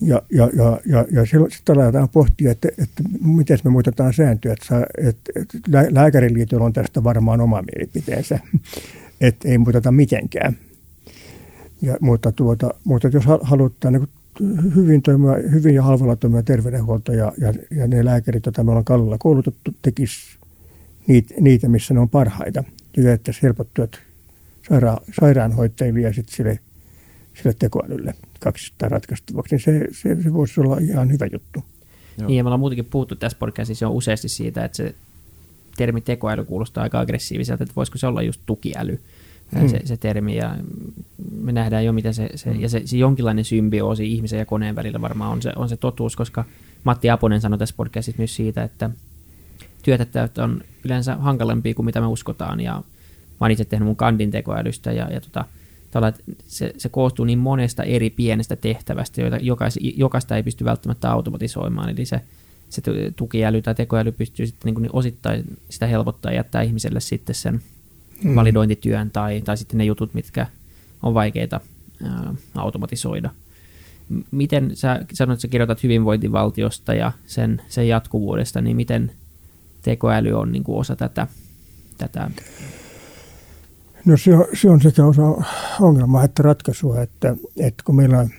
Ja, 0.00 0.22
ja, 0.30 0.50
ja, 0.56 0.80
ja, 0.86 1.04
ja 1.10 1.26
sitten 1.26 1.78
aletaan 1.78 2.08
pohtia, 2.08 2.50
että, 2.50 2.68
että 2.68 3.02
miten 3.20 3.58
me 3.64 3.70
muutetaan 3.70 4.14
sääntöjä. 4.14 4.52
Että, 4.52 4.86
että, 4.98 5.32
että 5.34 5.58
lääkäriliitolla 5.90 6.64
on 6.64 6.72
tästä 6.72 7.04
varmaan 7.04 7.40
oma 7.40 7.62
mielipiteensä, 7.62 8.40
että 9.20 9.48
ei 9.48 9.58
muuteta 9.58 9.92
mitenkään. 9.92 10.56
Ja, 11.82 11.96
mutta, 12.00 12.32
tuota, 12.32 12.74
mutta 12.84 13.08
jos 13.08 13.24
halutaan 13.42 13.94
niin 13.94 14.08
hyvin, 14.74 15.02
toimia, 15.02 15.34
hyvin 15.52 15.74
ja 15.74 15.82
halvalla 15.82 16.16
toimia 16.16 16.42
terveydenhuolto 16.42 17.12
ja, 17.12 17.32
ja, 17.38 17.52
ja 17.70 17.86
ne 17.86 18.04
lääkärit, 18.04 18.46
joita 18.46 18.64
me 18.64 18.70
ollaan 18.70 18.84
kallella 18.84 19.18
koulutettu, 19.18 19.74
tekisi 19.82 20.38
niitä, 21.06 21.34
niitä, 21.40 21.68
missä 21.68 21.94
ne 21.94 22.00
on 22.00 22.08
parhaita. 22.08 22.64
Ja 22.96 23.12
että 23.12 23.32
helpottuvat 23.42 23.90
saira- 24.62 25.12
sairaanhoitajille 25.20 26.00
ja 26.00 26.12
sitten 26.12 26.36
sille, 26.36 26.58
sille 27.34 27.54
tekoälylle 27.58 28.14
kaksistaan 28.40 28.90
ratkaistavaksi, 28.90 29.54
niin 29.54 29.64
se, 29.64 29.86
se, 29.92 30.22
se 30.22 30.32
voisi 30.32 30.60
olla 30.60 30.78
ihan 30.78 31.12
hyvä 31.12 31.26
juttu. 31.32 31.64
Joo. 32.18 32.28
Niin, 32.28 32.36
ja 32.36 32.44
me 32.44 32.48
ollaan 32.48 32.60
muutenkin 32.60 32.84
puhuttu 32.84 33.16
tässä 33.16 33.38
podcastissa 33.38 33.88
on 33.88 33.94
useasti 33.94 34.28
siitä, 34.28 34.64
että 34.64 34.76
se 34.76 34.94
termi 35.76 36.00
tekoäly 36.00 36.44
kuulostaa 36.44 36.82
aika 36.82 37.00
aggressiiviselta, 37.00 37.62
että 37.62 37.74
voisiko 37.76 37.98
se 37.98 38.06
olla 38.06 38.22
just 38.22 38.40
tukiäly, 38.46 39.00
hmm. 39.58 39.68
se, 39.68 39.80
se 39.84 39.96
termi, 39.96 40.36
ja 40.36 40.56
me 41.40 41.52
nähdään 41.52 41.84
jo, 41.84 41.92
mitä 41.92 42.12
se, 42.12 42.28
se 42.34 42.50
hmm. 42.50 42.60
ja 42.60 42.68
se, 42.68 42.82
se 42.84 42.96
jonkinlainen 42.96 43.44
symbioosi 43.44 44.12
ihmisen 44.12 44.38
ja 44.38 44.46
koneen 44.46 44.76
välillä 44.76 45.00
varmaan 45.00 45.32
on 45.32 45.42
se, 45.42 45.52
on 45.56 45.68
se 45.68 45.76
totuus, 45.76 46.16
koska 46.16 46.44
Matti 46.84 47.10
Aponen 47.10 47.40
sanoi 47.40 47.58
tässä 47.58 47.74
podcastissa 47.76 48.20
myös 48.20 48.36
siitä, 48.36 48.62
että 48.62 48.90
työtehtävät 49.82 50.38
on 50.38 50.60
yleensä 50.84 51.16
hankalampia 51.16 51.74
kuin 51.74 51.86
mitä 51.86 52.00
me 52.00 52.06
uskotaan, 52.06 52.60
ja 52.60 52.72
mä 52.72 52.84
oon 53.40 53.50
itse 53.50 53.64
tehnyt 53.64 53.86
mun 53.86 53.96
kandin 53.96 54.30
tekoälystä, 54.30 54.92
ja, 54.92 55.12
ja 55.12 55.20
tota, 55.20 55.44
että 56.04 56.22
se, 56.46 56.72
se 56.78 56.88
koostuu 56.88 57.24
niin 57.24 57.38
monesta 57.38 57.82
eri 57.82 58.10
pienestä 58.10 58.56
tehtävästä, 58.56 59.20
joita 59.20 59.36
jokais, 59.36 59.78
jokaista 59.82 60.36
ei 60.36 60.42
pysty 60.42 60.64
välttämättä 60.64 61.10
automatisoimaan, 61.10 61.90
eli 61.90 62.04
se, 62.04 62.20
se 62.68 62.82
tukiäly 63.16 63.62
tai 63.62 63.74
tekoäly 63.74 64.12
pystyy 64.12 64.46
sitten 64.46 64.74
niin 64.74 64.90
osittain 64.92 65.44
sitä 65.70 65.86
helpottaa 65.86 66.32
ja 66.32 66.36
jättää 66.36 66.62
ihmiselle 66.62 67.00
sitten 67.00 67.34
sen 67.34 67.60
mm. 68.24 68.34
validointityön 68.34 69.10
tai, 69.10 69.40
tai 69.40 69.56
sitten 69.56 69.78
ne 69.78 69.84
jutut, 69.84 70.14
mitkä 70.14 70.46
on 71.02 71.14
vaikeita 71.14 71.60
ää, 72.02 72.34
automatisoida. 72.54 73.30
Miten 74.30 74.76
sä 74.76 75.04
sanoit, 75.12 75.36
että 75.36 75.42
sä 75.42 75.48
kirjoitat 75.48 75.82
hyvinvointivaltiosta 75.82 76.94
ja 76.94 77.12
sen, 77.26 77.62
sen 77.68 77.88
jatkuvuudesta, 77.88 78.60
niin 78.60 78.76
miten 78.76 79.12
tekoäly 79.82 80.32
on 80.32 80.52
niin 80.52 80.64
kuin 80.64 80.78
osa 80.78 80.96
tätä, 80.96 81.26
tätä 81.98 82.30
No 84.06 84.16
se 84.16 84.34
on, 84.34 84.46
se 84.54 84.70
on 84.70 84.80
sekä 84.80 85.04
osa 85.04 85.22
ongelmaa 85.80 86.24
että 86.24 86.42
ratkaisua, 86.42 87.02
että, 87.02 87.36
että 87.56 87.82
kun 87.84 87.96
meillä 87.96 88.18
on 88.18 88.30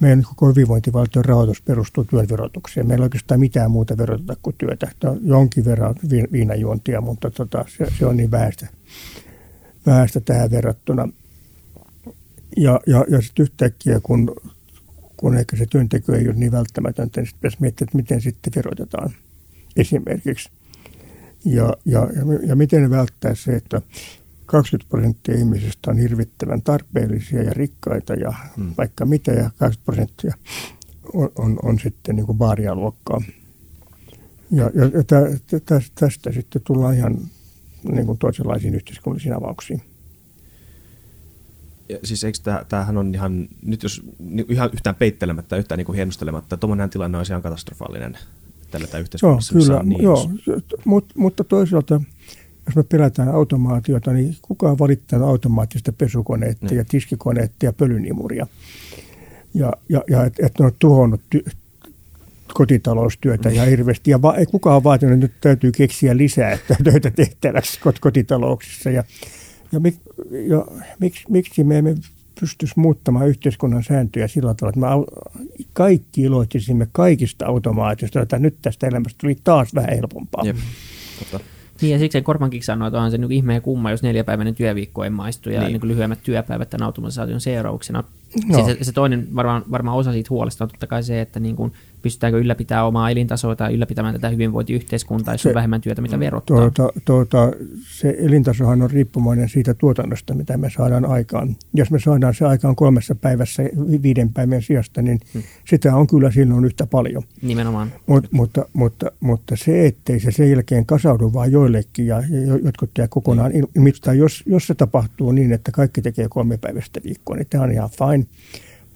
meidän 0.00 0.22
koko 0.22 0.48
hyvinvointivaltion 0.48 1.24
rahoitus 1.24 1.62
perustuu 1.62 2.04
työn 2.04 2.28
verotukseen. 2.28 2.86
Meillä 2.86 3.02
ei 3.02 3.06
oikeastaan 3.06 3.40
mitään 3.40 3.70
muuta 3.70 3.98
veroteta 3.98 4.36
kuin 4.42 4.56
työtä. 4.58 4.90
Tämä 5.00 5.12
on 5.12 5.20
jonkin 5.22 5.64
verran 5.64 5.94
viinajuontia, 6.32 7.00
mutta 7.00 7.30
tota, 7.30 7.64
se, 7.68 7.86
se, 7.98 8.06
on 8.06 8.16
niin 8.16 8.30
vähäistä, 8.30 8.68
vähäistä 9.86 10.20
tähän 10.20 10.50
verrattuna. 10.50 11.08
Ja, 12.56 12.80
ja, 12.86 13.04
ja 13.08 13.20
sitten 13.20 13.42
yhtäkkiä, 13.42 14.00
kun, 14.02 14.36
kun 15.16 15.36
ehkä 15.36 15.56
se 15.56 15.66
työnteko 15.66 16.12
ei 16.12 16.28
ole 16.28 16.36
niin 16.36 16.52
välttämätöntä, 16.52 17.20
niin 17.20 17.26
sitten 17.26 17.40
pitäisi 17.40 17.56
miettiä, 17.60 17.84
että 17.84 17.96
miten 17.96 18.20
sitten 18.20 18.52
verotetaan 18.56 19.10
esimerkiksi– 19.76 20.50
ja, 21.44 21.74
ja, 21.84 22.08
ja 22.46 22.56
miten 22.56 22.90
välttää 22.90 23.34
se, 23.34 23.56
että 23.56 23.82
20 24.46 24.90
prosenttia 24.90 25.34
ihmisistä 25.34 25.90
on 25.90 25.98
hirvittävän 25.98 26.62
tarpeellisia 26.62 27.42
ja 27.42 27.52
rikkaita 27.52 28.14
ja 28.14 28.32
hmm. 28.56 28.74
vaikka 28.78 29.04
mitä, 29.04 29.32
ja 29.32 29.50
20 29.58 29.84
prosenttia 29.84 30.34
on, 31.12 31.30
on, 31.36 31.58
on 31.62 31.78
sitten 31.78 32.16
niin 32.16 32.26
kuin 32.26 32.38
baarialuokkaa. 32.38 33.22
Ja, 34.50 34.70
ja, 34.74 34.84
ja 34.84 35.04
tä, 35.06 35.20
tä, 35.66 35.80
tästä 35.94 36.32
sitten 36.32 36.62
tullaan 36.64 36.94
ihan 36.94 37.18
niin 37.92 38.06
kuin 38.06 38.18
toisenlaisiin 38.18 38.74
yhteiskunnallisiin 38.74 39.36
avauksiin. 39.36 39.82
Ja 41.88 41.98
siis 42.04 42.24
eikö 42.24 42.38
tämä, 42.42 42.64
tämähän 42.68 42.96
on 42.96 43.14
ihan, 43.14 43.48
nyt 43.62 43.82
jos 43.82 44.02
niin 44.18 44.46
ihan 44.48 44.70
yhtään 44.72 44.96
peittelemättä, 44.96 45.56
yhtään 45.56 45.78
niin 45.78 45.86
kuin 45.86 45.96
hienostelematta, 45.96 46.56
tuommoinen 46.56 46.90
tilanne 46.90 47.18
on 47.18 47.24
ihan 47.30 47.42
katastrofaalinen 47.42 48.18
tällä 48.78 48.98
yhteiskunnassa, 48.98 49.54
joo, 49.58 49.64
kyllä, 49.64 49.82
niin 49.82 50.02
joo, 50.02 50.30
mut, 50.84 51.04
mutta 51.16 51.44
toisaalta 51.44 52.00
jos 52.66 52.76
me 52.76 52.82
pelätään 52.82 53.28
automaatiota, 53.28 54.12
niin 54.12 54.36
kuka 54.42 54.70
on 54.70 54.78
valittanut 54.78 55.28
automaattista 55.28 55.92
pesukoneetta 55.92 56.66
niin. 56.66 56.76
ja 56.76 56.84
tiskikoneetta 56.88 57.66
ja 57.66 57.72
pölynimuria. 57.72 58.46
Ja, 59.54 59.72
ja, 59.88 60.02
ja 60.10 60.24
että 60.24 60.46
et 60.46 60.58
ne 60.58 60.66
on 60.66 60.72
tuhonnut 60.78 61.20
ty- 61.34 61.50
kotitaloustyötä 62.54 63.50
ja 63.50 63.64
hirveästi. 63.64 64.10
Ja 64.10 64.22
va- 64.22 64.36
ei 64.36 64.46
kukaan 64.46 64.84
vaatinut, 64.84 65.14
että 65.14 65.26
nyt 65.26 65.40
täytyy 65.40 65.72
keksiä 65.72 66.16
lisää 66.16 66.58
töitä 66.84 67.10
tehtäväksi 67.10 67.80
kotitalouksissa. 68.00 68.90
Ja, 68.90 69.04
ja, 69.72 69.80
mik, 69.80 69.96
ja 70.48 70.66
miksi, 70.98 71.24
miksi 71.28 71.64
me 71.64 71.78
emme 71.78 71.94
pystyisi 72.40 72.74
muuttamaan 72.76 73.28
yhteiskunnan 73.28 73.84
sääntöjä 73.84 74.28
sillä 74.28 74.54
tavalla, 74.54 74.70
että 74.70 74.80
me 74.80 75.66
kaikki 75.72 76.22
iloitsisimme 76.22 76.88
kaikista 76.92 77.46
automaatiosta, 77.46 78.20
että 78.20 78.38
nyt 78.38 78.56
tästä 78.62 78.86
elämästä 78.86 79.18
tuli 79.20 79.36
taas 79.44 79.74
vähän 79.74 79.90
helpompaa. 79.90 80.44
Jep. 80.44 80.56
Tota. 81.18 81.44
Niin 81.80 81.92
ja 81.92 81.98
siksi 81.98 82.22
Korpankin 82.22 82.62
sanoi, 82.62 82.88
että 82.88 83.00
on 83.00 83.10
se 83.10 83.18
niin 83.18 83.32
ihme 83.32 83.54
ja 83.54 83.60
kumma, 83.60 83.90
jos 83.90 84.02
neljäpäiväinen 84.02 84.54
työviikko 84.54 85.04
ei 85.04 85.10
maistu 85.10 85.50
ja 85.50 85.60
niin. 85.60 85.72
Niin 85.72 85.88
lyhyemmät 85.88 86.18
työpäivät 86.22 86.70
tämän 86.70 86.86
automatisaation 86.86 87.40
seurauksena. 87.40 88.04
No. 88.46 88.54
Siis 88.54 88.66
se, 88.66 88.84
se 88.84 88.92
toinen 88.92 89.28
varmaan, 89.34 89.64
varmaan 89.70 89.96
osa 89.96 90.12
siitä 90.12 90.30
huolesta 90.30 90.64
on 90.64 90.70
totta 90.70 90.86
kai 90.86 91.02
se, 91.02 91.20
että 91.20 91.40
niin 91.40 91.56
kuin 91.56 91.72
pystytäänkö 92.04 92.38
ylläpitämään 92.38 92.86
omaa 92.86 93.10
elintasoa 93.10 93.56
tai 93.56 93.74
ylläpitämään 93.74 94.14
tätä 94.14 94.28
hyvinvointiyhteiskuntaa, 94.28 95.34
jos 95.34 95.42
se, 95.42 95.48
on 95.48 95.54
vähemmän 95.54 95.80
työtä, 95.80 96.02
mitä 96.02 96.18
verottaa. 96.18 96.56
Tuota, 96.56 97.00
tuota, 97.04 97.52
se 97.88 98.16
elintasohan 98.18 98.82
on 98.82 98.90
riippumainen 98.90 99.48
siitä 99.48 99.74
tuotannosta, 99.74 100.34
mitä 100.34 100.56
me 100.56 100.70
saadaan 100.70 101.04
aikaan. 101.04 101.56
Jos 101.74 101.90
me 101.90 102.00
saadaan 102.00 102.34
se 102.34 102.44
aikaan 102.44 102.76
kolmessa 102.76 103.14
päivässä 103.14 103.62
viiden 104.02 104.32
päivän 104.32 104.62
sijasta, 104.62 105.02
niin 105.02 105.20
hmm. 105.34 105.42
sitä 105.68 105.96
on 105.96 106.06
kyllä 106.06 106.30
silloin 106.30 106.64
yhtä 106.64 106.86
paljon. 106.86 107.22
Nimenomaan. 107.42 107.92
Mut, 108.06 108.28
mutta, 108.30 108.66
mutta, 108.72 109.12
mutta 109.20 109.56
se, 109.56 109.86
ettei 109.86 110.20
se 110.20 110.30
sen 110.30 110.50
jälkeen 110.50 110.86
kasaudu 110.86 111.32
vaan 111.32 111.52
joillekin 111.52 112.06
ja 112.06 112.22
jotkut 112.64 112.90
jää 112.98 113.08
kokonaan 113.08 113.52
hmm. 113.52 113.66
ilmittaa, 113.76 114.14
jos, 114.14 114.42
jos 114.46 114.66
se 114.66 114.74
tapahtuu 114.74 115.32
niin, 115.32 115.52
että 115.52 115.72
kaikki 115.72 116.02
tekee 116.02 116.26
kolme 116.28 116.56
päivästä 116.56 117.00
viikkoa, 117.04 117.36
niin 117.36 117.46
tämä 117.50 117.64
on 117.64 117.72
ihan 117.72 117.90
fine. 117.90 118.26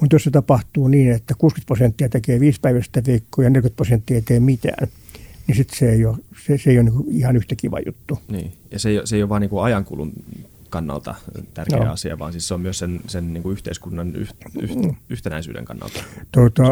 Mutta 0.00 0.14
jos 0.14 0.24
se 0.24 0.30
tapahtuu 0.30 0.88
niin, 0.88 1.12
että 1.12 1.34
60 1.38 1.66
prosenttia 1.66 2.08
tekee 2.08 2.40
viisi 2.40 2.60
päivästä 2.60 3.02
viikkoa 3.06 3.44
ja 3.44 3.50
40 3.50 3.76
prosenttia 3.76 4.14
ei 4.14 4.22
tee 4.22 4.40
mitään, 4.40 4.88
niin 5.46 5.56
sitten 5.56 5.78
se 5.78 5.92
ei 5.92 6.04
ole, 6.04 6.16
se, 6.46 6.58
se 6.58 6.70
ei 6.70 6.78
ole 6.78 6.90
niin 6.90 7.04
ihan 7.10 7.36
yhtä 7.36 7.54
kiva 7.54 7.78
juttu. 7.86 8.18
Niin, 8.28 8.52
ja 8.70 8.78
se 8.78 8.88
ei, 8.88 9.00
se 9.04 9.16
ei 9.16 9.22
ole 9.22 9.28
vain 9.28 9.40
niin 9.40 9.62
ajankulun 9.62 10.12
kannalta 10.70 11.14
tärkeä 11.54 11.84
no. 11.84 11.92
asia, 11.92 12.18
vaan 12.18 12.32
siis 12.32 12.48
se 12.48 12.54
on 12.54 12.60
myös 12.60 12.78
sen, 12.78 13.00
sen 13.06 13.32
niin 13.32 13.42
kuin 13.42 13.52
yhteiskunnan 13.52 14.16
yh, 14.16 14.34
yh, 14.62 14.76
mm. 14.76 14.94
yhtenäisyyden 15.08 15.64
kannalta. 15.64 16.04
Tuota, 16.32 16.62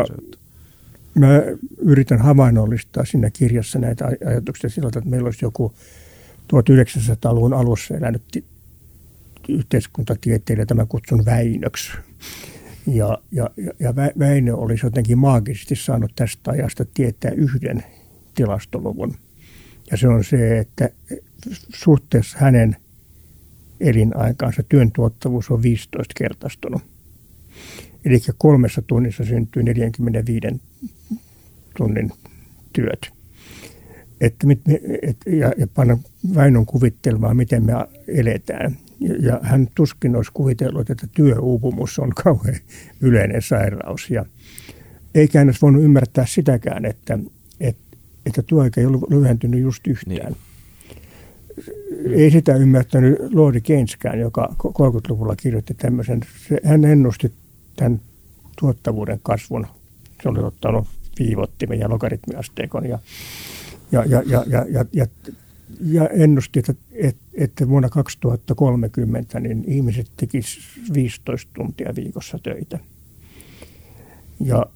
mä 1.14 1.42
yritän 1.78 2.18
havainnollistaa 2.18 3.04
siinä 3.04 3.30
kirjassa 3.30 3.78
näitä 3.78 4.08
ajatuksia 4.26 4.70
sillä 4.70 4.90
tavalla, 4.90 4.98
että 4.98 5.10
meillä 5.10 5.26
olisi 5.26 5.44
joku 5.44 5.72
1900-luvun 6.52 7.54
alussa 7.54 7.96
elänyt 7.96 8.44
yhteiskuntatieteilijä, 9.48 10.66
tämä 10.66 10.86
kutsun 10.86 11.24
Väinöksi. 11.24 11.92
Ja, 12.86 13.18
ja, 13.32 13.50
ja 13.78 13.96
Väinö 13.96 14.54
olisi 14.54 14.86
jotenkin 14.86 15.18
maagisesti 15.18 15.76
saanut 15.76 16.12
tästä 16.16 16.50
ajasta 16.50 16.84
tietää 16.94 17.30
yhden 17.30 17.84
tilastoluvun. 18.34 19.14
Ja 19.90 19.96
se 19.96 20.08
on 20.08 20.24
se, 20.24 20.58
että 20.58 20.90
suhteessa 21.74 22.38
hänen 22.40 22.76
elinaikaansa 23.80 24.62
työn 24.62 24.92
tuottavuus 24.92 25.50
on 25.50 25.62
15 25.62 26.14
kertaistunut. 26.16 26.82
Eli 28.04 28.20
kolmessa 28.38 28.82
tunnissa 28.82 29.24
syntyy 29.24 29.62
45 29.62 30.46
tunnin 31.76 32.12
työt. 32.72 33.10
Että 34.20 34.46
et, 35.02 35.16
ja, 35.26 35.52
ja 35.56 35.66
panna 35.66 35.98
Väinön 36.34 36.66
kuvittelmaa, 36.66 37.34
miten 37.34 37.64
me 37.64 37.72
eletään. 38.08 38.76
Ja 39.00 39.40
hän 39.42 39.68
tuskin 39.74 40.16
olisi 40.16 40.30
kuvitellut, 40.34 40.90
että 40.90 41.06
työuupumus 41.14 41.98
on 41.98 42.12
kauhean 42.24 42.56
yleinen 43.00 43.42
sairaus. 43.42 44.10
Ja 44.10 44.24
eikä 45.14 45.38
hän 45.38 45.48
olisi 45.48 45.60
voinut 45.62 45.82
ymmärtää 45.82 46.26
sitäkään, 46.26 46.84
että, 46.84 47.18
että, 47.60 47.96
että 48.26 48.42
työaika 48.42 48.80
ei 48.80 48.86
ollut 48.86 49.10
lyhentynyt 49.10 49.60
just 49.60 49.86
yhtään. 49.86 50.16
Niin. 50.16 50.36
Ei 52.12 52.30
sitä 52.30 52.54
ymmärtänyt 52.54 53.16
Lordi 53.32 53.60
Keyneskään, 53.60 54.20
joka 54.20 54.54
30-luvulla 54.58 55.36
kirjoitti 55.36 55.74
tämmöisen. 55.74 56.20
Hän 56.64 56.84
ennusti 56.84 57.32
tämän 57.76 58.00
tuottavuuden 58.60 59.20
kasvun. 59.22 59.66
Se 60.22 60.28
oli 60.28 60.38
ottanut 60.38 60.86
viivottimen 61.18 61.78
ja 61.78 61.90
logaritmiasteikon 61.90 62.88
ja, 62.88 62.98
ja, 63.92 64.04
ja, 64.04 64.22
ja, 64.26 64.44
ja, 64.48 64.64
ja, 64.70 64.84
ja 64.92 65.06
ja 65.80 66.08
ennusti, 66.08 66.58
että, 66.58 66.74
että, 67.34 67.68
vuonna 67.68 67.88
2030 67.88 69.40
niin 69.40 69.64
ihmiset 69.66 70.06
tekisivät 70.16 70.94
15 70.94 71.50
tuntia 71.54 71.94
viikossa 71.96 72.38
töitä. 72.42 72.78
Ja 74.40 74.66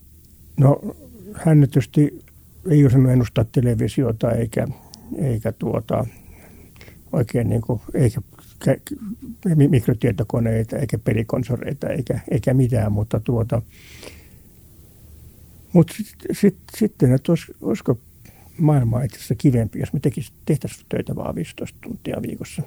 no, 0.56 0.96
hän 1.32 1.58
tietysti 1.58 2.24
ei 2.70 2.86
osannut 2.86 3.12
ennustaa 3.12 3.44
televisiota 3.44 4.32
eikä, 4.32 4.66
eikä 5.18 5.52
tuota, 5.52 6.06
oikein 7.12 7.48
niin 7.48 7.60
kuin, 7.60 7.80
eikä 7.94 8.20
mikrotietokoneita 9.68 10.76
eikä 10.76 10.98
pelikonsoreita 10.98 11.88
eikä, 11.88 12.20
eikä 12.30 12.54
mitään, 12.54 12.92
mutta 12.92 13.20
tuota, 13.20 13.62
mutta 15.72 15.94
sitten 15.96 16.36
sit, 16.36 16.56
sitten, 16.76 17.12
että 17.12 17.32
olisiko 17.60 17.98
maailma 18.60 19.02
itse 19.02 19.16
asiassa 19.16 19.34
kivempi, 19.34 19.78
jos 19.78 19.92
me 19.92 20.00
tekis, 20.00 20.32
tehtäisiin 20.44 20.86
töitä 20.88 21.16
vaan 21.16 21.34
15 21.34 21.78
tuntia 21.82 22.22
viikossa. 22.22 22.62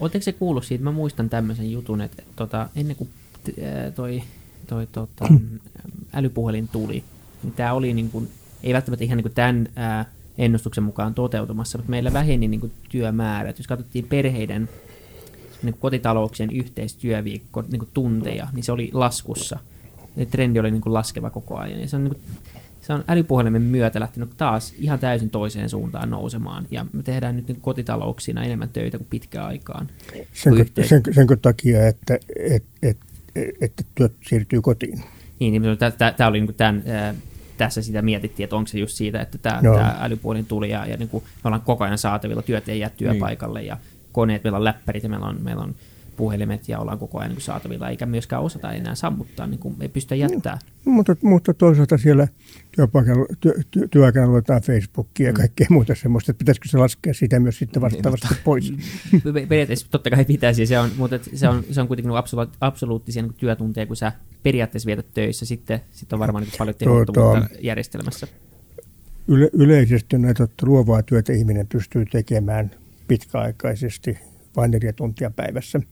Oletteko 0.00 0.22
se 0.22 0.32
kuullut 0.32 0.64
siitä? 0.64 0.84
Mä 0.84 0.92
muistan 0.92 1.30
tämmöisen 1.30 1.72
jutun, 1.72 2.00
että 2.00 2.22
tota, 2.36 2.68
ennen 2.76 2.96
kuin 2.96 3.10
toi, 3.94 4.22
toi 4.66 4.86
tota, 4.86 5.28
älypuhelin 6.12 6.68
tuli, 6.68 7.04
niin 7.42 7.52
tämä 7.52 7.72
oli 7.72 7.94
niin 7.94 8.10
kuin, 8.10 8.28
ei 8.62 8.74
välttämättä 8.74 9.04
ihan 9.04 9.16
niin 9.16 9.24
kuin 9.24 9.34
tämän 9.34 9.68
ää, 9.76 10.04
ennustuksen 10.38 10.84
mukaan 10.84 11.14
toteutumassa, 11.14 11.78
mutta 11.78 11.90
meillä 11.90 12.12
väheni 12.12 12.48
niin 12.48 12.60
kuin 12.60 12.72
työmäärät. 12.88 13.58
Jos 13.58 13.66
katsottiin 13.66 14.06
perheiden 14.06 14.68
niin 15.62 15.76
kotitalouksien 15.78 16.50
yhteistyöviikko 16.50 17.62
niin 17.62 17.78
kuin 17.78 17.88
tunteja, 17.94 18.48
niin 18.52 18.64
se 18.64 18.72
oli 18.72 18.90
laskussa. 18.92 19.58
Ja 20.16 20.26
trendi 20.26 20.60
oli 20.60 20.70
niin 20.70 20.80
kuin 20.80 20.94
laskeva 20.94 21.30
koko 21.30 21.56
ajan. 21.56 21.80
Ja 21.80 21.88
se 21.88 21.96
on 21.96 22.04
niin 22.04 22.14
kuin, 22.14 22.22
se 22.86 22.92
on 22.92 23.04
älypuhelimen 23.08 23.62
myötä 23.62 24.00
lähtenyt 24.00 24.30
taas 24.36 24.74
ihan 24.78 24.98
täysin 24.98 25.30
toiseen 25.30 25.70
suuntaan 25.70 26.10
nousemaan. 26.10 26.66
Ja 26.70 26.86
me 26.92 27.02
tehdään 27.02 27.36
nyt 27.36 27.48
niin 27.48 27.60
kotitalouksina 27.60 28.44
enemmän 28.44 28.68
töitä 28.68 28.98
kuin 28.98 29.08
pitkään 29.10 29.46
aikaan. 29.46 29.88
Sen, 30.32 30.54
sen, 30.84 31.02
sen 31.12 31.26
takia, 31.42 31.88
että 31.88 32.18
et, 32.36 32.64
et, 32.82 32.96
et, 33.34 33.54
et 33.60 33.86
työt 33.94 34.12
siirtyy 34.26 34.62
kotiin. 34.62 35.02
Niin, 35.40 35.62
niin 35.62 35.78
tämä 36.16 36.28
oli 36.28 36.40
niin 36.40 36.54
tämän, 36.54 36.82
tässä 37.56 37.82
sitä 37.82 38.02
mietittiin, 38.02 38.44
että 38.44 38.56
onko 38.56 38.68
se 38.68 38.78
just 38.78 38.96
siitä, 38.96 39.20
että 39.20 39.38
tämä, 39.38 39.60
tämä 39.62 39.96
älypuhelin 40.00 40.46
tuli 40.46 40.70
ja, 40.70 40.86
ja 40.86 40.96
niin 40.96 41.08
kuin 41.08 41.24
me 41.24 41.40
ollaan 41.48 41.62
koko 41.62 41.84
ajan 41.84 41.98
saatavilla, 41.98 42.42
työt 42.42 42.68
ei 42.68 42.80
jää 42.80 42.90
työpaikalle 42.90 43.58
niin. 43.58 43.68
ja 43.68 43.76
koneet, 44.12 44.44
meillä 44.44 44.56
on 44.56 44.64
läppärit 44.64 45.02
ja 45.02 45.08
meillä 45.08 45.26
on, 45.26 45.38
meillä 45.42 45.62
on 45.62 45.74
puhelimet 46.16 46.68
ja 46.68 46.78
ollaan 46.78 46.98
koko 46.98 47.18
ajan 47.18 47.30
niin 47.30 47.40
saatavilla, 47.40 47.88
eikä 47.88 48.06
myöskään 48.06 48.42
osata 48.42 48.72
enää 48.72 48.94
sammuttaa, 48.94 49.46
niin 49.46 49.60
kuin 49.60 49.76
ei 49.80 49.88
pystytä 49.88 50.14
jättää. 50.14 50.58
No, 50.84 50.92
mutta, 50.92 51.16
mutta 51.22 51.54
toisaalta 51.54 51.98
siellä 51.98 52.28
työpaikalla, 52.72 53.26
työ, 53.40 53.52
työ, 53.70 53.88
työaikana 53.90 54.26
luetaan 54.26 54.62
Facebookia 54.62 55.26
ja 55.26 55.32
mm. 55.32 55.36
kaikkea 55.36 55.66
muuta 55.70 55.94
semmoista, 55.94 56.30
että 56.30 56.38
pitäisikö 56.38 56.68
se 56.68 56.78
laskea 56.78 57.14
sitä 57.14 57.40
myös 57.40 57.58
sitten 57.58 57.82
niin, 57.82 57.92
vastaavasti 57.92 58.26
niin, 58.30 58.44
pois? 58.44 58.72
Periaatteessa 59.48 59.86
totta 59.90 60.10
kai 60.10 60.24
pitäisi, 60.24 60.66
se 60.66 60.78
on, 60.78 60.90
mutta 60.96 61.18
se 61.34 61.48
on, 61.48 61.64
se 61.70 61.80
on 61.80 61.88
kuitenkin 61.88 62.10
niin 62.10 62.48
absoluuttisia 62.60 63.22
niin 63.22 63.34
työtunteja, 63.34 63.86
kun 63.86 63.96
sä 63.96 64.12
periaatteessa 64.42 64.86
vietät 64.86 65.14
töissä, 65.14 65.46
sitten, 65.46 65.80
sitten 65.90 66.16
on 66.16 66.20
varmaan 66.20 66.44
niin 66.44 66.54
paljon 66.58 66.76
tehottomuutta 66.76 67.40
tuota, 67.40 67.54
järjestelmässä. 67.60 68.26
Yle, 69.28 69.50
yleisesti 69.52 70.18
näitä 70.18 70.48
luovaa 70.62 71.02
työtä 71.02 71.32
ihminen 71.32 71.66
pystyy 71.66 72.04
tekemään 72.06 72.70
pitkäaikaisesti 73.08 74.18
vain 74.56 74.70
neljä 74.70 74.92
tuntia 74.92 75.30
päivässä– 75.30 75.80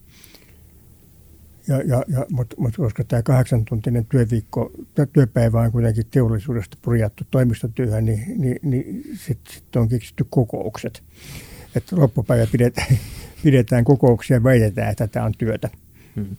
ja, 1.69 1.77
ja, 1.77 2.05
ja, 2.09 2.27
mutta, 2.31 2.57
mutta 2.59 2.77
koska 2.77 3.05
tämä 3.05 3.23
kahdeksantuntinen 3.23 4.07
työviikko, 4.07 4.71
työpäivä 5.13 5.61
on 5.61 5.73
kuitenkin 5.73 6.07
teollisuudesta 6.11 6.77
purjattu 6.83 7.25
toimistotyöhön, 7.31 8.05
niin, 8.05 8.25
niin, 8.41 8.59
niin 8.63 9.03
sitten 9.15 9.55
sit 9.55 9.77
on 9.77 9.89
keksitty 9.89 10.27
kokoukset. 10.31 11.03
Että 11.75 11.97
loppupäivä 11.97 12.47
pidetään, 12.53 12.99
pidetään 13.45 13.85
kokouksia 13.85 14.37
ja 14.37 14.43
väitetään, 14.43 14.91
että 14.91 15.07
tämä 15.07 15.27
on 15.27 15.33
työtä. 15.39 15.69
Hmm. 16.17 16.37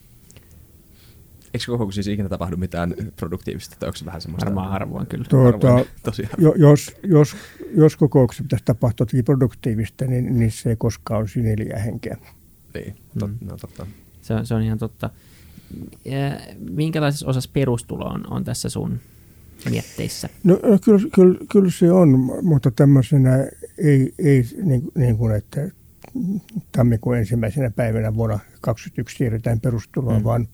Eikö 1.53 1.65
kokouksissa 1.67 2.11
ikinä 2.11 2.29
tapahdu 2.29 2.57
mitään 2.57 2.95
produktiivista, 3.15 3.75
tai 3.79 3.87
onko 3.87 3.97
se 3.97 4.05
vähän 4.05 4.21
semmoista? 4.21 4.45
Varmaan 4.45 4.71
harvoin 4.71 5.07
kyllä. 5.07 5.25
Tuota, 5.29 5.67
harvoin, 5.67 5.89
tosi 6.03 6.23
harvoin. 6.23 6.61
jos, 6.61 6.95
jos, 7.03 7.35
jos 7.75 7.95
kokouksessa 7.95 8.43
pitäisi 8.43 8.65
tapahtua 8.65 9.07
produktiivista, 9.25 10.05
niin, 10.05 10.39
niin 10.39 10.51
se 10.51 10.69
ei 10.69 10.75
koskaan 10.75 11.19
olisi 11.19 11.41
neljä 11.41 11.79
henkeä. 11.79 12.17
Niin, 12.73 12.95
tot, 13.19 13.31
mm. 13.41 13.47
no, 13.47 13.57
totta. 13.57 13.87
Se 14.23 14.33
on, 14.33 14.45
se 14.45 14.53
on 14.55 14.61
ihan 14.61 14.77
totta. 14.77 15.09
Ja 16.05 16.39
minkälaisessa 16.69 17.27
osassa 17.27 17.49
perustulo 17.53 18.05
on, 18.05 18.33
on 18.33 18.43
tässä 18.43 18.69
sun 18.69 18.99
mietteissä? 19.69 20.29
No, 20.43 20.53
no 20.53 20.79
kyllä, 20.85 21.09
kyllä, 21.15 21.39
kyllä 21.51 21.71
se 21.71 21.91
on, 21.91 22.09
mutta 22.41 22.71
tämmöisenä 22.71 23.37
ei, 23.77 24.13
ei 24.19 24.43
niin, 24.63 24.81
niin 24.95 25.17
kuin, 25.17 25.35
että 25.35 25.69
tammikuun 26.71 27.17
ensimmäisenä 27.17 27.71
päivänä 27.71 28.15
vuonna 28.15 28.35
2021 28.35 29.17
siirretään 29.17 29.59
perustuloa, 29.59 30.17
mm. 30.17 30.23
vaan, 30.23 30.47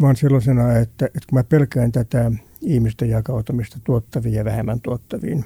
vaan 0.00 0.16
sellaisena, 0.16 0.72
että, 0.72 1.06
että 1.06 1.26
kun 1.30 1.38
mä 1.38 1.44
pelkään 1.44 1.92
tätä 1.92 2.32
ihmisten 2.60 3.08
jakautumista 3.08 3.78
tuottaviin 3.84 4.34
ja 4.34 4.44
vähemmän 4.44 4.80
tuottaviin, 4.80 5.44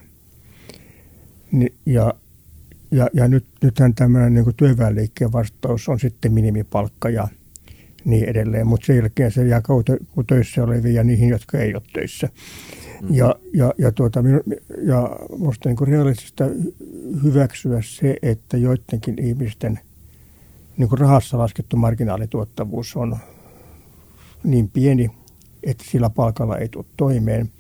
niin, 1.53 1.75
ja 1.87 2.15
ja, 2.91 3.09
ja 3.13 3.29
nyt, 3.29 3.45
nythän 3.63 3.95
tämmöinen 3.95 4.35
niin 4.35 4.55
työväenliikkeen 4.57 5.33
vastaus 5.33 5.89
on 5.89 6.01
sitten 6.01 6.33
minimipalkka 6.33 7.09
ja 7.09 7.29
niin 8.05 8.25
edelleen, 8.25 8.67
mutta 8.67 8.87
sen 8.87 8.97
jälkeen 8.97 9.33
se 9.33 9.47
jää 9.47 9.63
töissä 10.27 10.65
olevia 10.65 10.93
ja 10.93 11.05
niihin, 11.05 11.29
jotka 11.29 11.59
ei 11.59 11.75
ole 11.75 11.83
töissä. 11.93 12.29
Mm. 13.03 13.15
Ja, 13.15 13.35
ja, 13.55 13.73
ja, 13.79 13.93
tuota, 13.93 14.23
ja 14.83 15.17
minusta 15.39 15.69
niin 15.69 15.89
realistista 15.89 16.45
hyväksyä 17.23 17.81
se, 17.83 18.17
että 18.23 18.57
joidenkin 18.57 19.19
ihmisten 19.19 19.79
niin 20.77 20.89
kuin 20.89 20.99
rahassa 20.99 21.39
laskettu 21.39 21.77
marginaalituottavuus 21.77 22.97
on 22.97 23.17
niin 24.45 24.69
pieni, 24.69 25.11
että 25.63 25.85
sillä 25.91 26.11
palkalla 26.11 26.59
ei 26.59 26.69
tule 26.69 26.85
toimeen. 26.97 27.51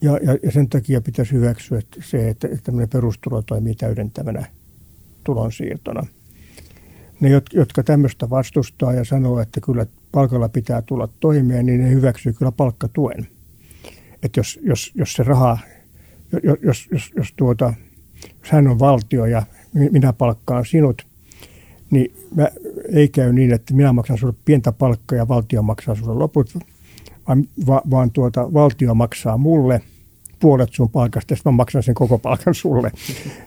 Ja, 0.00 0.12
ja, 0.12 0.38
ja 0.42 0.52
sen 0.52 0.68
takia 0.68 1.00
pitäisi 1.00 1.32
hyväksyä 1.32 1.80
se, 2.00 2.28
että, 2.28 2.48
että 2.48 2.62
tämmöinen 2.62 2.88
perustulo 2.88 3.42
toimii 3.42 3.74
täydentävänä 3.74 4.46
tulonsiirtona. 5.24 6.06
Ne, 7.20 7.28
jotka 7.52 7.82
tämmöistä 7.82 8.30
vastustaa 8.30 8.92
ja 8.92 9.04
sanoo, 9.04 9.40
että 9.40 9.60
kyllä 9.60 9.86
palkalla 10.12 10.48
pitää 10.48 10.82
tulla 10.82 11.08
toimeen, 11.20 11.66
niin 11.66 11.80
ne 11.80 11.90
hyväksyy 11.90 12.32
kyllä 12.32 12.52
palkkatuen. 12.52 13.28
Että 14.22 14.40
jos, 14.40 14.60
jos, 14.62 14.92
jos 14.94 15.12
se 15.12 15.22
raha, 15.22 15.58
jos, 16.42 16.58
jos, 16.62 16.88
jos, 16.92 17.10
jos, 17.16 17.32
tuota, 17.36 17.74
jos 18.40 18.50
hän 18.50 18.68
on 18.68 18.78
valtio 18.78 19.26
ja 19.26 19.42
minä 19.72 20.12
palkkaan 20.12 20.66
sinut, 20.66 21.06
niin 21.90 22.14
mä, 22.34 22.48
ei 22.92 23.08
käy 23.08 23.32
niin, 23.32 23.52
että 23.52 23.74
minä 23.74 23.92
maksan 23.92 24.18
sinulle 24.18 24.38
pientä 24.44 24.72
palkkaa 24.72 25.18
ja 25.18 25.28
valtio 25.28 25.62
maksaa 25.62 25.94
sinulle 25.94 26.18
loput, 26.18 26.54
vaan, 27.66 27.82
vaan 27.90 28.10
tuota, 28.10 28.52
valtio 28.52 28.94
maksaa 28.94 29.38
mulle 29.38 29.82
puolet 30.40 30.68
sun 30.72 30.90
palkasta, 30.90 31.34
sitten 31.34 31.52
mä 31.52 31.56
maksan 31.56 31.82
sen 31.82 31.94
koko 31.94 32.18
palkan 32.18 32.54
sulle. 32.54 32.90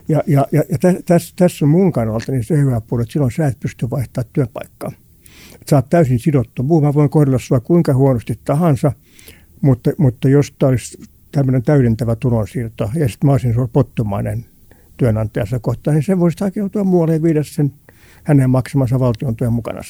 Ja, 0.08 0.22
ja, 0.26 0.46
ja, 0.52 0.62
ja 0.68 0.78
tässä, 1.04 1.34
tässä 1.36 1.64
on 1.64 1.68
mun 1.68 1.92
kannalta 1.92 2.32
niin 2.32 2.44
se 2.44 2.56
hyvä 2.56 2.80
puoli, 2.80 3.02
että 3.02 3.12
silloin 3.12 3.32
sä 3.32 3.46
et 3.46 3.60
pysty 3.60 3.90
vaihtamaan 3.90 4.30
työpaikkaa. 4.32 4.92
Sä 5.70 5.76
oot 5.76 5.90
täysin 5.90 6.18
sidottu. 6.18 6.62
Mä 6.62 6.94
voin 6.94 7.10
kohdella 7.10 7.38
sua 7.38 7.60
kuinka 7.60 7.94
huonosti 7.94 8.38
tahansa, 8.44 8.92
mutta, 9.60 9.90
mutta 9.98 10.28
jos 10.28 10.54
tämä 10.58 10.70
olisi 10.70 10.98
tämmöinen 11.32 11.62
täydentävä 11.62 12.16
tulonsiirto 12.16 12.90
ja 12.94 13.08
sitten 13.08 13.28
mä 13.28 13.32
olisin 13.32 13.54
pottumainen 13.72 14.44
työnantajansa 14.96 15.58
kohtaan, 15.58 15.94
niin 15.94 16.04
se 16.04 16.18
voisi 16.18 16.36
hakeutua 16.40 16.84
muualle 16.84 17.14
ja 17.14 17.22
viedä 17.22 17.42
sen 17.42 17.72
hänen 18.24 18.50
maksamansa 18.50 19.00
valtion 19.00 19.36
työn 19.36 19.52
mukana. 19.52 19.80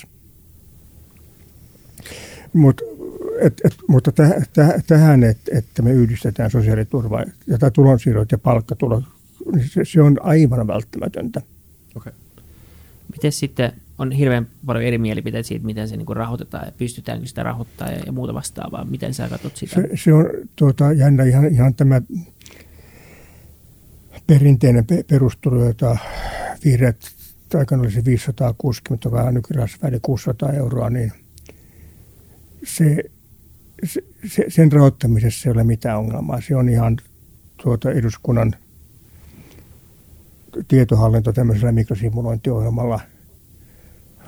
Mutta 2.53 2.84
et, 3.43 3.61
et, 3.64 3.76
mutta 3.88 4.12
täh, 4.12 4.32
täh, 4.53 4.84
tähän, 4.86 5.24
et, 5.24 5.38
että 5.53 5.82
me 5.82 5.93
yhdistetään 5.93 6.51
sosiaaliturva 6.51 7.24
ja 7.47 7.70
tulonsiirrot 7.70 8.32
ja 8.32 8.38
palkkatulot, 8.38 9.05
niin 9.53 9.68
se, 9.68 9.84
se 9.84 10.03
on 10.03 10.16
aivan 10.22 10.66
välttämätöntä. 10.66 11.43
Okay. 11.97 12.12
Miten 13.12 13.32
sitten 13.32 13.72
on 13.99 14.12
hirveän 14.12 14.47
paljon 14.66 14.84
eri 14.84 14.99
mielipiteitä 14.99 15.49
siitä, 15.49 15.66
miten 15.66 15.88
se 15.88 15.97
niin 15.97 16.07
rahoitetaan 16.16 16.66
ja 16.66 16.72
pystytäänkö 16.78 17.26
sitä 17.26 17.43
rahoittamaan 17.43 17.97
ja, 17.97 18.03
ja 18.07 18.12
muuta 18.12 18.34
vastaavaa. 18.34 18.84
Miten 18.84 19.14
sä 19.14 19.28
katsot 19.28 19.57
sitä? 19.57 19.74
Se, 19.74 19.88
se 19.95 20.12
on 20.12 20.26
tuota, 20.57 20.93
jännä 20.93 21.24
ihan, 21.24 21.47
ihan 21.47 21.74
tämä 21.74 22.03
perinteinen 24.26 24.84
perustulo, 25.07 25.64
jota 25.64 25.97
vihreät 26.64 26.97
aikana 27.59 27.82
olisi 27.82 28.05
560, 28.05 29.07
joka 29.07 29.22
on 29.22 29.34
nykyään 29.34 29.68
600 30.03 30.53
euroa, 30.53 30.90
niin 30.90 31.12
se 32.64 33.05
se, 34.26 34.45
sen 34.49 34.72
rahoittamisessa 34.72 35.49
ei 35.49 35.53
ole 35.53 35.64
mitään 35.64 35.99
ongelmaa. 35.99 36.41
Se 36.41 36.57
on 36.57 36.68
ihan 36.68 36.97
tuota 37.62 37.91
eduskunnan 37.91 38.55
tietohallinto 40.68 41.33
tämmöisellä 41.33 41.72
mikrosimulointiohjelmalla 41.72 43.01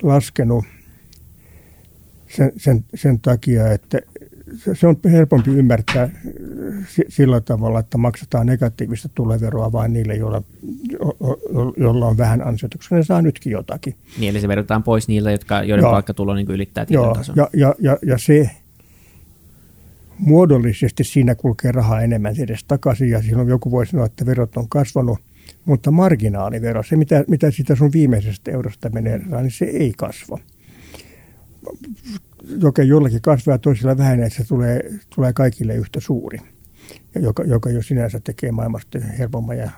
laskenut 0.03 0.65
sen, 2.29 2.53
sen, 2.57 2.85
sen 2.95 3.21
takia, 3.21 3.73
että 3.73 4.01
se 4.75 4.87
on 4.87 4.97
helpompi 5.05 5.51
ymmärtää 5.51 6.09
sillä 7.09 7.41
tavalla, 7.41 7.81
että 7.81 7.99
maksetaan 7.99 8.47
negatiivista 8.47 9.09
tuleveroa 9.15 9.73
vain 9.73 9.93
niille, 9.93 10.15
joilla, 10.15 10.43
joilla 11.77 12.07
on 12.07 12.19
vähän 12.19 12.47
ansioita, 12.47 12.79
koska 12.79 12.97
ne 12.97 13.03
saa 13.03 13.23
nytkin 13.23 13.53
jotakin. 13.53 13.97
Niin, 14.19 14.31
eli 14.31 14.41
se 14.41 14.49
verotetaan 14.49 14.83
pois 14.83 15.09
niiltä, 15.09 15.31
jotka, 15.31 15.63
joiden 15.63 15.85
palkkatulo 15.85 16.35
niin 16.35 16.51
ylittää 16.51 16.87
tietyn 16.87 17.13
tason. 17.13 17.37
Ja, 17.37 17.51
ja, 17.53 17.75
ja, 17.79 17.99
ja 18.07 18.19
se, 18.19 18.51
muodollisesti 20.19 21.05
siinä 21.05 21.35
kulkee 21.35 21.73
rahaa 21.73 22.03
enemmän 22.03 22.35
edes 22.39 22.65
takaisin 22.65 23.11
ja 23.11 23.23
silloin 23.23 23.49
joku 23.49 23.71
voi 23.71 23.87
sanoa, 23.87 24.07
että 24.07 24.27
verot 24.27 24.57
on 24.57 24.69
kasvanut, 24.69 25.19
mutta 25.65 25.91
marginaalivero, 25.91 26.83
se 26.83 26.97
mitä, 26.97 27.25
mitä 27.29 27.51
sitä 27.51 27.75
sun 27.75 27.93
viimeisestä 27.93 28.51
eurosta 28.51 28.91
menee, 28.91 29.19
niin 29.19 29.51
se 29.51 29.65
ei 29.65 29.93
kasva. 29.97 30.39
Joka 32.61 32.83
jollakin 32.83 33.23
kasvaa 33.23 33.59
toisilla 33.59 33.99
vähenee, 33.99 34.27
että 34.27 34.43
se 34.43 34.49
tulee, 34.49 34.81
tulee 35.15 35.33
kaikille 35.33 35.75
yhtä 35.75 36.01
suuri, 36.01 36.39
joka, 37.15 37.45
joka 37.45 37.71
jo 37.71 37.83
sinänsä 37.83 38.21
tekee 38.21 38.53
maailmasta 38.53 38.99
helpomman 39.19 39.59
ja 39.59 39.71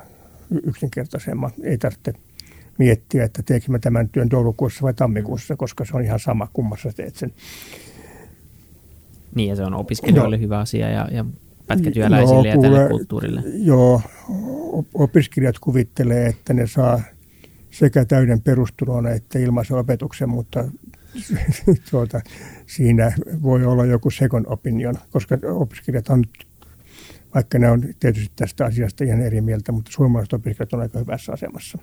yksinkertaisemman. 0.64 1.50
Ei 1.62 1.78
tarvitse 1.78 2.12
miettiä, 2.78 3.24
että 3.24 3.42
teekö 3.42 3.72
mä 3.72 3.78
tämän 3.78 4.08
työn 4.08 4.28
joulukuussa 4.32 4.82
vai 4.82 4.94
tammikuussa, 4.94 5.56
koska 5.56 5.84
se 5.84 5.96
on 5.96 6.04
ihan 6.04 6.20
sama, 6.20 6.48
kummassa 6.52 6.92
teet 6.92 7.16
sen. 7.16 7.32
Niin, 9.36 9.48
ja 9.48 9.56
se 9.56 9.64
on 9.64 9.74
opiskelijoille 9.74 10.36
no. 10.36 10.40
hyvä 10.40 10.58
asia 10.58 10.88
ja, 10.90 11.08
ja 11.12 11.24
pätkätyöläisille 11.66 12.48
joo, 12.48 12.54
ja 12.54 12.60
tälle 12.60 12.88
kulttuurille. 12.88 13.42
Joo, 13.54 14.02
opiskelijat 14.94 15.58
kuvittelee, 15.58 16.26
että 16.26 16.54
ne 16.54 16.66
saa 16.66 17.00
sekä 17.70 18.04
täyden 18.04 18.40
perustulon 18.40 19.06
että 19.06 19.38
ilmaisen 19.38 19.76
opetuksen, 19.76 20.28
mutta 20.28 20.64
tuota, 21.90 22.20
siinä 22.66 23.12
voi 23.42 23.64
olla 23.64 23.84
joku 23.84 24.10
second 24.10 24.44
opinion, 24.48 24.94
koska 25.10 25.38
opiskelijat 25.44 26.08
on 26.08 26.24
vaikka 27.34 27.58
ne 27.58 27.70
on 27.70 27.82
tietysti 28.00 28.32
tästä 28.36 28.64
asiasta 28.64 29.04
ihan 29.04 29.20
eri 29.20 29.40
mieltä, 29.40 29.72
mutta 29.72 29.92
suomalaiset 29.92 30.32
opiskelijat 30.32 30.72
on 30.72 30.80
aika 30.80 30.98
hyvässä 30.98 31.32
asemassa. 31.32 31.78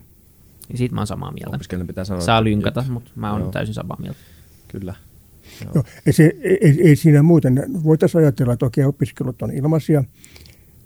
Ja 0.72 0.78
siitä 0.78 0.96
mä 0.96 1.02
oon 1.02 1.08
samaa 1.08 1.32
mieltä. 1.32 1.56
Opiskelijan 1.56 1.88
pitää 1.88 2.04
sanoa. 2.04 2.22
Saa 2.22 2.44
lynkata, 2.44 2.86
mutta 2.90 3.12
mä 3.16 3.32
oon 3.32 3.42
Joo. 3.42 3.52
täysin 3.52 3.74
samaa 3.74 3.98
mieltä. 4.02 4.20
Kyllä. 4.68 4.94
Joo, 5.76 5.84
ei, 6.06 6.14
se, 6.14 6.32
ei, 6.62 6.82
ei 6.88 6.96
siinä 6.96 7.24
muuten, 7.24 7.66
voitaisiin 7.84 8.22
ajatella, 8.22 8.54
että 8.54 8.66
okei, 8.66 8.84
opiskelut 8.84 9.42
on 9.42 9.52
ilmaisia 9.52 10.04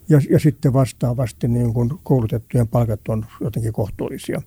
ja, 0.09 0.21
ja 0.29 0.39
sitten 0.39 0.73
vastaavasti 0.73 1.47
niin 1.47 1.73
kun 1.73 1.99
koulutettujen 2.03 2.67
palkat 2.67 3.07
on 3.07 3.25
jotenkin 3.41 3.73
kohtuullisia. 3.73 4.41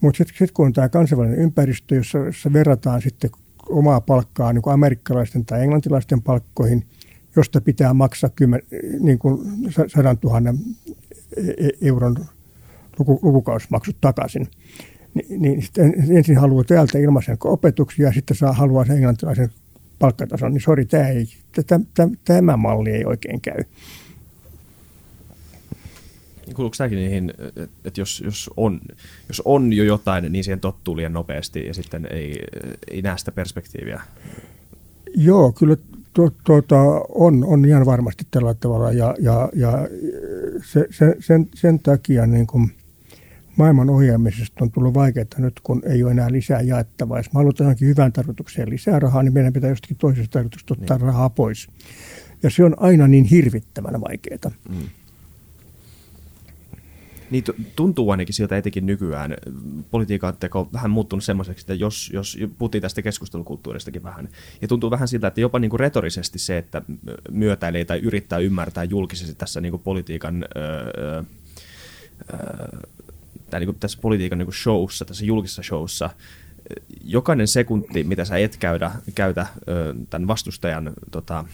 Mutta 0.00 0.18
sitten 0.18 0.36
sit, 0.38 0.50
kun 0.50 0.66
on 0.66 0.72
tämä 0.72 0.88
kansainvälinen 0.88 1.38
ympäristö, 1.38 1.94
jossa, 1.94 2.18
jossa 2.18 2.52
verrataan 2.52 3.02
sitten 3.02 3.30
omaa 3.68 4.00
palkkaa 4.00 4.52
niin 4.52 4.62
kuin 4.62 4.74
amerikkalaisten 4.74 5.46
tai 5.46 5.62
englantilaisten 5.62 6.22
palkkoihin, 6.22 6.86
josta 7.36 7.60
pitää 7.60 7.94
maksaa 7.94 8.30
kymmen, 8.36 8.62
niin 9.00 9.18
kuin 9.18 9.38
sa- 9.70 9.88
sadan 9.88 10.18
tuhannen 10.18 10.58
e- 11.36 11.66
e- 11.66 11.88
euron 11.88 12.16
luku, 12.98 13.18
lukukausimaksut 13.22 13.96
takaisin. 14.00 14.48
Ni, 15.14 15.38
niin 15.38 15.62
sitten 15.62 15.94
ensin 16.16 16.38
haluaa 16.38 16.64
täältä 16.64 16.98
ilmaisen 16.98 17.36
opetuksia 17.44 18.06
ja 18.06 18.12
sitten 18.12 18.36
saa 18.36 18.52
haluaa 18.52 18.84
sen 18.84 18.96
englantilaisen 18.96 19.50
palkkatason, 19.98 20.52
niin 20.52 20.60
sori, 20.60 20.84
tämä, 20.84 21.08
ei, 21.08 21.26
tämä, 22.24 22.56
malli 22.56 22.90
ei 22.90 23.04
oikein 23.04 23.40
käy. 23.40 23.64
Kuuluuko 26.54 26.74
tämäkin 26.78 26.98
niihin, 26.98 27.32
että 27.84 28.00
jos, 28.00 28.22
jos, 28.24 28.50
on, 28.56 28.80
jos 29.28 29.42
on 29.44 29.72
jo 29.72 29.84
jotain, 29.84 30.32
niin 30.32 30.44
siihen 30.44 30.60
tottuu 30.60 30.96
liian 30.96 31.12
nopeasti 31.12 31.66
ja 31.66 31.74
sitten 31.74 32.08
ei, 32.10 32.42
ei 32.90 33.02
näe 33.02 33.18
sitä 33.18 33.32
perspektiiviä? 33.32 34.00
Joo, 35.16 35.52
kyllä 35.52 35.76
to, 36.12 36.32
tuota, 36.44 36.76
on, 37.08 37.44
on 37.44 37.64
ihan 37.64 37.86
varmasti 37.86 38.26
tällä 38.30 38.54
tavalla 38.54 38.92
ja, 38.92 39.14
ja, 39.18 39.48
ja 39.54 39.88
se, 40.64 40.86
se, 40.90 41.16
sen, 41.20 41.48
sen 41.54 41.78
takia 41.78 42.26
niin 42.26 42.46
kuin 42.46 42.72
maailman 43.56 43.90
ohjaamisesta 43.90 44.64
on 44.64 44.70
tullut 44.70 44.94
vaikeaa 44.94 45.26
nyt, 45.38 45.60
kun 45.60 45.82
ei 45.84 46.02
ole 46.02 46.10
enää 46.10 46.32
lisää 46.32 46.60
jaettavaa. 46.60 47.18
Jos 47.18 47.32
me 47.32 47.38
halutaan 47.38 47.64
johonkin 47.64 47.88
hyvään 47.88 48.12
tarkoitukseen 48.12 48.70
lisää 48.70 48.98
rahaa, 48.98 49.22
niin 49.22 49.32
meidän 49.32 49.52
pitää 49.52 49.70
jostakin 49.70 49.96
toisesta 49.96 50.32
tarkoituksesta 50.32 50.74
ottaa 50.74 50.96
niin. 50.96 51.06
rahaa 51.06 51.30
pois. 51.30 51.68
Ja 52.42 52.50
se 52.50 52.64
on 52.64 52.74
aina 52.76 53.08
niin 53.08 53.24
hirvittävän 53.24 54.00
vaikeaa. 54.00 54.52
Mm. 54.68 54.88
Niin 57.30 57.44
tu- 57.44 57.54
tuntuu 57.76 58.10
ainakin 58.10 58.34
siltä 58.34 58.56
etenkin 58.56 58.86
nykyään. 58.86 59.36
Politiikan 59.90 60.36
teko 60.36 60.60
on 60.60 60.68
vähän 60.72 60.90
muuttunut 60.90 61.24
semmoiseksi, 61.24 61.62
että 61.62 61.74
jos, 61.74 62.10
jos 62.12 62.38
puhuttiin 62.58 62.82
tästä 62.82 63.02
keskustelukulttuuristakin 63.02 64.02
vähän, 64.02 64.28
ja 64.62 64.68
tuntuu 64.68 64.90
vähän 64.90 65.08
siltä, 65.08 65.26
että 65.26 65.40
jopa 65.40 65.58
niin 65.58 65.70
kuin 65.70 65.80
retorisesti 65.80 66.38
se, 66.38 66.58
että 66.58 66.82
myötäilee 67.30 67.84
tai 67.84 67.98
yrittää 67.98 68.38
ymmärtää 68.38 68.84
julkisesti 68.84 69.34
tässä 69.34 69.60
niin 69.60 69.70
kuin 69.70 69.82
politiikan 69.82 70.44
öö, 70.56 70.92
öö, 70.98 71.22
tai 73.52 73.60
niin 73.60 73.66
kuin 73.66 73.78
tässä 73.80 73.98
politiikan 74.02 74.38
niin 74.38 74.46
kuin 74.46 74.54
showssa, 74.54 75.04
tässä 75.04 75.24
julkisessa 75.24 75.62
showssa, 75.62 76.10
jokainen 77.04 77.48
sekunti, 77.48 78.04
mitä 78.04 78.24
sä 78.24 78.36
et 78.36 78.56
käydä, 78.56 78.90
käytä 79.14 79.46
tämän 80.10 80.28
vastustajan 80.28 80.92
tota, 81.10 81.44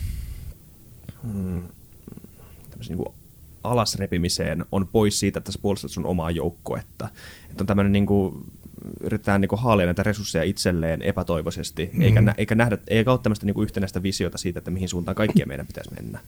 mm, 1.23 1.63
niin 2.89 2.97
kuin 2.97 3.09
alasrepimiseen 3.65 4.65
on 4.73 4.89
pois 4.93 5.21
siitä, 5.21 5.39
että 5.39 5.53
sä 5.53 5.59
puolustat 5.63 5.91
sun 5.91 6.07
omaa 6.07 6.31
joukkuetta. 6.31 7.09
Että 7.51 7.63
on 7.63 7.67
tämmöinen 7.67 7.93
niin 7.93 8.07
kuin, 8.07 8.45
yritetään 9.01 9.41
niin 9.41 9.51
haalia 9.57 9.87
näitä 9.87 10.03
resursseja 10.03 10.45
itselleen 10.45 11.03
epätoivoisesti, 11.03 11.85
mm-hmm. 11.85 12.03
eikä, 12.03 12.21
nä, 12.21 12.35
eikä, 12.39 12.55
nähdä, 12.55 12.79
eikä 12.89 13.13
ole 13.13 13.21
tämmöistä 13.23 13.47
niin 13.47 13.63
yhtenäistä 13.63 14.03
visiota 14.03 14.39
siitä, 14.39 14.59
että 14.59 14.71
mihin 14.71 14.89
suuntaan 14.89 15.15
kaikkien 15.15 15.49
meidän 15.49 15.67
pitäisi 15.67 15.91
mennä. 15.95 16.21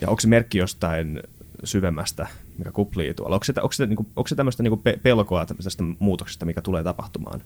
Ja 0.00 0.08
onko 0.08 0.20
se 0.20 0.28
merkki 0.28 0.58
jostain 0.58 1.22
syvemmästä, 1.64 2.26
mikä 2.58 2.72
kuplii 2.72 3.14
tuolla? 3.14 3.36
Onko 3.36 3.44
se, 3.44 3.52
onko 3.56 3.72
se, 3.72 3.86
niin 3.86 3.96
kuin, 3.96 4.06
onko 4.16 4.28
se 4.28 4.34
tämmöistä 4.34 4.62
niin 4.62 4.78
pe- 4.78 4.98
pelkoa 5.02 5.46
tästä 5.46 5.84
muutoksesta, 5.98 6.46
mikä 6.46 6.62
tulee 6.62 6.84
tapahtumaan? 6.84 7.42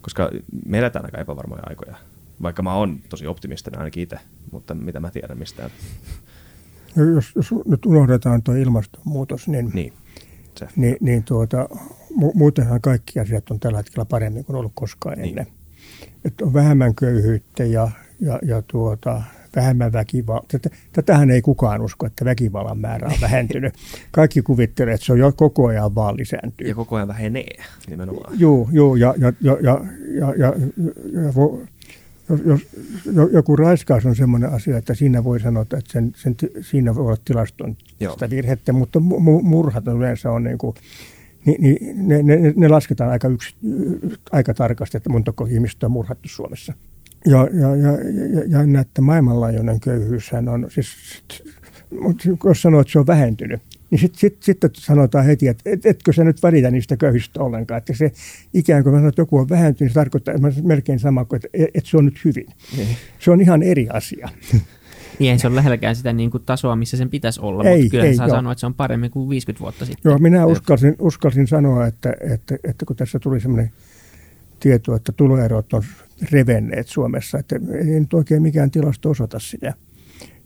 Koska 0.00 0.30
me 0.66 0.78
eletään 0.78 1.04
aika 1.04 1.18
epävarmoja 1.18 1.62
aikoja. 1.66 1.96
Vaikka 2.42 2.62
mä 2.62 2.74
oon 2.74 3.00
tosi 3.08 3.26
optimistinen 3.26 3.78
ainakin 3.80 4.02
itse, 4.02 4.18
mutta 4.52 4.74
mitä 4.74 5.00
mä 5.00 5.10
tiedän 5.10 5.38
mistään. 5.38 5.70
No, 6.96 7.04
Jos, 7.04 7.32
jos 7.34 7.54
nyt 7.66 7.86
unohdetaan 7.86 8.42
tuo 8.42 8.54
ilmastonmuutos, 8.54 9.48
niin, 9.48 9.70
Niin, 9.74 9.92
se. 10.54 10.68
niin, 10.76 10.96
niin 11.00 11.24
tuota, 11.24 11.68
mu- 12.10 12.32
muutenhan 12.34 12.80
kaikki 12.80 13.20
asiat 13.20 13.50
on 13.50 13.60
tällä 13.60 13.78
hetkellä 13.78 14.04
paremmin 14.04 14.44
kuin 14.44 14.56
ollut 14.56 14.72
koskaan 14.74 15.18
Niin. 15.18 15.28
ennen. 15.38 15.46
Että 16.24 16.44
on 16.44 16.54
vähemmän 16.54 16.94
köyhyyttä 16.94 17.64
ja, 17.64 17.90
ja, 18.20 18.38
ja 18.42 18.62
tuota, 18.62 19.22
vähemmän 19.56 19.92
väkivaltaa. 19.92 20.48
Tätä, 20.60 20.76
tätähän 20.92 21.30
ei 21.30 21.42
kukaan 21.42 21.80
usko, 21.80 22.06
että 22.06 22.24
väkivallan 22.24 22.78
määrä 22.78 23.08
on 23.08 23.20
vähentynyt. 23.20 23.74
Kaikki 24.10 24.42
kuvittelee, 24.42 24.94
että 24.94 25.06
se 25.06 25.12
on 25.12 25.18
jo 25.18 25.32
koko 25.32 25.66
ajan 25.66 25.94
vaan 25.94 26.16
lisääntyy. 26.16 26.68
Ja 26.68 26.74
koko 26.74 26.96
ajan 26.96 27.08
vähenee 27.08 27.62
nimenomaan. 27.90 28.40
Joo, 28.40 28.68
joo 28.72 28.96
ja, 28.96 29.14
ja, 29.18 29.32
ja, 29.40 29.56
ja, 29.60 29.80
ja, 30.08 30.34
ja, 30.36 30.54
ja 31.22 31.34
vo, 31.34 31.62
jos, 32.28 32.40
jos 32.44 32.60
jo- 33.14 33.28
joku 33.32 33.56
raiskaus 33.56 34.06
on 34.06 34.16
sellainen 34.16 34.52
asia, 34.52 34.76
että 34.78 34.94
siinä 34.94 35.24
voi 35.24 35.40
sanoa, 35.40 35.62
että 35.62 35.80
sen, 35.88 36.12
sen, 36.16 36.36
siinä 36.60 36.94
voi 36.94 37.04
olla 37.04 37.16
tilaston 37.24 37.76
Joo. 38.00 38.12
sitä 38.12 38.30
virhettä, 38.30 38.72
mutta 38.72 38.98
mu- 38.98 39.20
mu- 39.20 39.42
murhat 39.42 39.86
yleensä 39.86 40.30
on 40.30 40.44
niin 40.44 40.58
kuin, 40.58 40.76
niin, 41.46 41.62
niin 41.62 42.08
ne, 42.08 42.22
ne, 42.22 42.52
ne, 42.56 42.68
lasketaan 42.68 43.10
aika, 43.10 43.28
yksi, 43.28 43.54
aika 44.32 44.54
tarkasti, 44.54 44.96
että 44.96 45.10
montako 45.10 45.46
ihmistä 45.46 45.86
on 45.86 45.92
murhattu 45.92 46.28
Suomessa. 46.28 46.72
Ja, 47.26 47.48
ja, 47.52 47.76
ja, 47.76 47.92
ja, 48.32 48.44
ja 48.48 48.66
näette 48.66 49.00
maailmanlaajuinen 49.00 49.80
köyhyyshän 49.80 50.48
on, 50.48 50.66
siis, 50.70 50.88
jos 52.44 52.62
sanoo, 52.62 52.80
että 52.80 52.92
se 52.92 52.98
on 52.98 53.06
vähentynyt, 53.06 53.62
niin 53.90 53.98
sitten 53.98 54.20
sit, 54.20 54.42
sit 54.42 54.58
sanotaan 54.74 55.24
heti, 55.24 55.48
että 55.48 55.70
et, 55.70 55.86
etkö 55.86 56.12
sä 56.12 56.24
nyt 56.24 56.42
välitä 56.42 56.70
niistä 56.70 56.96
köyhistä 56.96 57.42
ollenkaan. 57.42 57.78
Että 57.78 57.92
se 57.92 58.12
ikään 58.54 58.82
kuin 58.82 58.92
mä 58.92 58.98
sanon, 58.98 59.08
että 59.08 59.22
joku 59.22 59.38
on 59.38 59.48
vähentynyt, 59.48 59.92
se 59.92 59.94
tarkoittaa 59.94 60.34
että 60.34 60.62
melkein 60.62 60.98
sama 60.98 61.24
kuin, 61.24 61.36
että 61.36 61.48
et, 61.54 61.68
et 61.74 61.86
se 61.86 61.96
on 61.96 62.04
nyt 62.04 62.24
hyvin. 62.24 62.46
Niin. 62.76 62.88
Se 63.18 63.30
on 63.30 63.40
ihan 63.40 63.62
eri 63.62 63.88
asia. 63.88 64.28
Niin 65.18 65.32
ei 65.32 65.38
se 65.38 65.46
ole 65.46 65.56
lähelläkään 65.56 65.96
sitä 65.96 66.12
niin 66.12 66.30
kuin 66.30 66.42
tasoa, 66.46 66.76
missä 66.76 66.96
sen 66.96 67.10
pitäisi 67.10 67.40
olla, 67.40 67.64
Ei, 67.64 67.76
mutta 67.76 67.90
kyllä 67.90 68.04
ei, 68.04 68.14
saa 68.14 68.26
joo. 68.26 68.36
sanoa, 68.36 68.52
että 68.52 68.60
se 68.60 68.66
on 68.66 68.74
paremmin 68.74 69.10
kuin 69.10 69.28
50 69.28 69.60
vuotta 69.60 69.86
sitten. 69.86 70.10
Joo, 70.10 70.18
minä 70.18 70.46
uskalsin, 70.46 70.96
uskalsin 70.98 71.46
sanoa, 71.46 71.86
että, 71.86 72.12
että, 72.20 72.56
että 72.64 72.86
kun 72.86 72.96
tässä 72.96 73.18
tuli 73.18 73.40
sellainen 73.40 73.72
tieto, 74.60 74.94
että 74.94 75.12
tuloerot 75.12 75.72
on 75.72 75.82
revenneet 76.32 76.88
Suomessa, 76.88 77.38
että 77.38 77.56
ei 77.74 78.00
nyt 78.00 78.14
oikein 78.14 78.42
mikään 78.42 78.70
tilasto 78.70 79.10
osoita 79.10 79.38
sitä. 79.38 79.74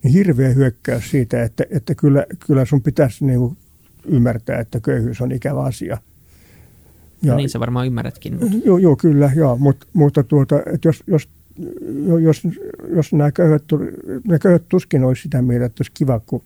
Niin 0.03 0.13
hirveä 0.15 0.49
hyökkäys 0.49 1.11
siitä, 1.11 1.43
että, 1.43 1.65
että 1.71 1.95
kyllä, 1.95 2.27
kyllä 2.47 2.65
sun 2.65 2.83
pitäisi 2.83 3.25
niin 3.25 3.39
kuin 3.39 3.57
ymmärtää, 4.05 4.59
että 4.59 4.81
köyhyys 4.81 5.21
on 5.21 5.33
ikävä 5.33 5.63
asia. 5.63 5.99
Ja 7.23 7.37
niin 7.37 7.49
sä 7.49 7.61
varmaan 7.61 7.87
ymmärrätkin. 7.87 8.39
Joo, 8.65 8.79
joo 8.79 8.97
kyllä, 8.97 9.31
joo, 9.37 9.57
mutta, 9.57 9.87
mutta 9.93 10.23
tuota, 10.23 10.63
että 10.75 10.89
jos, 10.89 11.03
jos, 11.07 11.29
jos, 12.23 12.43
jos 12.89 13.13
nämä 13.13 13.33
köyhät, 13.33 13.65
nämä 14.25 14.39
köyhät 14.39 14.69
tuskin 14.69 15.05
olisi 15.05 15.23
sitä 15.23 15.43
mieltä, 15.43 15.67
että 15.67 15.81
olisi 15.81 15.93
kiva, 15.95 16.21
kun 16.21 16.43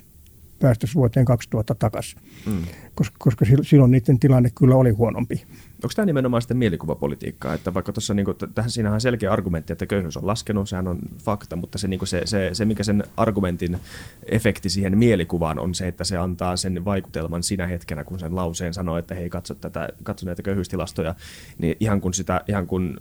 päästäisiin 0.59 0.95
vuoteen 0.95 1.27
2000 1.27 1.75
takaisin, 1.75 2.21
Mm. 2.47 2.63
koska, 2.95 3.17
koska 3.19 3.45
sil- 3.49 3.65
silloin 3.65 3.91
niiden 3.91 4.19
tilanne 4.19 4.51
kyllä 4.55 4.77
oli 4.77 4.91
huonompi. 4.91 5.45
Onko 5.77 5.93
tämä 5.97 6.07
nimenomaan 6.07 6.43
sitten 6.43 6.57
mielikuvapolitiikkaa, 6.57 7.55
että 7.55 7.75
vaikka 7.75 7.93
tuossa 7.93 8.15
niinku, 8.15 8.35
t- 8.35 8.55
tähän 8.55 8.71
siinähän 8.71 8.95
on 8.95 9.01
selkeä 9.01 9.33
argumentti, 9.33 9.73
että 9.73 9.87
köyhyys 9.87 10.17
on 10.17 10.27
laskenut, 10.27 10.69
sehän 10.69 10.89
on 10.89 10.99
fakta, 11.25 11.57
mutta 11.57 11.79
se, 11.79 11.89
niinku 11.89 12.07
se, 12.07 12.23
se, 12.25 12.51
se, 12.53 12.65
mikä 12.65 12.83
sen 12.83 13.05
argumentin 13.17 13.79
efekti 14.27 14.71
siihen 14.71 14.99
mielikuvaan 14.99 15.59
on 15.59 15.75
se, 15.75 15.89
että 15.89 16.05
se 16.05 16.17
antaa 16.17 16.57
sen 16.57 16.85
vaikutelman 16.85 17.43
sinä 17.43 17.67
hetkenä, 17.67 18.05
kun 18.05 18.19
sen 18.19 18.37
lauseen 18.37 18.75
sanoo, 18.75 18.99
että 18.99 19.15
hei 19.15 19.31
katso, 19.31 19.55
tätä, 19.55 19.89
katso 20.03 20.27
näitä 20.27 20.43
köyhyystilastoja, 20.43 21.15
niin 21.59 21.77
ihan 21.81 22.01
kun, 22.01 22.15
sitä, 22.15 22.41
ihan 22.49 22.67
kun 22.67 23.01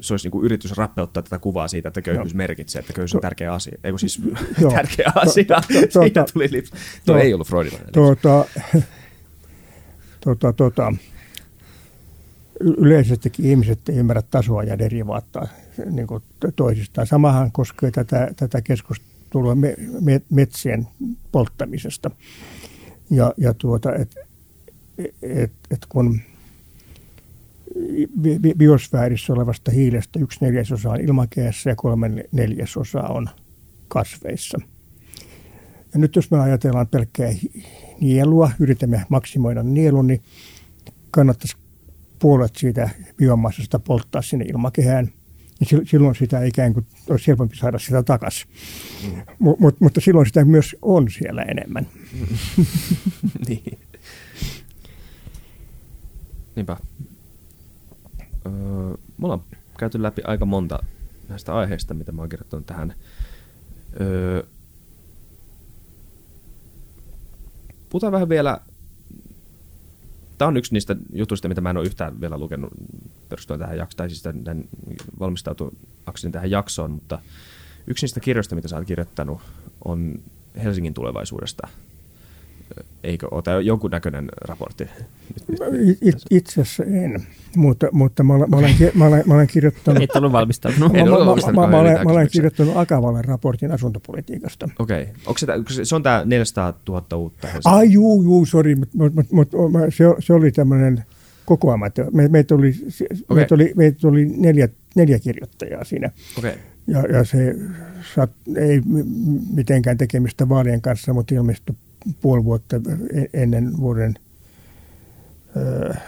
se 0.00 0.12
olisi 0.12 0.26
niinku 0.26 0.42
yritys 0.42 0.72
rappeuttaa 0.76 1.22
tätä 1.22 1.38
kuvaa 1.38 1.68
siitä, 1.68 1.88
että 1.88 2.02
köyhyys 2.02 2.32
Joo. 2.32 2.36
merkitsee, 2.36 2.80
että 2.80 2.92
köyhyys 2.92 3.14
on 3.14 3.20
tärkeä 3.20 3.52
asia. 3.52 3.78
Ei 3.84 3.92
kun 3.92 3.98
siis 3.98 4.20
Joo. 4.60 4.70
tärkeä 4.82 5.10
To- 5.14 5.20
asia. 5.20 5.44
to- 5.44 5.54
to- 5.92 6.02
Siitä 6.02 6.20
tuota- 6.20 6.32
tuli 6.32 6.48
lips. 6.52 6.72
Tuo 7.06 7.16
ei 7.16 7.34
ollut 7.34 7.48
freudilainen. 7.48 7.92
Tuota, 7.92 8.44
tuota, 10.20 10.52
tuota, 10.52 10.92
yleisestikin 12.60 13.44
ihmiset 13.46 13.88
ei 13.88 13.96
ymmärrä 13.96 14.22
tasoa 14.22 14.62
ja 14.62 14.78
derivaattaa 14.78 15.46
niin 15.90 16.06
kuin 16.06 16.22
to- 16.40 16.50
toisistaan. 16.56 17.06
Samahan 17.06 17.52
koskee 17.52 17.90
tätä, 17.90 18.30
tätä 18.36 18.62
keskustelua 18.62 19.54
me, 19.54 19.74
me, 20.00 20.22
metsien 20.30 20.88
polttamisesta. 21.32 22.10
Ja, 23.10 23.34
ja 23.36 23.54
tuota, 23.54 23.94
et, 23.94 24.14
et, 25.22 25.52
et 25.70 25.86
kun 25.88 26.20
biosfäärissä 28.58 29.32
olevasta 29.32 29.70
hiilestä 29.70 30.18
yksi 30.18 30.38
neljäsosa 30.40 30.90
on 30.90 31.00
ilmakehässä 31.00 31.70
ja 31.70 31.76
kolme 31.76 32.24
neljäsosa 32.32 33.00
on 33.00 33.28
kasveissa. 33.88 34.58
Ja 35.92 36.00
nyt 36.00 36.16
jos 36.16 36.30
me 36.30 36.40
ajatellaan 36.40 36.88
pelkkää 36.88 37.30
nielua, 38.00 38.50
yritämme 38.58 39.04
maksimoida 39.08 39.62
nielun, 39.62 40.06
niin 40.06 40.22
kannattaisi 41.10 41.56
puolet 42.18 42.56
siitä 42.56 42.90
biomassasta 43.16 43.78
polttaa 43.78 44.22
sinne 44.22 44.44
ilmakehään. 44.44 45.10
Ja 45.60 45.66
sil- 45.70 45.88
silloin 45.88 46.14
sitä 46.14 46.44
ikään 46.44 46.74
kuin 46.74 46.86
olisi 47.10 47.26
helpompi 47.26 47.56
saada 47.56 47.78
sitä 47.78 48.02
takaisin. 48.02 48.48
Mm. 49.06 49.22
Mut, 49.38 49.60
mut, 49.60 49.80
mutta 49.80 50.00
silloin 50.00 50.26
sitä 50.26 50.44
myös 50.44 50.76
on 50.82 51.10
siellä 51.10 51.42
enemmän. 51.42 51.86
niin. 53.48 53.78
Niinpä. 56.56 56.76
Öö, 58.46 58.52
me 59.18 59.22
ollaan 59.22 59.42
käyty 59.78 60.02
läpi 60.02 60.22
aika 60.24 60.44
monta 60.44 60.78
näistä 61.28 61.54
aiheista, 61.54 61.94
mitä 61.94 62.12
mä 62.12 62.22
oon 62.22 62.28
kirjoittanut 62.28 62.66
tähän. 62.66 62.94
Öö, 64.00 64.42
puhutaan 67.88 68.12
vähän 68.12 68.28
vielä 68.28 68.60
Tämä 70.38 70.48
on 70.48 70.56
yksi 70.56 70.72
niistä 70.72 70.96
jutuista, 71.12 71.48
mitä 71.48 71.60
mä 71.60 71.70
en 71.70 71.76
ole 71.76 71.86
yhtään 71.86 72.20
vielä 72.20 72.38
lukenut 72.38 72.72
perustuen 73.28 73.60
tähän 73.60 73.78
jaksoon, 73.78 73.96
tai 73.96 74.08
siis 74.08 74.22
tämän 74.22 74.64
valmistautuakseni 75.20 76.32
tähän 76.32 76.50
jaksoon, 76.50 76.90
mutta 76.90 77.18
yksi 77.86 78.04
niistä 78.04 78.20
kirjoista, 78.20 78.54
mitä 78.54 78.68
sä 78.68 78.76
oot 78.76 78.86
kirjoittanut, 78.86 79.40
on 79.84 80.22
Helsingin 80.64 80.94
tulevaisuudesta– 80.94 81.68
eikö 83.04 83.28
ole, 83.30 83.42
tai 83.42 83.66
jonkun 83.66 83.90
näköinen 83.90 84.28
raportti? 84.40 84.88
It, 86.00 86.18
itse 86.30 86.60
asiassa 86.60 86.84
en, 86.84 87.26
mutta, 87.56 87.86
mutta 87.92 88.22
mä, 88.22 88.34
olen, 88.34 88.50
mä, 88.50 88.56
olen, 88.56 88.74
mä, 88.94 89.06
olen, 89.06 89.22
mä 89.26 89.34
olen 89.34 89.46
kirjoittanut... 89.46 90.02
Et 90.02 90.16
ollut 90.16 90.32
valmistautunut. 90.32 90.92
Mä, 90.92 90.98
mä, 90.98 91.62
mä, 91.62 91.66
mä, 91.66 91.78
olen, 91.78 91.98
mä 92.04 92.12
olen 92.12 92.28
kirjoittanut 92.32 92.76
Akavalle 92.76 93.22
raportin 93.22 93.70
asuntopolitiikasta. 93.70 94.68
Okei. 94.78 95.02
Okay. 95.02 95.14
Onko 95.56 95.70
se, 95.70 95.84
se 95.84 95.94
on 95.94 96.02
tämä 96.02 96.22
400 96.24 96.74
000 96.88 97.16
uutta? 97.16 97.48
Ai 97.64 97.92
juu, 97.92 98.22
juu, 98.22 98.46
sori, 98.46 98.74
mutta 98.74 98.98
mut, 98.98 99.14
mut, 99.14 99.32
mut, 99.32 99.48
se, 99.88 100.04
se 100.18 100.32
oli 100.32 100.52
tämmöinen 100.52 101.04
kokoamatta. 101.44 102.02
Me, 102.12 102.28
meitä 102.28 102.54
oli, 102.54 102.74
okay. 103.22 103.36
meitä 103.36 103.54
oli, 103.54 103.72
meitä 103.76 104.08
oli 104.08 104.24
neljä, 104.24 104.68
neljä 104.96 105.18
kirjoittajaa 105.18 105.84
siinä. 105.84 106.10
Okay. 106.38 106.52
Ja, 106.86 107.00
ja 107.00 107.24
se 107.24 107.56
sat, 108.14 108.30
ei 108.56 108.82
mitenkään 109.54 109.98
tekemistä 109.98 110.48
vaalien 110.48 110.80
kanssa, 110.80 111.12
mutta 111.12 111.34
ilmestyi 111.34 111.76
puoli 112.20 112.44
vuotta 112.44 112.76
e-, 113.12 113.42
ennen 113.42 113.76
vuoden, 113.76 114.14
äh, 115.56 116.02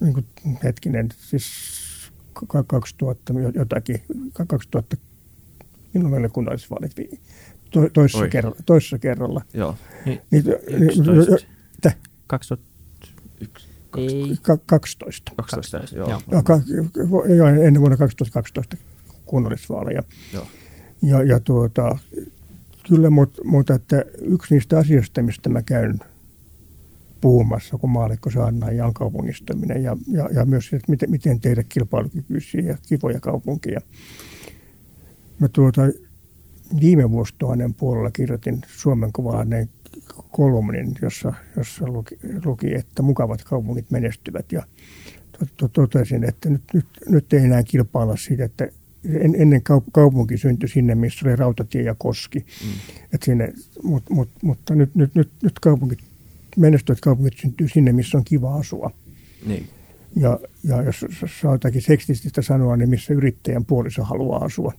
niin 0.00 0.14
kuin 0.14 0.26
hetkinen, 0.64 1.08
siis 1.16 1.44
2000 2.66 3.32
jotakin, 3.54 4.02
2000, 4.32 4.96
milloin 5.94 6.12
meillä 6.12 6.28
kunnallisvaalit 6.28 6.92
to, 7.70 7.88
toisessa, 7.92 8.28
kerralla, 8.28 8.56
toisessa 8.66 8.98
kerralla. 8.98 9.42
Joo. 9.54 9.76
Niin, 10.06 10.20
niin, 10.30 10.44
11. 10.68 11.46
Niin, 11.84 11.94
2001. 12.26 13.68
Ei. 13.96 14.36
12. 14.42 14.64
12, 14.66 15.32
12 15.36 15.96
joo. 15.96 16.08
joo. 16.08 17.36
joo. 17.36 17.48
ennen 17.48 17.80
vuonna 17.80 17.96
2012 17.96 18.76
kunnallisvaaleja. 19.24 20.02
Joo. 20.32 20.46
Ja, 21.02 21.22
ja 21.22 21.40
tuota, 21.40 21.98
Kyllä, 22.88 23.10
mutta, 23.10 23.44
mutta 23.44 23.74
että 23.74 24.04
yksi 24.20 24.54
niistä 24.54 24.78
asioista, 24.78 25.22
mistä 25.22 25.48
mä 25.48 25.62
käyn 25.62 25.98
puhumassa, 27.20 27.78
kun 27.78 27.90
maallikko 27.90 28.30
saadaan 28.30 28.80
on 28.80 28.94
kaupungistaminen 28.94 29.82
ja, 29.82 29.96
ja, 30.08 30.28
ja 30.34 30.44
myös 30.44 30.72
että 30.72 30.90
miten, 30.90 31.10
miten 31.10 31.40
tehdä 31.40 31.64
kilpailukykyisiä 31.68 32.60
ja 32.60 32.76
kivoja 32.88 33.20
kaupunkia. 33.20 33.80
Mä 35.38 35.48
tuota, 35.48 35.82
viime 36.80 37.10
vuosituhannen 37.10 37.74
puolella 37.74 38.10
kirjoitin 38.10 38.60
Suomen 38.66 39.12
kuvalainen 39.12 39.68
kolumnin, 40.30 40.94
jossa, 41.02 41.34
jossa 41.56 41.86
luki, 41.86 42.18
luki, 42.44 42.74
että 42.74 43.02
mukavat 43.02 43.44
kaupungit 43.44 43.90
menestyvät 43.90 44.52
ja 44.52 44.62
totesin, 45.72 46.24
että 46.24 46.50
nyt, 46.50 46.62
nyt, 46.74 46.86
nyt 47.08 47.32
ei 47.32 47.44
enää 47.44 47.62
kilpailla 47.62 48.16
siitä, 48.16 48.44
että 48.44 48.68
en, 49.20 49.34
ennen 49.38 49.62
kaupunki 49.92 50.38
syntyi 50.38 50.68
sinne, 50.68 50.94
missä 50.94 51.28
oli 51.28 51.36
rautatie 51.36 51.82
ja 51.82 51.94
koski. 51.98 52.38
Mm. 52.38 52.70
Et 53.12 53.22
sinne, 53.22 53.52
mut, 53.82 54.02
mut, 54.10 54.28
mutta 54.42 54.74
nyt, 54.74 54.94
nyt, 54.94 55.14
nyt, 55.14 55.30
nyt 55.42 55.58
kaupungit, 55.58 55.98
menestyvät 56.56 57.00
kaupungit 57.00 57.34
syntyy 57.36 57.68
sinne, 57.68 57.92
missä 57.92 58.18
on 58.18 58.24
kiva 58.24 58.54
asua. 58.54 58.90
Niin. 59.46 59.68
Ja, 60.16 60.40
ja 60.64 60.82
jos 60.82 61.04
saa 61.42 61.54
jotakin 61.54 61.82
seksististä 61.82 62.42
sanoa, 62.42 62.76
niin 62.76 62.88
missä 62.88 63.14
yrittäjän 63.14 63.64
puoliso 63.64 64.04
haluaa 64.04 64.44
asua. 64.44 64.72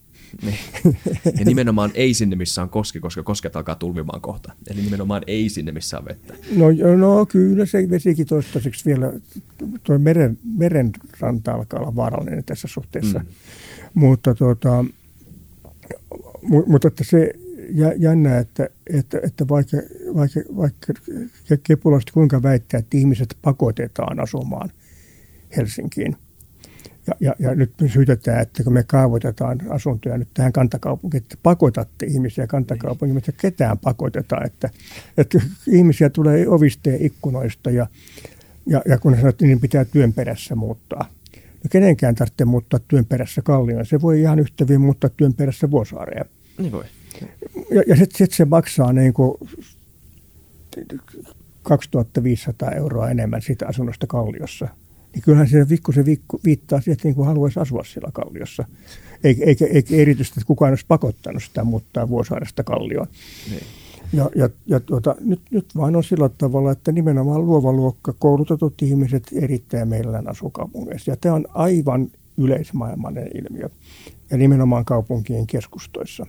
Niin. 0.43 0.57
Ja 1.39 1.45
nimenomaan 1.45 1.91
ei 1.93 2.13
sinne, 2.13 2.35
missä 2.35 2.61
on 2.61 2.69
koski, 2.69 2.99
koska 2.99 3.23
kosket 3.23 3.55
alkaa 3.55 3.75
tulvimaan 3.75 4.21
kohta. 4.21 4.53
Eli 4.69 4.81
nimenomaan 4.81 5.21
ei 5.27 5.49
sinne, 5.49 5.71
missä 5.71 5.99
on 5.99 6.05
vettä. 6.05 6.33
No, 6.55 6.65
no 6.97 7.25
kyllä 7.25 7.65
se 7.65 7.89
vesikin 7.89 8.27
toistaiseksi 8.27 8.85
vielä, 8.85 9.13
tuo 9.83 9.97
meren, 9.97 10.37
merenranta 10.57 11.53
alkaa 11.53 11.79
olla 11.79 11.95
vaarallinen 11.95 12.43
tässä 12.43 12.67
suhteessa. 12.67 13.19
Mm. 13.19 13.25
Mutta, 13.93 14.35
tota, 14.35 14.85
mutta 16.67 16.87
että 16.87 17.03
se 17.03 17.33
jännä, 17.97 18.37
että, 18.37 18.69
että, 18.93 19.19
että 19.23 19.47
vaikka, 19.47 19.77
vaikka, 20.15 20.39
vaikka 20.55 20.93
Kepulasta 21.63 22.11
kuinka 22.13 22.43
väittää, 22.43 22.79
että 22.79 22.97
ihmiset 22.97 23.37
pakotetaan 23.41 24.19
asumaan 24.19 24.69
Helsinkiin. 25.57 26.15
Ja, 27.07 27.13
ja, 27.19 27.35
ja 27.39 27.55
nyt 27.55 27.71
me 27.81 27.89
syytetään, 27.89 28.41
että 28.41 28.63
kun 28.63 28.73
me 28.73 28.83
kaavoitetaan 28.83 29.59
asuntoja 29.69 30.17
nyt 30.17 30.27
tähän 30.33 30.53
kantakaupunkiin, 30.53 31.23
että 31.23 31.37
pakotatte 31.43 32.05
ihmisiä 32.05 32.47
kantakaupunkiin, 32.47 33.15
mutta 33.15 33.31
ketään 33.31 33.77
pakotetaan, 33.77 34.45
että, 34.45 34.69
että 35.17 35.41
ihmisiä 35.67 36.09
tulee 36.09 36.47
ovista 36.47 36.89
ja 36.89 36.97
ikkunoista 36.99 37.71
ja, 37.71 37.87
ja, 38.65 38.81
ja 38.85 38.97
kun 38.97 39.15
sanottiin, 39.15 39.47
niin 39.47 39.59
pitää 39.59 39.85
työn 39.85 40.13
perässä 40.13 40.55
muuttaa. 40.55 41.09
No 41.35 41.67
kenenkään 41.69 42.15
tarvitse 42.15 42.45
muuttaa 42.45 42.79
työn 42.87 43.05
perässä 43.05 43.41
kallioon. 43.41 43.85
Se 43.85 44.01
voi 44.01 44.21
ihan 44.21 44.39
yhtä 44.39 44.63
hyvin 44.63 44.81
muuttaa 44.81 45.09
työn 45.09 45.33
perässä 45.33 45.71
vuosaareen. 45.71 46.25
Niin 46.57 46.71
voi. 46.71 46.85
Ja, 47.71 47.83
ja 47.87 47.95
sitten 47.95 48.17
sit 48.17 48.31
se 48.31 48.45
maksaa 48.45 48.93
niin 48.93 49.13
kuin 49.13 49.37
2500 51.63 52.71
euroa 52.71 53.09
enemmän 53.09 53.41
siitä 53.41 53.67
asunnosta 53.67 54.07
kalliossa. 54.07 54.67
Niin 55.15 55.23
kyllähän 55.23 55.47
se 55.47 55.65
se 55.95 56.05
viittaa 56.45 56.81
siihen, 56.81 56.93
että 56.93 57.07
niin 57.07 57.15
kuin 57.15 57.27
haluaisi 57.27 57.59
asua 57.59 57.83
siellä 57.83 58.09
kalliossa. 58.13 58.65
Eikä, 59.23 59.45
eikä, 59.45 59.65
eikä 59.65 59.95
erityisesti, 59.95 60.39
että 60.39 60.47
kukaan 60.47 60.71
olisi 60.71 60.85
pakottanut 60.87 61.43
sitä 61.43 61.63
muuttaa 61.63 62.09
vuosaaresta 62.09 62.63
kallioon. 62.63 63.07
Niin. 63.49 63.63
Ja, 64.13 64.29
ja, 64.35 64.49
ja 64.65 64.79
tuota, 64.79 65.15
nyt, 65.19 65.41
nyt 65.51 65.65
vaan 65.75 65.95
on 65.95 66.03
sillä 66.03 66.29
tavalla, 66.29 66.71
että 66.71 66.91
nimenomaan 66.91 67.45
luova 67.45 67.73
luokka, 67.73 68.13
koulutetut 68.19 68.81
ihmiset 68.81 69.23
erittäin 69.33 69.87
meillä 69.87 70.23
asukaupungeissa. 70.27 71.11
Ja 71.11 71.17
tämä 71.17 71.35
on 71.35 71.45
aivan 71.53 72.07
yleismaailmainen 72.37 73.29
ilmiö. 73.33 73.69
Ja 74.31 74.37
nimenomaan 74.37 74.85
kaupunkien 74.85 75.47
keskustoissa. 75.47 76.25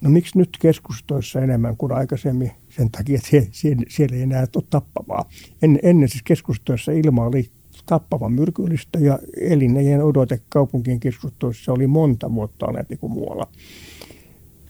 No 0.00 0.10
miksi 0.10 0.38
nyt 0.38 0.56
keskustoissa 0.60 1.40
enemmän 1.40 1.76
kuin 1.76 1.92
aikaisemmin? 1.92 2.52
Sen 2.68 2.90
takia, 2.90 3.16
että 3.16 3.48
siellä, 3.52 3.82
siellä 3.96 4.16
ei 4.16 4.22
enää 4.22 4.46
ole 4.56 4.64
tappavaa. 4.70 5.28
En, 5.62 5.78
ennen 5.82 6.08
siis 6.08 6.22
keskustoissa 6.22 6.92
ilma 6.92 7.24
oli 7.24 7.50
tappavan 7.86 8.32
myrkyllistä 8.32 8.98
ja 8.98 9.18
elinnejen 9.40 10.04
odote 10.04 10.40
kaupunkien 10.48 11.00
keskustoissa 11.00 11.72
oli 11.72 11.86
monta 11.86 12.34
vuotta 12.34 12.66
alempi 12.66 12.96
kuin 12.96 13.12
muualla. 13.12 13.46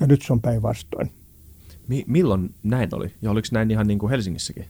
Ja 0.00 0.06
nyt 0.06 0.22
se 0.22 0.32
on 0.32 0.40
päinvastoin. 0.40 1.10
Mi- 1.88 2.04
milloin 2.06 2.54
näin 2.62 2.94
oli? 2.94 3.12
Ja 3.22 3.30
oliko 3.30 3.48
näin 3.52 3.70
ihan 3.70 3.86
niin 3.86 3.98
kuin 3.98 4.10
Helsingissäkin? 4.10 4.64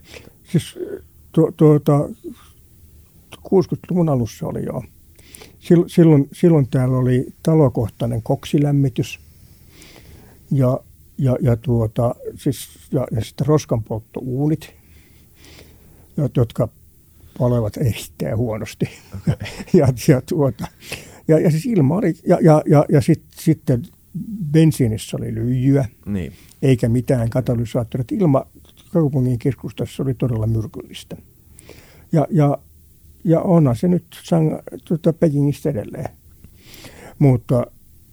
Siis 0.45 0.79
tu- 1.33 1.53
tuota, 1.57 2.09
60-luvun 3.37 4.09
alussa 4.09 4.47
oli 4.47 4.65
jo. 4.65 4.83
Silloin, 5.87 6.29
silloin 6.33 6.69
täällä 6.69 6.97
oli 6.97 7.27
talokohtainen 7.43 8.23
koksilämmitys 8.23 9.21
ja, 10.51 10.81
ja, 11.19 11.37
ja, 11.41 11.57
tuota, 11.57 12.15
siis, 12.35 12.69
ja, 12.93 13.07
ja 13.11 13.25
sitten 13.25 13.47
roskanpolttouunit, 13.47 14.75
jotka 16.37 16.69
palevat 17.39 17.77
erittäin 17.77 18.37
huonosti. 18.37 18.89
Okay. 19.17 19.35
ja, 19.79 19.89
ja, 20.09 20.23
tuota, 20.29 20.67
ja, 21.29 21.39
ja 21.39 21.51
siis 21.51 21.67
ilma 21.67 21.97
oli, 21.97 22.15
ja, 22.27 22.39
ja, 22.43 22.63
ja, 22.67 22.85
ja 22.89 23.01
sit, 23.01 23.23
sitten 23.31 23.83
bensiinissä 24.53 25.17
oli 25.17 25.35
lyijyä, 25.35 25.85
niin. 26.07 26.33
eikä 26.63 26.89
mitään 26.89 27.31
katalysaattoria. 27.31 28.05
Ilma 28.13 28.47
kaupungin 28.93 29.39
keskustassa 29.39 30.03
oli 30.03 30.15
todella 30.15 30.47
myrkyllistä. 30.47 31.17
Ja, 32.13 32.27
ja, 32.31 32.59
ja 33.25 33.41
onhan 33.41 33.77
se 33.77 33.89
nyt 33.89 34.05
sang, 34.25 34.59
tuota, 34.85 35.13
Pekingistä 35.13 35.71
edelleen. 35.71 36.09
Mutta, 37.19 37.67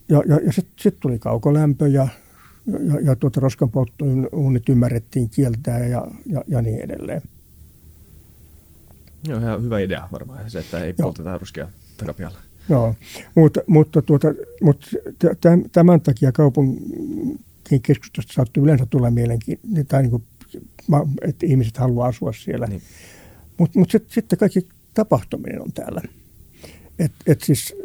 ja, 0.09 0.23
ja, 0.27 0.39
ja 0.45 0.51
sitten 0.51 0.73
sit 0.79 0.99
tuli 0.99 1.19
kaukolämpö 1.19 1.87
ja, 1.87 2.07
ja, 2.65 2.99
ja 2.99 3.15
tuota 3.15 3.39
roskanpolttouunit 3.39 4.69
ymmärrettiin 4.69 5.29
kieltää 5.29 5.85
ja, 5.85 6.07
ja, 6.25 6.43
ja 6.47 6.61
niin 6.61 6.81
edelleen. 6.81 7.21
Joo, 9.27 9.39
ihan 9.39 9.63
hyvä 9.63 9.79
idea 9.79 10.07
varmaan 10.11 10.49
se, 10.49 10.59
että 10.59 10.83
ei 10.83 10.93
polteta 10.93 11.37
ruskia 11.37 11.67
takapihalla. 11.97 12.39
Joo, 12.69 12.95
mutta, 13.35 13.61
mutta, 13.67 14.01
tuota, 14.01 14.27
mutta 14.61 14.87
tämän 15.71 16.01
takia 16.01 16.31
kaupungin 16.31 17.81
keskustasta 17.83 18.33
saattaa 18.33 18.63
yleensä 18.63 18.85
tulla 18.89 19.11
mielenkiintoinen, 19.11 19.85
tai 19.85 20.01
niin 20.01 20.11
kuin, 20.11 20.23
että 21.21 21.45
ihmiset 21.45 21.77
haluaa 21.77 22.07
asua 22.07 22.33
siellä. 22.33 22.67
Niin. 22.67 22.81
Mutta 23.57 23.79
mut 23.79 23.91
sitten 23.91 24.13
sit 24.13 24.39
kaikki 24.39 24.67
tapahtuminen 24.93 25.61
on 25.61 25.73
täällä. 25.73 26.01
Et, 26.99 27.11
et 27.27 27.41
siis 27.41 27.75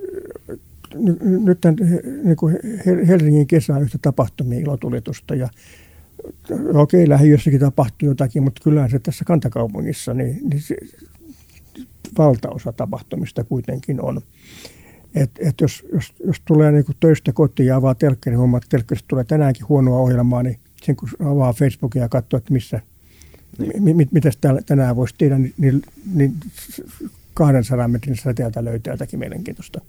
nyt 1.23 1.59
niin 2.25 2.37
kuin 2.37 2.59
Helsingin 3.09 3.47
kesä 3.47 3.75
on 3.75 3.83
yhtä 3.83 3.99
tapahtumia 4.03 4.61
ilotulitusta 4.61 5.35
ja 5.35 5.49
okei, 6.75 7.09
lähiössäkin 7.09 7.61
tapahtuu 7.61 8.09
jotakin, 8.09 8.43
mutta 8.43 8.61
kyllähän 8.65 8.91
se 8.91 8.99
tässä 8.99 9.25
kantakaupungissa, 9.25 10.15
niin, 10.15 10.41
niin 10.51 10.61
se, 10.61 10.77
valtaosa 12.19 12.73
tapahtumista 12.73 13.45
kuitenkin 13.45 14.03
on. 14.03 14.21
Et, 15.15 15.31
et 15.39 15.61
jos, 15.61 15.87
jos, 15.93 16.15
jos 16.27 16.37
tulee 16.45 16.73
niin 16.73 16.85
töistä 17.01 17.33
kotiin 17.33 17.67
ja 17.67 17.77
avaa 17.77 17.95
telkkari, 17.95 18.33
niin 18.33 18.39
huomaa, 18.39 18.59
että 18.59 18.69
telkkarista 18.69 19.09
tulee 19.09 19.25
tänäänkin 19.25 19.69
huonoa 19.69 19.99
ohjelmaa, 19.99 20.43
niin 20.43 20.59
sen 20.83 20.97
kun 20.97 21.09
avaa 21.25 21.53
Facebookia 21.53 22.03
ja 22.03 22.09
katsoo, 22.09 22.39
että 22.39 22.53
missä, 22.53 22.81
niin. 23.59 23.83
mi, 23.83 23.95
mit, 23.95 24.13
mitä 24.13 24.31
tänään 24.67 24.97
voisi 24.97 25.15
tehdä, 25.19 25.39
niin, 25.39 25.55
niin, 25.59 25.83
niin 26.15 26.35
200 27.35 27.89
metrin 27.89 28.17
säteeltä 28.17 28.65
löytää 28.65 28.95
jotakin 28.95 29.19
mielenkiintoista. 29.19 29.81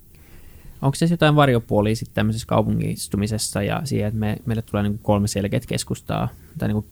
Onko 0.82 0.94
se 0.94 1.06
jotain 1.10 1.36
varjopuolia 1.36 1.96
sitten 1.96 2.14
tämmöisessä 2.14 2.46
kaupungistumisessa 2.46 3.62
ja 3.62 3.82
siihen, 3.84 4.08
että 4.08 4.20
me, 4.20 4.36
meille 4.46 4.62
tulee 4.62 4.82
niin 4.82 4.98
kolme 5.02 5.28
selkeät 5.28 5.66
keskustaa 5.66 6.28
tai 6.58 6.68
niin 6.68 6.84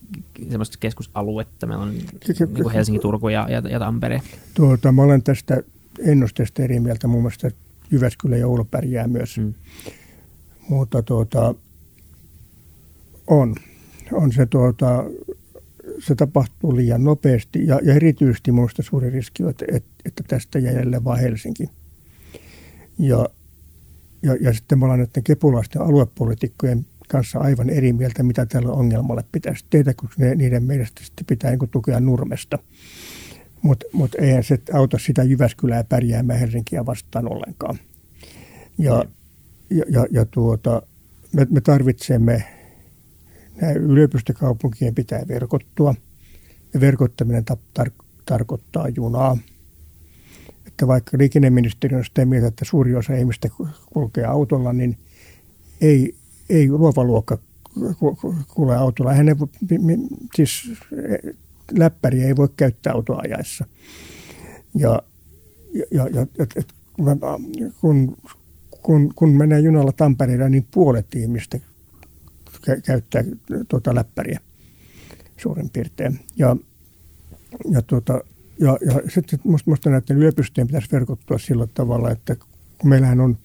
semmoista 0.51 0.77
keskusaluetta. 0.81 1.67
Meillä 1.67 1.83
on 1.83 1.91
niin 1.91 2.71
Helsinki, 2.75 3.01
Turku 3.01 3.29
ja, 3.29 3.47
ja, 3.51 3.63
ja 3.71 3.79
Tampere. 3.79 4.23
Tuota, 4.55 4.93
mä 4.93 5.03
olen 5.03 5.23
tästä 5.23 5.63
ennusteesta 5.99 6.63
eri 6.63 6.81
mieltä. 6.81 7.09
Mun 7.09 7.23
mielestä 7.23 7.51
Jyväskylä 7.91 8.37
ja 8.37 8.47
Oulu 8.47 8.65
pärjää 8.65 9.09
myös. 9.09 9.37
Hmm. 9.37 9.55
Mutta 10.69 11.03
tuota, 11.03 11.55
on. 13.27 13.55
On 14.13 14.33
se, 14.33 14.47
tuota, 14.47 15.05
se 15.99 16.15
tapahtuu 16.15 16.77
liian 16.77 17.05
nopeasti 17.05 17.67
ja, 17.67 17.81
ja 17.83 17.95
erityisesti 17.95 18.53
minusta 18.53 18.83
suuri 18.83 19.11
riski 19.11 19.43
on, 19.43 19.51
että, 19.51 19.65
että 20.05 20.23
tästä 20.29 20.59
jäljelle 20.59 21.05
vain 21.05 21.21
Helsinki. 21.21 21.71
Ja 22.99 23.29
ja, 24.23 24.37
ja 24.41 24.53
sitten 24.53 24.79
me 24.79 24.85
ollaan 24.85 25.01
näiden 25.01 25.25
kepulaisten 25.25 25.83
aluepolitiikkojen 25.83 26.87
kanssa 27.09 27.39
aivan 27.39 27.71
eri 27.71 27.93
mieltä, 27.93 28.23
mitä 28.23 28.47
tällä 28.47 28.73
ongelmalle 28.73 29.25
pitäisi 29.33 29.65
tehdä, 29.71 29.95
koska 29.95 30.23
ne, 30.23 30.35
niiden 30.35 30.63
mielestä 30.63 31.05
sitten 31.05 31.27
pitää 31.27 31.51
niin 31.51 31.71
tukea 31.71 32.01
nurmesta. 32.01 32.59
Mutta 33.63 33.87
mut 33.93 34.15
eihän 34.15 34.45
se 34.45 34.59
auta 34.73 34.99
sitä 34.99 35.23
Jyväskylää 35.23 35.85
pärjäämään 35.85 36.39
Helsinkiä 36.39 36.87
vastaan 36.87 37.33
ollenkaan. 37.33 37.79
Ja, 38.79 39.05
ja, 39.71 39.85
ja, 39.89 40.07
ja 40.11 40.25
tuota, 40.25 40.83
me, 41.33 41.47
me 41.51 41.61
tarvitsemme, 41.61 42.45
nämä 43.61 43.73
yliopistokaupunkien 43.73 44.95
pitää 44.95 45.23
verkottua. 45.29 45.95
Ja 46.75 46.81
verkottaminen 46.81 47.45
tar- 47.53 47.83
tar- 47.83 48.05
tarkoittaa 48.25 48.89
junaa 48.89 49.37
että 50.79 50.87
vaikka 50.87 51.19
liikenneministeriö 51.19 51.99
on 51.99 52.05
sitä 52.05 52.25
mieltä, 52.25 52.47
että 52.47 52.65
suuri 52.65 52.95
osa 52.95 53.15
ihmistä 53.15 53.49
kulkee 53.93 54.25
autolla, 54.25 54.73
niin 54.73 54.99
ei, 55.81 56.15
ei 56.51 56.69
luova 56.69 57.05
luokka 57.05 57.39
kuule 58.49 58.77
autolla. 58.77 59.13
Hän 59.13 59.29
ei, 59.29 59.35
siis 60.35 60.73
läppäriä 61.73 62.27
ei 62.27 62.37
voi 62.37 62.49
käyttää 62.57 62.93
autoa 62.93 63.21
ajaessa. 63.25 63.65
Ja, 64.75 65.03
ja, 65.91 66.09
ja 66.09 66.27
et, 66.39 66.75
kun, 67.81 68.17
kun, 68.83 69.13
kun 69.15 69.31
menee 69.31 69.61
junalla 69.61 69.93
Tampereella, 69.93 70.49
niin 70.49 70.67
puolet 70.71 71.15
ihmistä 71.15 71.59
käyttää 72.87 73.25
tuota 73.69 73.95
läppäriä 73.95 74.41
suurin 75.37 75.71
piirtein. 75.71 76.21
Ja, 76.37 76.57
ja 77.71 77.83
tuota, 77.83 78.21
ja, 78.61 78.79
ja 78.87 79.11
sitten 79.11 79.39
musta, 79.45 79.71
musta 79.71 79.91
näiden 79.91 80.17
yliopistojen 80.17 80.67
pitäisi 80.67 80.89
verkottua 80.93 81.39
sillä 81.39 81.67
tavalla, 81.75 82.11
että 82.11 82.37
kun 82.79 82.91
meillähän 82.91 83.21
on 83.21 83.39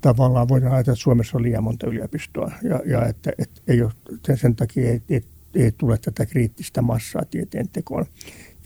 tavallaan, 0.00 0.48
voidaan 0.48 0.72
ajatella, 0.72 0.92
että 0.92 1.02
Suomessa 1.02 1.38
on 1.38 1.42
liian 1.42 1.64
monta 1.64 1.86
yliopistoa 1.86 2.52
ja, 2.62 2.80
ja 2.86 3.06
että, 3.06 3.32
että 3.38 3.60
ei 3.68 3.82
ole, 3.82 3.92
sen 4.36 4.56
takia 4.56 4.90
ei, 4.90 5.02
ei, 5.08 5.22
ei 5.54 5.72
tule 5.72 5.98
tätä 5.98 6.26
kriittistä 6.26 6.82
massaa 6.82 7.24
tieteen 7.24 7.68
tekoon. 7.68 8.06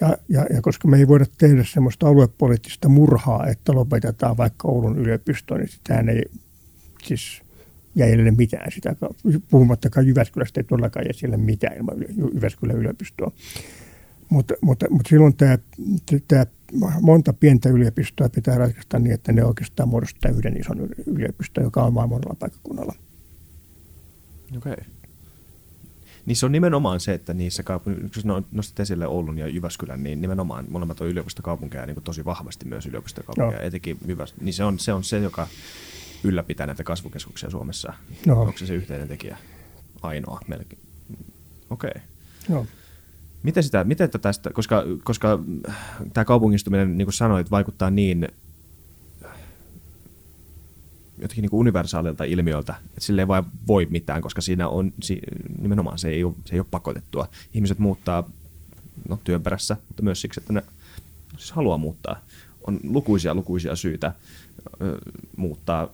Ja, 0.01 0.18
ja, 0.29 0.47
ja 0.55 0.62
koska 0.62 0.89
me 0.89 0.97
ei 0.97 1.09
voida 1.09 1.25
tehdä 1.39 1.64
semmoista 1.64 2.09
aluepoliittista 2.09 2.89
murhaa, 2.89 3.47
että 3.47 3.72
lopetetaan 3.72 4.37
vaikka 4.37 4.68
Oulun 4.68 4.99
yliopisto, 4.99 5.57
niin 5.57 5.68
sitähän 5.68 6.09
ei 6.09 6.22
siis 7.03 7.43
jäljelle 7.95 8.31
mitään 8.31 8.72
sitä, 8.72 8.97
puhumattakaan 9.51 10.07
Jyväskylästä 10.07 10.61
ei 10.61 10.64
todellakaan 10.64 11.07
jää 11.07 11.12
siellä 11.12 11.37
mitään 11.37 11.77
ilman 11.77 11.97
Jyväskylän 12.35 12.77
yliopistoa. 12.77 13.33
Mutta, 14.29 14.55
mutta, 14.61 14.87
mutta 14.91 15.09
silloin 15.09 15.37
tämä, 15.37 15.59
tämä 16.29 16.47
monta 17.01 17.33
pientä 17.33 17.68
yliopistoa 17.68 18.29
pitää 18.29 18.59
ratkaista 18.59 18.99
niin, 18.99 19.14
että 19.14 19.33
ne 19.33 19.45
oikeastaan 19.45 19.89
muodostaa 19.89 20.31
yhden 20.31 20.61
ison 20.61 20.89
yliopiston, 21.07 21.64
joka 21.64 21.83
on 21.83 21.95
vain 21.95 22.09
monella 22.09 22.37
paikkakunnalla. 22.39 22.95
Okei. 24.57 24.72
Okay. 24.72 24.85
Niin 26.27 26.37
se 26.37 26.47
on 26.47 26.53
nimenomaan 26.53 27.01
se, 27.01 27.14
että 27.14 27.35
niissä 27.35 27.62
kaupungissa, 27.62 28.22
kun 28.22 28.47
nostit 28.53 28.81
esille 28.81 29.07
Oulun 29.07 29.39
ja 29.39 29.49
Jyväskylän, 29.49 30.03
niin 30.03 30.20
nimenomaan 30.20 30.64
molemmat 30.68 31.01
on 31.01 31.09
yliopistokaupunkeja 31.09 31.87
niin 31.87 32.03
tosi 32.05 32.25
vahvasti 32.25 32.64
myös 32.64 32.87
yliopistokaupunkeja, 32.87 33.61
no. 33.61 33.66
etenkin 33.66 33.99
Jyväs, 34.07 34.35
niin 34.41 34.55
se 34.55 34.64
on, 34.64 34.79
se 34.79 34.93
on 34.93 35.05
se, 35.05 35.18
joka 35.18 35.49
ylläpitää 36.25 36.66
näitä 36.66 36.85
kasvukeskuksia 36.85 37.51
Suomessa. 37.51 37.93
No. 38.27 38.41
Onko 38.41 38.59
se 38.59 38.66
se 38.66 38.75
yhteinen 38.75 39.09
tekijä? 39.09 39.37
Ainoa 40.03 40.41
melkein. 40.49 40.83
Okei. 41.70 41.91
Okay. 41.91 42.03
No. 42.49 42.66
Miten, 43.45 43.62
sitä, 43.62 43.84
miten 43.84 44.11
tästä, 44.11 44.51
koska, 44.51 44.84
koska 45.05 45.38
tämä 46.12 46.24
kaupungistuminen, 46.24 46.99
niin 46.99 47.07
kuin 47.07 47.14
sanoit, 47.14 47.51
vaikuttaa 47.51 47.90
niin 47.90 48.28
jotenkin 51.18 51.42
niin 51.42 51.51
kuin 51.51 51.61
universaalilta 51.61 52.24
ilmiöltä, 52.24 52.74
että 52.86 53.01
sille 53.01 53.22
ei 53.22 53.28
vaan 53.28 53.45
voi 53.66 53.86
mitään, 53.90 54.22
koska 54.22 54.40
siinä 54.40 54.68
on 54.68 54.92
nimenomaan 55.61 55.99
se 55.99 56.09
ei 56.09 56.24
ole, 56.24 56.34
se 56.45 56.55
ei 56.55 56.61
ole 56.61 56.66
pakotettua. 56.70 57.28
Ihmiset 57.55 57.78
muuttaa 57.78 58.30
no, 59.09 59.18
työn 59.24 59.42
perässä, 59.42 59.76
mutta 59.88 60.03
myös 60.03 60.20
siksi, 60.20 60.40
että 60.40 60.53
ne 60.53 60.62
siis 61.36 61.53
haluaa 61.53 61.78
muuttaa. 61.78 62.20
On 62.66 62.80
lukuisia 62.84 63.34
lukuisia 63.34 63.76
syitä 63.76 64.12
muuttaa 65.36 65.88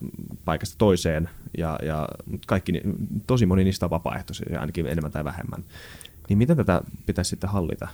paikasta 0.45 0.75
toiseen, 0.77 1.29
ja, 1.57 1.79
ja 1.83 2.07
kaikki, 2.47 2.81
tosi 3.27 3.45
moni 3.45 3.63
niistä 3.63 3.85
on 3.85 3.89
vapaaehtoisia, 3.89 4.59
ainakin 4.59 4.87
enemmän 4.87 5.11
tai 5.11 5.23
vähemmän. 5.23 5.63
Niin 6.31 6.37
miten 6.37 6.57
tätä 6.57 6.81
pitäisi 7.05 7.29
sitten 7.29 7.49
hallita? 7.49 7.87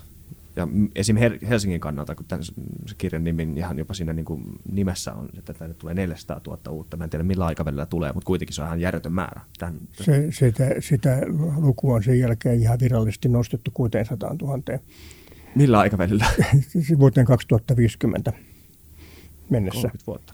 Ja 0.56 0.68
esim. 0.96 1.18
Helsingin 1.50 1.80
kannalta, 1.80 2.16
kun 2.16 2.26
tämän, 2.26 2.44
se 2.44 2.54
kirjan 2.98 3.24
nimi 3.24 3.54
ihan 3.56 3.78
jopa 3.78 3.94
siinä 3.94 4.14
niin 4.14 4.26
kuin 4.26 4.44
nimessä 4.72 5.14
on, 5.14 5.30
että 5.38 5.54
tänne 5.54 5.74
tulee 5.74 5.96
400 5.96 6.42
000 6.48 6.72
uutta. 6.72 6.98
Mä 6.98 7.04
en 7.04 7.10
tiedä 7.10 7.24
millä 7.24 7.46
aikavälillä 7.46 7.86
tulee, 7.86 8.12
mutta 8.14 8.28
kuitenkin 8.28 8.56
se 8.56 8.62
on 8.62 8.68
ihan 8.68 8.82
järjetön 8.82 9.14
määrä. 9.14 9.42
Tämän, 9.60 9.76
se, 9.92 10.28
sitä, 10.32 10.64
sitä 10.80 11.22
lukua 11.58 11.96
on 11.96 12.04
sen 12.04 12.20
jälkeen 12.20 12.62
ihan 12.62 12.80
virallisesti 12.80 13.30
nostettu 13.30 13.72
600 13.74 14.36
000. 14.42 14.60
Millä 15.56 15.80
aikavälillä? 15.80 16.26
Vuoteen 17.00 17.26
2050 17.26 18.34
mennessä. 19.50 19.82
30 19.82 20.08
vuotta. 20.08 20.34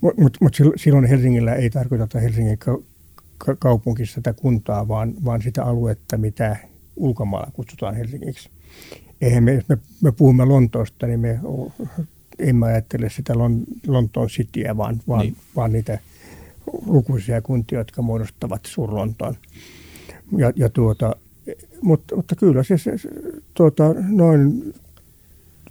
Mutta 0.00 0.22
mut, 0.22 0.36
mut 0.40 0.56
silloin 0.76 1.06
Helsingillä 1.06 1.54
ei 1.54 1.70
tarkoiteta 1.70 2.20
Helsingin 2.20 2.58
kaupunkissa 3.58 4.20
tätä 4.22 4.40
kuntaa, 4.40 4.88
vaan, 4.88 5.14
vaan 5.24 5.42
sitä 5.42 5.64
aluetta, 5.64 6.16
mitä 6.16 6.56
ulkomailla 7.00 7.50
kutsutaan 7.52 7.94
Helsingiksi. 7.94 8.50
Eihän 9.20 9.44
me, 9.44 9.62
me, 9.68 9.78
me 10.00 10.12
puhumme 10.12 10.44
Lontoosta, 10.44 11.06
niin 11.06 11.20
me 11.20 11.40
emme 12.38 12.66
ajattele 12.66 13.10
sitä 13.10 13.34
Lontoon 13.86 14.28
Cityä, 14.28 14.76
vaan, 14.76 15.00
vaan, 15.08 15.20
niin. 15.20 15.36
vaan 15.56 15.72
niitä 15.72 15.98
lukuisia 16.86 17.42
kuntia, 17.42 17.78
jotka 17.78 18.02
muodostavat 18.02 18.60
Suur-Lontoon. 18.66 19.34
Ja, 20.36 20.52
ja 20.56 20.68
tuota, 20.68 21.16
mutta, 21.82 22.16
mutta 22.16 22.36
kyllä 22.36 22.62
se, 22.62 22.78
se 22.78 22.92
tuota, 23.54 23.94
noin 24.08 24.74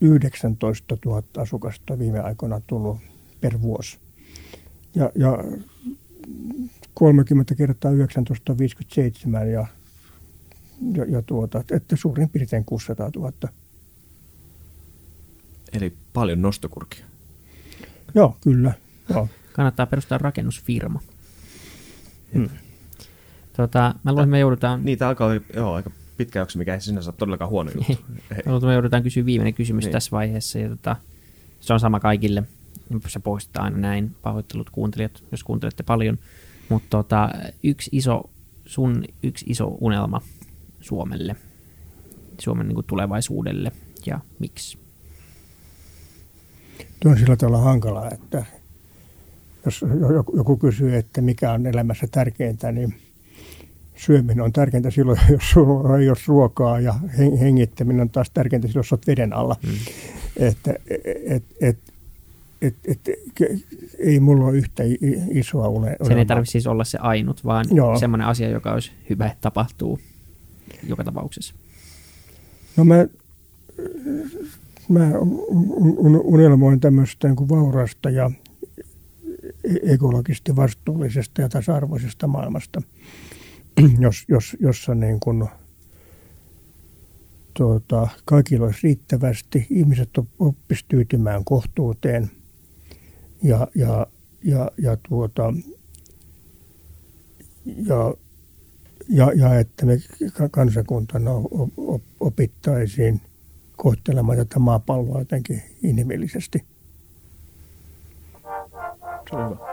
19 0.01 0.97
000 1.05 1.23
asukasta 1.37 1.99
viime 1.99 2.19
aikoina 2.19 2.61
tullut 2.67 2.97
per 3.41 3.61
vuosi. 3.61 3.97
Ja, 4.95 5.11
ja 5.15 5.43
30 6.93 7.55
kertaa 7.55 7.91
19 7.91 8.57
57 8.57 9.51
ja 9.51 9.67
ja, 10.93 11.05
ja 11.05 11.21
tuota, 11.21 11.63
että 11.71 11.95
suurin 11.95 12.29
piirtein 12.29 12.65
600 12.65 13.11
000. 13.15 13.31
Eli 15.73 15.93
paljon 16.13 16.41
nostokurkia. 16.41 17.05
Joo, 18.15 18.37
kyllä. 18.41 18.73
Joo. 19.09 19.29
Kannattaa 19.53 19.85
perustaa 19.85 20.17
rakennusfirma. 20.17 21.01
Hmm. 22.33 22.49
Tota, 23.57 23.95
mä 24.03 24.11
luulen, 24.11 24.23
että 24.23 24.31
me 24.31 24.39
joudutaan... 24.39 24.85
Niitä 24.85 25.07
alkaa 25.07 25.31
joo, 25.55 25.73
aika 25.73 25.91
pitkä 26.17 26.39
jakso, 26.39 26.59
mikä 26.59 26.73
ei 26.73 26.81
sinänsä 26.81 27.09
ole 27.09 27.15
todellakaan 27.17 27.49
huono 27.49 27.71
juttu. 27.75 28.05
mä 28.45 28.51
luulen, 28.51 28.65
me 28.65 28.73
joudutaan 28.73 29.03
kysyä 29.03 29.25
viimeinen 29.25 29.53
kysymys 29.53 29.83
niin. 29.83 29.91
tässä 29.91 30.11
vaiheessa. 30.11 30.59
Ja 30.59 30.69
tota, 30.69 30.95
se 31.59 31.73
on 31.73 31.79
sama 31.79 31.99
kaikille. 31.99 32.43
Se 33.07 33.19
poistetaan 33.19 33.65
aina 33.65 33.77
näin. 33.77 34.15
Pahoittelut 34.21 34.69
kuuntelijat, 34.69 35.23
jos 35.31 35.43
kuuntelette 35.43 35.83
paljon. 35.83 36.19
Mutta 36.69 36.87
tota, 36.89 37.29
yksi 37.63 37.89
iso, 37.93 38.29
sun 38.65 39.05
yksi 39.23 39.45
iso 39.49 39.77
unelma 39.81 40.21
Suomelle, 40.81 41.35
Suomen 42.39 42.67
niin 42.67 42.75
kuin 42.75 42.87
tulevaisuudelle 42.87 43.71
ja 44.05 44.19
miksi? 44.39 44.77
Tuo 46.99 47.11
on 47.11 47.17
sillä 47.17 47.35
tavalla 47.35 47.57
hankalaa, 47.57 48.09
että 48.11 48.45
jos 49.65 49.85
joku 50.35 50.57
kysyy, 50.57 50.95
että 50.95 51.21
mikä 51.21 51.51
on 51.51 51.65
elämässä 51.65 52.07
tärkeintä, 52.11 52.71
niin 52.71 52.95
syöminen 53.95 54.41
on 54.41 54.53
tärkeintä 54.53 54.91
silloin, 54.91 55.19
jos 55.31 55.49
sulla 55.51 55.97
ei 55.97 56.09
ole 56.09 56.17
ruokaa 56.27 56.79
ja 56.79 56.95
hengittäminen 57.39 58.01
on 58.01 58.09
taas 58.09 58.31
tärkeintä 58.33 58.67
silloin, 58.67 58.79
jos 58.79 58.93
olet 58.93 59.07
veden 59.07 59.33
alla. 59.33 59.55
Mm. 59.63 59.71
Että 60.37 60.73
et, 61.25 61.43
et, 61.61 61.77
et, 62.61 62.75
et, 62.87 62.99
ei 63.99 64.19
mulla 64.19 64.45
ole 64.45 64.57
yhtä 64.57 64.83
isoa 65.31 65.67
une. 65.67 65.95
Sen 66.03 66.17
ei 66.17 66.25
tarvitse 66.25 66.51
siis 66.51 66.67
olla 66.67 66.83
se 66.83 66.97
ainut, 66.97 67.45
vaan 67.45 67.65
Joo. 67.71 67.99
semmoinen 67.99 68.27
asia, 68.27 68.49
joka 68.49 68.73
olisi 68.73 68.91
hyvä, 69.09 69.25
että 69.25 69.41
tapahtuu 69.41 69.99
joka 70.87 71.03
tapauksessa. 71.03 71.55
No 72.77 72.85
mä, 72.85 73.07
mä 74.89 75.11
unelmoin 76.23 76.79
tämmöistä 76.79 77.27
niin 77.27 77.35
kuin 77.35 77.49
vaurasta 77.49 78.09
ja 78.09 78.31
ekologisesti 79.83 80.55
vastuullisesta 80.55 81.41
ja 81.41 81.49
tasa-arvoisesta 81.49 82.27
maailmasta, 82.27 82.81
jos, 83.99 84.25
jos, 84.27 84.57
jossa 84.59 84.95
niin 84.95 85.19
kuin, 85.19 85.49
tuota, 87.53 88.07
kaikilla 88.25 88.65
olisi 88.65 88.79
riittävästi, 88.83 89.67
ihmiset 89.69 90.09
oppisivat 90.39 90.87
tyytymään 90.87 91.45
kohtuuteen 91.45 92.31
ja, 93.43 93.67
ja, 93.75 94.07
ja, 94.43 94.71
ja, 94.77 94.97
tuota, 95.09 95.53
ja, 97.65 98.13
ja, 99.09 99.31
ja 99.35 99.59
että 99.59 99.85
me 99.85 99.97
kansakuntana 100.51 101.31
opittaisiin 102.19 103.21
kohtelemaan 103.77 104.37
tätä 104.37 104.59
maapalloa 104.59 105.19
jotenkin 105.19 105.63
inhimillisesti. 105.83 106.63
Se 109.29 109.35
on 109.35 109.49
hyvä. 109.49 109.69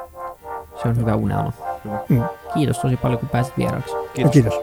Se 0.83 0.89
on 0.89 0.97
hyvä 0.97 1.17
unelma. 1.17 1.53
Hyvä. 1.85 2.05
Mm. 2.09 2.23
Kiitos 2.55 2.79
tosi 2.79 2.97
paljon, 2.97 3.21
kun 3.21 3.29
pääsit 3.29 3.59
vieraaksi. 3.59 3.95
Kiitos. 4.15 4.33
Kiitos. 4.33 4.55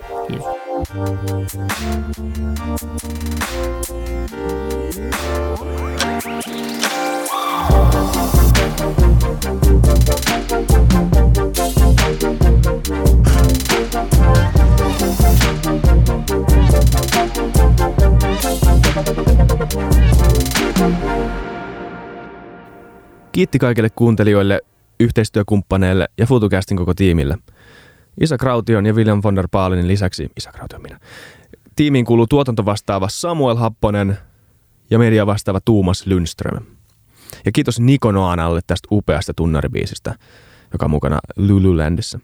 Kiitos. 12.17 12.42
Kiitti 23.31 23.59
kaikille 23.59 23.89
kuuntelijoille, 23.89 24.61
yhteistyökumppaneille 24.99 26.07
ja 26.17 26.27
FutuCastin 26.27 26.77
koko 26.77 26.93
tiimille. 26.93 27.37
Isa 28.21 28.37
Kraution 28.37 28.85
ja 28.85 28.93
William 28.93 29.21
von 29.23 29.35
der 29.35 29.47
Baalinin 29.51 29.87
lisäksi, 29.87 30.31
Isa 30.37 30.51
Kraution 30.51 30.81
minä, 30.81 30.99
tiimiin 31.75 32.05
kuuluu 32.05 32.27
tuotantovastaava 32.27 33.09
Samuel 33.09 33.55
Happonen 33.55 34.17
ja 34.89 34.99
media 34.99 35.25
vastaava 35.25 35.59
Tuumas 35.65 36.07
Lundström. 36.07 36.63
Ja 37.45 37.51
kiitos 37.51 37.79
Niko 37.79 38.11
Noanalle 38.11 38.59
tästä 38.67 38.87
upeasta 38.91 39.33
tunnaribiisistä, 39.33 40.15
joka 40.73 40.85
on 40.85 40.91
mukana 40.91 41.19
Lululandissä. 41.37 42.19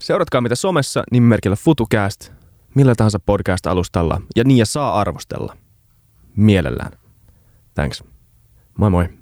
Seuratkaa 0.00 0.40
mitä 0.40 0.54
somessa 0.54 1.04
nimimerkillä 1.12 1.56
FutuCast, 1.56 2.32
millä 2.74 2.94
tahansa 2.94 3.18
podcast-alustalla 3.18 4.20
ja 4.36 4.44
niin 4.44 4.58
ja 4.58 4.66
saa 4.66 5.00
arvostella. 5.00 5.56
Mielellään. 6.36 6.92
Thanks. 7.74 8.04
Moi 8.78 8.90
moi. 8.90 9.19